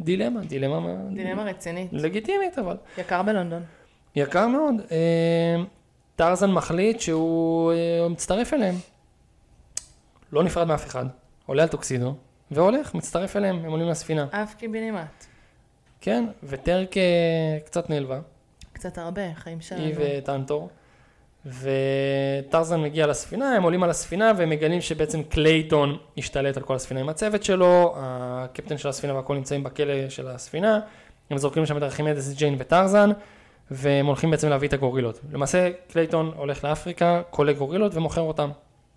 [0.00, 1.88] דילמה, דילמה, מה- דילמה רצינית.
[1.92, 3.62] לגיטימית, אבל יקר בלונדון.
[4.16, 4.74] יקר מאוד.
[4.90, 5.56] אה,
[6.16, 8.74] טרזן מחליט שהוא אה, מצטרף אליהם.
[10.32, 11.06] לא נפרד מאף אחד,
[11.46, 12.14] עולה על טוקסידו,
[12.50, 14.26] והולך, מצטרף אליהם, הם עולים לספינה.
[14.30, 15.24] אף קיבינימט.
[16.00, 17.02] כן, וטרק אה,
[17.66, 18.20] קצת נעלבה,
[18.72, 19.82] קצת הרבה, חיים שלנו.
[19.84, 20.68] היא וטנטור.
[21.46, 27.00] וטרזן מגיע לספינה, הם עולים על הספינה והם מגלים שבעצם קלייטון השתלט על כל הספינה
[27.00, 30.80] עם הצוות שלו, הקפטן של הספינה והכל נמצאים בכלא של הספינה,
[31.30, 33.10] הם זורקים לשם את ארכימדס, ג'יין וטרזן,
[33.70, 35.20] והם הולכים בעצם להביא את הגורילות.
[35.32, 38.50] למעשה קלייטון הולך לאפריקה, כולא גורילות ומוכר אותם.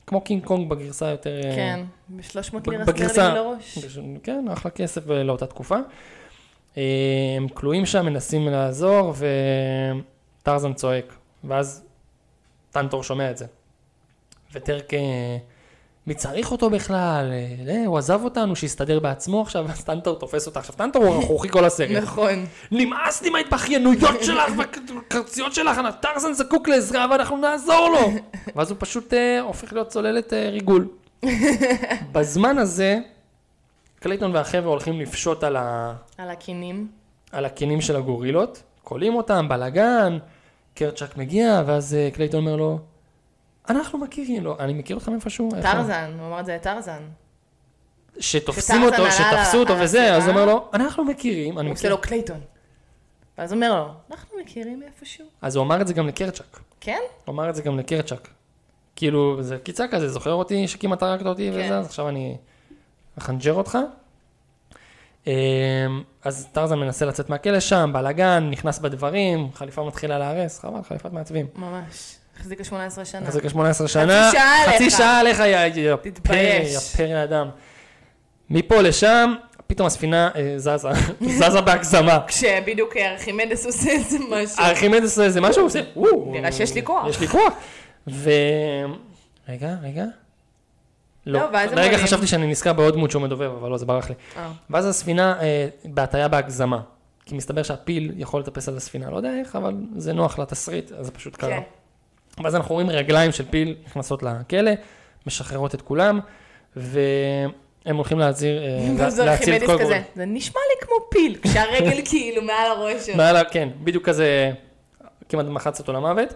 [0.07, 1.41] כמו קינג קונג בגרסה יותר...
[1.43, 1.79] אה, כן,
[2.09, 3.77] ב-300 ב- לירה סטרלינג לראש.
[4.23, 5.75] כן, אחלה כסף לאותה תקופה.
[6.77, 6.83] אה,
[7.37, 9.13] הם כלואים שם, מנסים לעזור,
[10.43, 11.13] וטרזן צועק.
[11.43, 11.86] ואז
[12.77, 13.45] טנטור שומע את זה.
[14.53, 14.93] וטרק,
[16.07, 17.31] מי צריך אותו בכלל?
[17.67, 20.59] אה, הוא עזב אותנו, שיסתדר בעצמו עכשיו, אז טנטור תופס אותה.
[20.59, 21.91] עכשיו, טנטור הוא רכרוכי כל הסרט.
[21.91, 22.45] נכון.
[22.71, 28.11] נמאס לי מההתבכיינויות שלך והקרציות שלך, טרזן זקוק לעזרה ואנחנו נעזור לו.
[28.55, 30.87] ואז הוא פשוט אה, הופך להיות צוללת אה, ריגול.
[32.11, 32.99] בזמן הזה,
[33.99, 35.93] קלייטון והחבר'ה הולכים לפשוט על, ה...
[36.17, 36.87] על הקינים.
[37.31, 40.17] על הקינים של הגורילות, כולאים אותם, בלאגן,
[40.77, 42.79] קרצ'אק מגיע, ואז אה, קלייטון אומר לו,
[43.69, 45.55] אנחנו מכירים, לא, אני מכיר אותך מאיפשהו.
[45.55, 47.01] איפה?" טרזן, הוא אמר את זה לטרזן.
[48.19, 50.29] שתופסים אותו, שתפסו אותו וזה, אז הוא.
[50.31, 51.95] אומר לו, אנחנו מכירים, אני הוא עושה מכיר.
[51.95, 52.39] לו קלייטון.
[53.37, 55.25] ואז הוא אומר לו, אנחנו מכירים איפשהו.
[55.41, 56.59] אז הוא אמר את זה גם לקרצ'אק.
[56.81, 56.99] כן?
[57.25, 58.27] הוא אמר את זה גם לקרצ'אק.
[58.95, 61.65] כאילו, זה קיצה כזה, זוכר אותי שכמעט הרגת אותי כן.
[61.65, 62.37] וזה, אז עכשיו אני
[63.17, 63.77] אחנג'ר אותך.
[65.27, 71.13] אמ, אז טרזן מנסה לצאת מהכלא שם, בלאגן, נכנס בדברים, חליפה מתחילה להרס, חבל, חליפת
[71.13, 71.45] מעצבים.
[71.55, 72.15] ממש.
[72.39, 73.29] החזיקה 18 שנה.
[73.29, 74.97] אחרי 18 שנה, שעה חצי עליך.
[74.97, 76.73] שעה עליך, יא יא פרא, תתבייש.
[76.73, 77.49] יא פרא אדם.
[78.49, 79.33] מפה לשם,
[79.67, 80.89] פתאום הספינה אה, זזה,
[81.39, 82.19] זזה בהגזמה.
[82.27, 84.59] כשבדיוק ארכימדס עושה איזה משהו.
[84.59, 85.81] ארכימדס עושה איזה משהו, הוא עושה.
[86.31, 87.07] נראה שיש לי כוח.
[87.09, 87.53] יש לי כוח.
[88.07, 88.29] ו...
[89.49, 90.03] רגע, רגע.
[91.27, 91.97] לא, לא, ואז רגע.
[91.97, 94.15] חשבתי שאני נזכר בעוד דמות שהוא מדובב, אבל לא, זה ברח לי.
[94.37, 94.51] אה.
[94.69, 96.79] ואז הספינה אה, בהטיה בהגזמה.
[97.25, 101.05] כי מסתבר שהפיל יכול לטפס על הספינה, לא יודע איך, אבל זה נוח לתסריט, אז
[101.05, 101.49] זה פשוט קרה.
[101.49, 102.43] כן.
[102.43, 104.71] ואז אנחנו רואים רגליים של פיל נכנסות לכלא,
[105.27, 106.19] משחררות את כולם,
[106.75, 110.01] והם הולכים להזהיר, אה, להציל את כל כזה.
[110.15, 113.17] זה נשמע לי כמו פיל, כשהרגל כאילו מעל הראש שלו.
[113.17, 114.51] מעל כן, בדיוק כזה,
[115.29, 116.33] כמעט מחץ אותו למוות.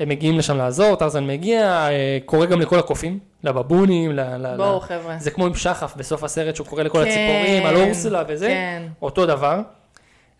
[0.00, 4.20] הם מגיעים לשם לעזור, טרזן מגיע, אה, קורא גם לכל הקופים, לבבונים, ל...
[4.36, 5.16] ל- בואו ל- חבר'ה.
[5.18, 8.82] זה כמו עם שחף בסוף הסרט שהוא קורא לכל כן, הציפורים, על אורסולה וזה, כן.
[9.02, 9.60] אותו דבר.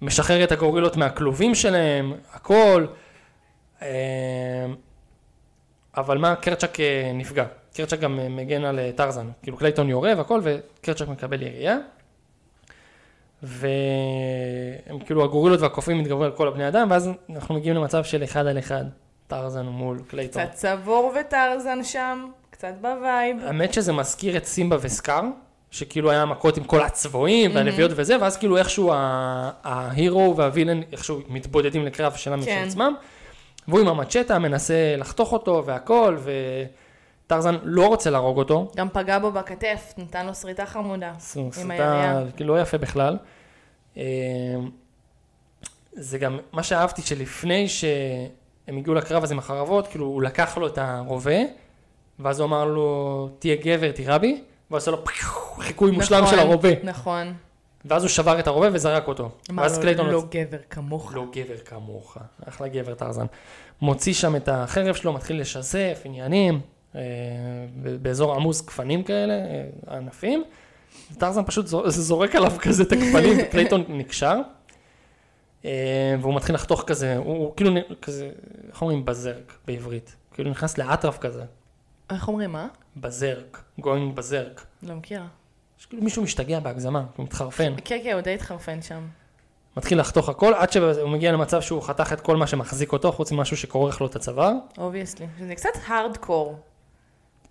[0.02, 2.86] משחרר את הגורילות מהכלובים שלהם, הכל.
[3.82, 3.88] אה,
[5.96, 7.44] אבל מה, קרצ'ק אה, נפגע.
[7.74, 9.26] קרצ'ק גם אה, מגן על טרזן.
[9.42, 11.76] כאילו קלייטון יורה והכל, וקרצ'ק מקבל ירייה.
[13.42, 18.46] והם כאילו הגורילות והקופים מתגברים על כל הבני אדם, ואז אנחנו מגיעים למצב של אחד
[18.46, 18.84] על אחד.
[19.30, 20.46] טרזן מול קלייטון.
[20.46, 23.36] קצת סאבור וטרזן שם, קצת ב vibe.
[23.44, 25.22] האמת שזה מזכיר את סימבה וסקאר,
[25.70, 28.92] שכאילו היה מכות עם כל הצבועים והלביאות וזה, ואז כאילו איכשהו
[29.64, 32.58] ה hero וה villain איכשהו מתבודדים לקרב שלהם כן.
[32.58, 32.94] משל עצמם,
[33.68, 36.16] והוא עם המצ'טה מנסה לחתוך אותו והכל,
[37.26, 41.12] וטרזן לא רוצה להרוג אותו, גם פגע בו בכתף, נתן לו שריטה חמודה.
[41.68, 42.24] הירייה.
[42.36, 43.16] כאילו לא יפה בכלל.
[43.96, 44.02] אה,
[45.92, 47.66] זה גם, מה שאהבתי שלפני
[48.66, 51.36] שהם הגיעו לקרב הזה עם החרבות, כאילו הוא לקח לו את הרובה,
[52.18, 55.04] ואז הוא אמר לו, תהיה גבר, תירה בי, ואז עשה לו
[55.58, 56.68] חיקוי מושלם נכון, של הרובה.
[56.82, 57.34] נכון.
[57.84, 59.30] ואז הוא שבר את הרובה וזרק אותו.
[59.50, 60.08] אמר לו, קלייטון...
[60.08, 61.12] לא רצ- גבר כמוך.
[61.14, 62.16] לא גבר כמוך,
[62.48, 63.26] אחלה גבר טרזן.
[63.82, 66.60] מוציא שם את החרב שלו, מתחיל לשזף, עניינים,
[66.94, 67.00] אה,
[68.02, 70.44] באזור עמוס גפנים כאלה, אה, ענפים.
[71.18, 74.36] טרזן פשוט זו- זורק עליו כזה את הגפנים, וקלייטון נקשר.
[75.64, 75.70] אה,
[76.20, 77.70] והוא מתחיל לחתוך כזה, הוא, הוא כאילו
[78.02, 78.30] כזה,
[78.68, 80.16] איך אומרים בזרק בעברית?
[80.34, 81.44] כאילו נכנס לאטרף כזה,
[82.10, 82.68] איך אומרים, מה?
[82.96, 84.64] בזרק, going בזרק.
[84.82, 85.26] לא מכירה.
[85.78, 87.74] שכאילו מישהו משתגע בהגזמה, הוא מתחרפן.
[87.84, 89.06] כן, כן, הוא די התחרפן שם.
[89.76, 93.32] מתחיל לחתוך הכל, עד שהוא מגיע למצב שהוא חתך את כל מה שמחזיק אותו, חוץ
[93.32, 94.52] ממשהו שכורך לו את הצוואר.
[94.78, 95.26] obviously.
[95.46, 96.58] זה קצת הארדקור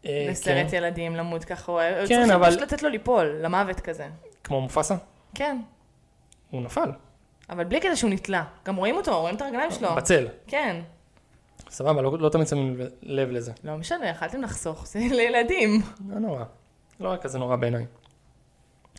[0.05, 1.71] אה, לסרט כן, ילדים למות ככה.
[1.71, 4.07] הוא כן, צריכים אבל- פשוט לתת לו ליפול, למוות כזה.
[4.43, 4.95] כמו מופסה.
[5.35, 5.61] כן.
[6.51, 6.91] הוא נפל,
[7.49, 8.43] אבל בלי קטע שהוא נתלה.
[8.65, 9.95] גם רואים אותו, רואים את הרגליים שלו.
[9.95, 10.27] בצל.
[10.47, 10.81] כן.
[11.69, 13.51] סבבה, לא, לא תמיד שמים לב לזה.
[13.63, 15.81] לא משנה, יכלתם לחסוך, זה לילדים.
[16.09, 16.43] לא נורא.
[16.99, 17.85] לא רק כזה נורא בעיניי.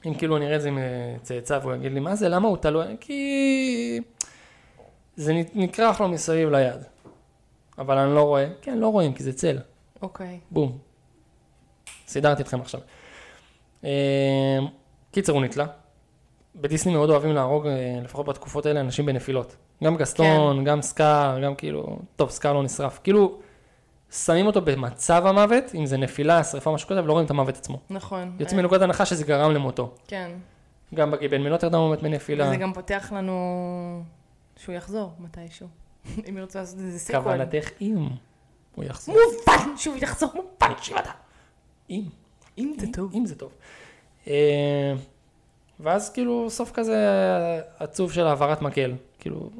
[0.06, 2.48] אם כאילו אני אראה את זה עם אה, צאצא והוא יגיד לי, מה זה, למה
[2.48, 2.96] הוא תלוי?
[3.00, 4.00] כי
[5.16, 6.84] זה נקרח לו מסביב ליד.
[7.78, 8.46] אבל אני לא רואה.
[8.62, 9.58] כן, לא רואים, כי זה צל.
[10.02, 10.40] אוקיי.
[10.50, 10.78] בום.
[12.06, 12.80] סידרתי אתכם עכשיו.
[13.84, 14.58] אה,
[15.12, 15.66] קיצר, הוא נתלה.
[16.54, 19.56] בדיסני מאוד אוהבים להרוג, אה, לפחות בתקופות האלה, אנשים בנפילות.
[19.84, 20.64] גם גסטון, כן.
[20.64, 23.00] גם סקאר, גם כאילו, טוב, סקאר לא נשרף.
[23.04, 23.38] כאילו,
[24.10, 27.78] שמים אותו במצב המוות, אם זה נפילה, שריפה, משהו כזה, ולא רואים את המוות עצמו.
[27.90, 28.36] נכון.
[28.40, 29.94] יוצאים אה, מנקודת הנחה שזה גרם למותו.
[30.06, 30.30] כן.
[30.94, 32.46] גם בגיבן מנוטרדם הוא מת מנפילה.
[32.46, 34.02] וזה גם פותח לנו
[34.56, 35.68] שהוא יחזור מתישהו.
[36.28, 37.22] אם ירצו לעשות איזה sequel.
[37.22, 38.08] כוונתך אם
[38.74, 39.14] הוא יחזור.
[39.14, 41.12] מובן שהוא יחזור, מובן שהוא יחזור.
[41.90, 42.02] אם.
[42.58, 43.12] אם זה טוב.
[43.14, 43.52] אם זה טוב.
[45.82, 46.96] ואז כאילו סוף כזה
[47.78, 48.92] עצוב של העברת מקל.
[49.18, 49.50] כאילו,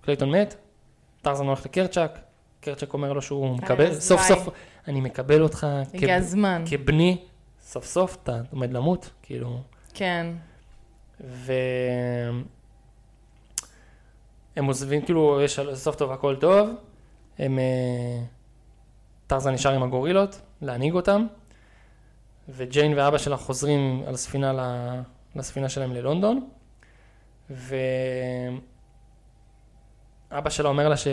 [0.00, 0.54] קלייטון מת,
[1.22, 2.18] טרזן הולך לקרצ'אק,
[2.60, 4.28] קרצ'אק אומר לו שהוא מקבל, סוף ביי.
[4.28, 4.48] סוף
[4.88, 5.66] אני מקבל אותך
[6.16, 6.64] הזמן.
[6.70, 7.18] כבני,
[7.60, 9.60] סוף סוף אתה עומד למות, כאילו.
[9.94, 10.26] כן.
[11.20, 12.44] והם
[14.66, 16.68] עוזבים, כאילו, יש סוף טוב, הכל טוב.
[17.38, 17.58] הם...
[17.58, 18.22] אה,
[19.26, 21.26] טרזן נשאר עם הגורילות, להנהיג אותם.
[22.48, 25.00] וג'יין ואבא שלה חוזרים על הספינה, ל-
[25.36, 26.48] לספינה שלהם ללונדון.
[27.50, 27.70] ואבא
[30.50, 31.08] שלה אומר לה ש...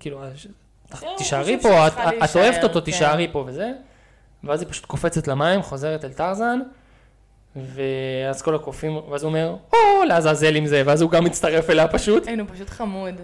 [0.00, 0.46] כאילו, ש-
[1.00, 1.92] כן, הוא תישארי פה, את,
[2.24, 2.84] את אוהבת אותו, כן.
[2.84, 3.72] תישארי פה וזה.
[4.44, 6.60] ואז היא פשוט קופצת למים, חוזרת אל טרזן.
[7.56, 9.78] ואז כל הקופים, ואז הוא אומר, או,
[10.08, 12.28] לעזאזל עם זה, ואז הוא גם מצטרף אליה פשוט.
[12.28, 13.14] אין, הוא פשוט חמוד.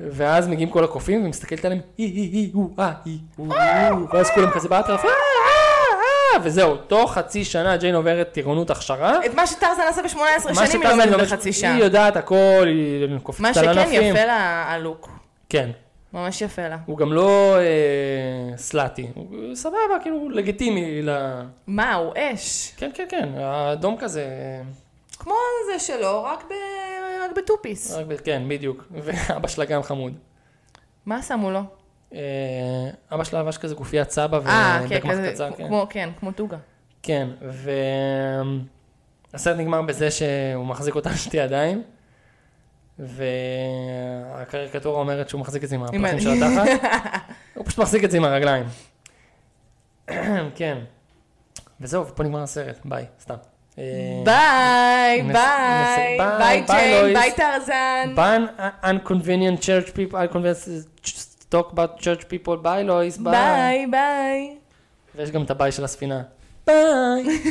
[0.00, 3.54] ואז מגיעים כל הקופים, והיא מסתכלת עליהם, היא, היא, היא, הוא, אה, היא, הוא,
[3.90, 5.43] הוא, ואז כולם כזה באטרף, אה, אה, אה,
[6.42, 9.26] וזהו, תוך חצי שנה ג'יין עוברת טירונות הכשרה.
[9.26, 10.18] את מה שטרזן עשה ב-18
[10.54, 11.74] מה שנים היא לומדת לומד- בחצי שעה.
[11.74, 14.02] היא יודעת הכל, היא מה קופצת על שכן ענפים.
[14.16, 15.08] יפה לה הלוק.
[15.48, 15.70] כן.
[16.12, 16.76] ממש יפה לה.
[16.86, 21.10] הוא גם לא אה, סלאטי, הוא סבבה, כאילו, לגיטימי ל...
[21.66, 22.72] מה, הוא אש.
[22.76, 24.24] כן, כן, כן, האדום כזה,
[25.18, 25.34] כמו
[25.72, 27.92] זה שלו, רק ב- רק בטופיס.
[27.94, 30.12] רק ב- כן, בדיוק, ואבא שלה גם חמוד.
[31.06, 31.60] מה שמו לו?
[32.12, 32.18] אה,
[33.12, 35.66] אבא שלה לבש כזה גופיית סבא אה, כן, ובקמח כזה, קצר, כן.
[35.66, 36.56] כמו, כן, כמו טוגה.
[37.02, 37.28] כן,
[39.32, 41.82] והסרט נגמר בזה שהוא מחזיק אותה שתי ידיים,
[42.98, 46.90] והקריקטורה אומרת שהוא מחזיק את זה עם הפרחים של התחת,
[47.54, 48.66] הוא פשוט מחזיק את זה עם הרגליים.
[50.56, 50.78] כן.
[51.80, 53.34] וזהו, ופה נגמר הסרט, ביי, סתם.
[53.78, 53.82] אה,
[54.24, 57.14] ביי, ביי, ביי, ביי ביי, ג'יין.
[57.14, 58.14] ביי טרזן.
[58.16, 58.48] ביי
[58.84, 60.86] unconvenient church people, unconvenient
[61.54, 63.32] talk about church people, ביי לואיס, ביי.
[63.32, 64.56] ביי, ביי.
[65.14, 66.22] ויש גם את הביי של הספינה.
[66.66, 66.76] ביי,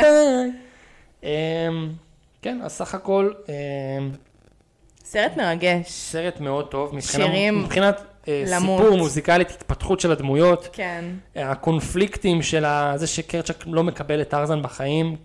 [0.00, 0.50] ביי.
[1.22, 1.88] אמ,
[2.42, 4.10] כן, אז סך הכל אמ,
[5.04, 5.90] סרט מרגש.
[5.90, 6.94] סרט מאוד טוב.
[6.94, 8.80] מבחינה- שירים מבחינת למות.
[8.80, 11.04] סיפור מוזיקלית, התפתחות של הדמויות, כן.
[11.36, 15.16] אה, הקונפליקטים של ה- זה שקרצ'ק לא מקבל את טרזן בחיים,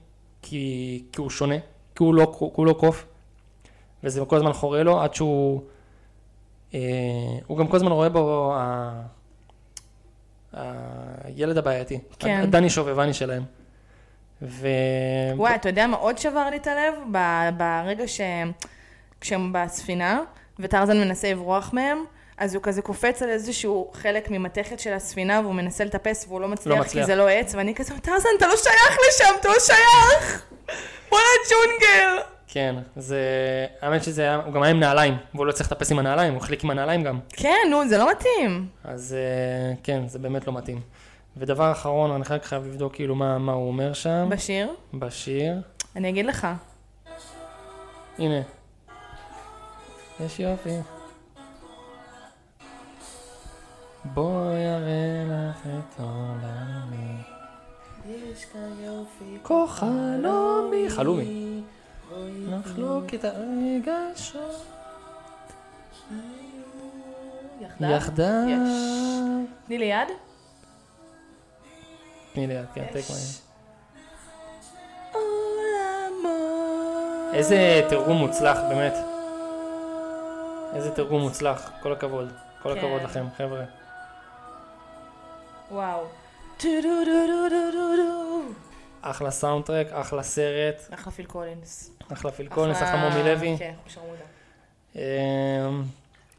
[0.41, 1.55] כי כי הוא שונה,
[1.95, 3.05] כי הוא לא- כי הוא לא קוף,
[4.03, 5.61] וזה כל הזמן חורה לו, עד שהוא...
[6.75, 6.79] אה,
[7.47, 9.01] הוא גם כל הזמן רואה בו ה-
[11.23, 11.99] הילד הבעייתי.
[12.19, 12.39] כן.
[12.43, 13.43] הדני שובבני שלהם.
[14.41, 14.67] ו...
[15.35, 16.93] וואי, אתה יודע מה עוד שבר לי את הלב?
[17.57, 18.21] ברגע ש...
[19.21, 20.19] כשהם בספינה,
[20.59, 22.03] וטרזן מנסה לברוח מהם,
[22.37, 26.47] אז הוא כזה קופץ על איזשהו חלק ממתכת של הספינה, והוא מנסה לטפס, והוא לא
[26.47, 27.03] מצליח, מצליח.
[27.03, 30.45] כי זה לא עץ, ואני כזה, טרזן, אתה לא שייך לשם, אתה לא שייך!
[31.09, 32.21] בוא לג'ונגל!
[32.47, 33.19] כן, זה...
[33.81, 34.35] האמת שזה היה...
[34.35, 37.03] הוא גם היה עם נעליים, והוא לא צריך לטפס עם הנעליים, הוא החליק עם הנעליים
[37.03, 37.19] גם.
[37.29, 38.67] כן, נו, זה לא מתאים.
[38.83, 40.81] אז אה, כן, זה באמת לא מתאים.
[41.37, 45.61] ודבר אחרון, אני רק חייב לבדוק כאילו מה, מה הוא אומר שם, בשיר, בשיר.
[45.95, 46.47] אני אגיד לך.
[48.19, 48.41] הנה.
[50.19, 50.69] יש יופי.
[54.05, 57.21] בואי אראה לך את עולמי.
[59.43, 60.89] כה חלומי.
[60.89, 61.61] חלומי.
[62.49, 64.65] נחלוק את הרגשות
[67.79, 68.35] יחדיו.
[68.49, 68.69] יש.
[69.67, 70.07] תני לי יד.
[72.33, 73.15] תני לי יד, כן, תק מה
[75.11, 76.31] עולמות.
[77.33, 78.93] איזה תרגום מוצלח, באמת.
[80.75, 82.31] איזה תרגום מוצלח, כל הכבוד.
[82.61, 82.79] כל כן.
[82.79, 83.63] הכבוד לכם, חבר'ה.
[85.71, 86.05] וואו.
[89.05, 91.91] אחלה soundtrack, אחלה סרט, אחלה פיל קולינס.
[92.13, 93.55] אחלה פיל קולינס, אחלה- אחלה מומי לוי.
[93.59, 94.23] כן, שרמוטה.
[94.95, 95.01] אמ,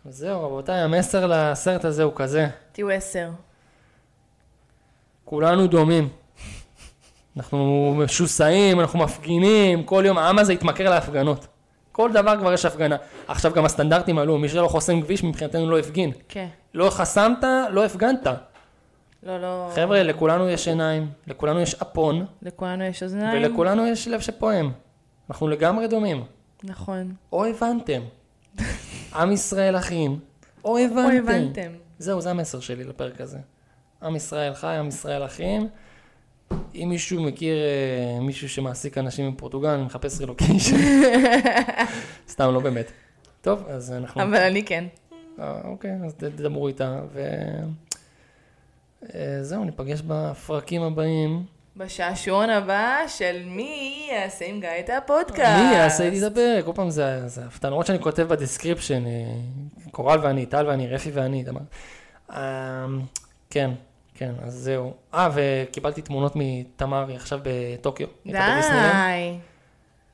[0.08, 3.30] זהו, רבותיי, המסר לסרט הזה הוא כזה, תהיו עשר.
[5.24, 6.08] כולנו דומים.
[7.36, 11.46] אנחנו משוסעים, אנחנו מפגינים, כל יום העם הזה התמכר להפגנות.
[11.92, 12.96] כל דבר כבר יש הפגנה.
[13.28, 16.12] עכשיו גם הסטנדרטים עלו, מי שלא חוסם כביש מבחינתנו לא הפגין.
[16.28, 16.46] כן.
[16.74, 17.38] לא חסמת,
[17.70, 18.26] לא הפגנת.
[19.26, 19.70] לא, לא...
[19.74, 23.42] חבר'ה, לכולנו יש עיניים, לכולנו יש אפון, לכולנו יש אוזניים.
[23.42, 24.72] ולכולנו יש לב שפועם.
[25.30, 26.24] אנחנו לגמרי דומים.
[26.64, 27.14] נכון.
[27.32, 28.02] או הבנתם.
[29.16, 30.18] עם ישראל אחים,
[30.64, 31.16] או או הבנתם.
[31.16, 31.70] הבנתם.
[31.98, 33.38] זהו, זה המסר שלי לפרק הזה.
[34.02, 35.68] עם ישראל חי, עם ישראל אחים.
[36.74, 40.76] אם מישהו מכיר אה, מישהו שמעסיק אנשים מפורטוגל, אני מחפש רילוקיישן.
[42.28, 42.92] סתם, לא באמת.
[43.40, 44.22] טוב, אז אנחנו...
[44.22, 44.84] אבל אני כן.
[45.40, 47.20] אה, אוקיי, אז תדברו איתה, ו...
[49.04, 51.44] אה, זהו, ניפגש בפרקים הבאים.
[51.76, 55.62] בשעשועון הבא של מי יעשה עם גיא את הפודקאסט.
[55.62, 56.64] מי יעשה איתי את הפרק?
[56.64, 59.10] כל פעם זה הפתעה, למרות שאני כותב ב description, אה,
[59.90, 61.50] קורל ואני, טל ואני, רפי ואני, אתה.
[62.32, 62.86] אה,
[63.50, 63.70] כן,
[64.14, 64.94] כן, אז זהו.
[65.14, 68.06] אה, וקיבלתי תמונות מתמר, היא עכשיו בטוקיו.
[68.26, 69.38] די.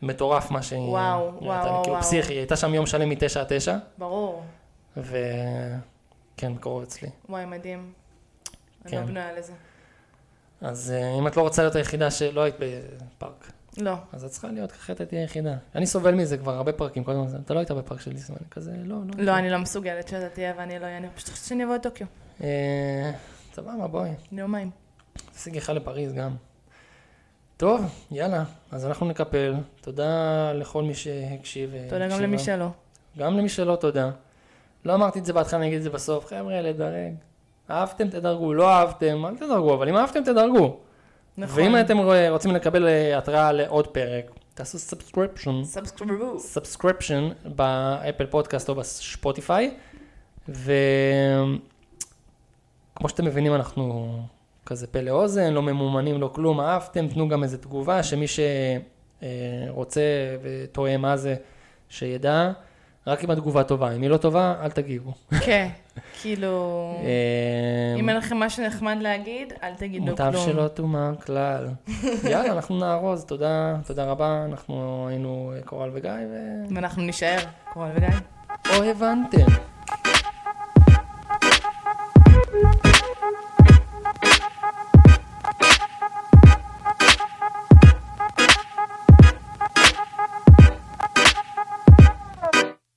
[0.03, 0.81] מטורף מה שהיא...
[0.81, 2.01] וואו, היא וואו, וואו, כאילו.
[2.01, 4.43] פסיכי, היא הייתה שם יום שלם מתשע עד תשע, ברור.
[4.97, 7.09] וכן, קרוב אצלי.
[7.29, 7.93] וואי, מדהים.
[8.85, 9.01] אני כן.
[9.01, 9.53] לא בנויה לזה.
[10.61, 13.95] אז אה, אם את לא רוצה להיות היחידה שלא היית בפארק, לא.
[14.13, 15.55] אז את צריכה להיות ככה, אתה תהיה היחידה.
[15.75, 18.73] אני סובל מזה כבר הרבה פרקים, כל הזמן, אתה לא היית בפארק של דיסמן, כזה,
[18.85, 19.25] לא, לא.
[19.25, 20.97] לא, אני לא מסוגלת שאתה תהיה ואני לא אהיה.
[20.97, 22.07] אני פשוט חושבת שאני אבוא לטוקיו.
[22.43, 23.13] אה,
[23.55, 24.11] סבבה, בואי.
[24.33, 24.71] יומיים.
[25.35, 26.37] תשיג אחד לפריז גם.
[27.57, 29.55] טוב, יאללה, אז אנחנו נקפל.
[29.81, 31.75] תודה לכל מי שהקשיב.
[31.89, 32.21] תודה גם.
[32.21, 32.69] למי שלא.
[33.19, 34.11] גם למי שלא, תודה.
[34.85, 36.27] לא אמרתי את זה בהתחלה, אני אגיד את זה בסוף.
[36.27, 37.15] חבר'ה, לדרג.
[37.73, 38.55] אהבתם, תדרגו.
[38.55, 40.77] לא אהבתם, אל תדרגו, אבל אם אהבתם, תדרגו.
[41.37, 41.63] נכון.
[41.63, 41.99] ואם אתם
[42.31, 45.65] רוצים לקבל אה, התראה לעוד פרק, תעשו subscription.
[45.65, 46.39] סאבסקריבו.
[46.39, 49.75] subscription באפל פודקאסט או בספוטיפיי,
[50.49, 50.69] וכמו
[53.09, 54.17] שאתם מבינים אנחנו
[54.67, 58.27] כזה פה לאוזן, לא ממומנים, לא כלום, אהבתם, תנו גם איזה תגובה, שמי
[59.23, 60.01] שרוצה
[60.43, 61.35] ותוהה מה זה,
[61.89, 62.53] שידע,
[63.07, 65.13] רק אם התגובה טובה, אם היא לא טובה, אל תגיבו.
[65.47, 65.69] כן.
[66.21, 66.95] כאילו...
[67.05, 70.47] אה, אם אין לכם משהו נחמד להגיד, אל תגידו מוטב כלום.
[70.47, 71.69] שלא תומר כלל.
[72.31, 76.35] יאללה, אנחנו נארוז, תודה, תודה רבה, אנחנו היינו אה, קורל וגיא, ו...
[76.75, 77.39] ואנחנו נישאר,
[77.73, 78.09] קורל וגיא.
[78.79, 79.72] או הבנתם.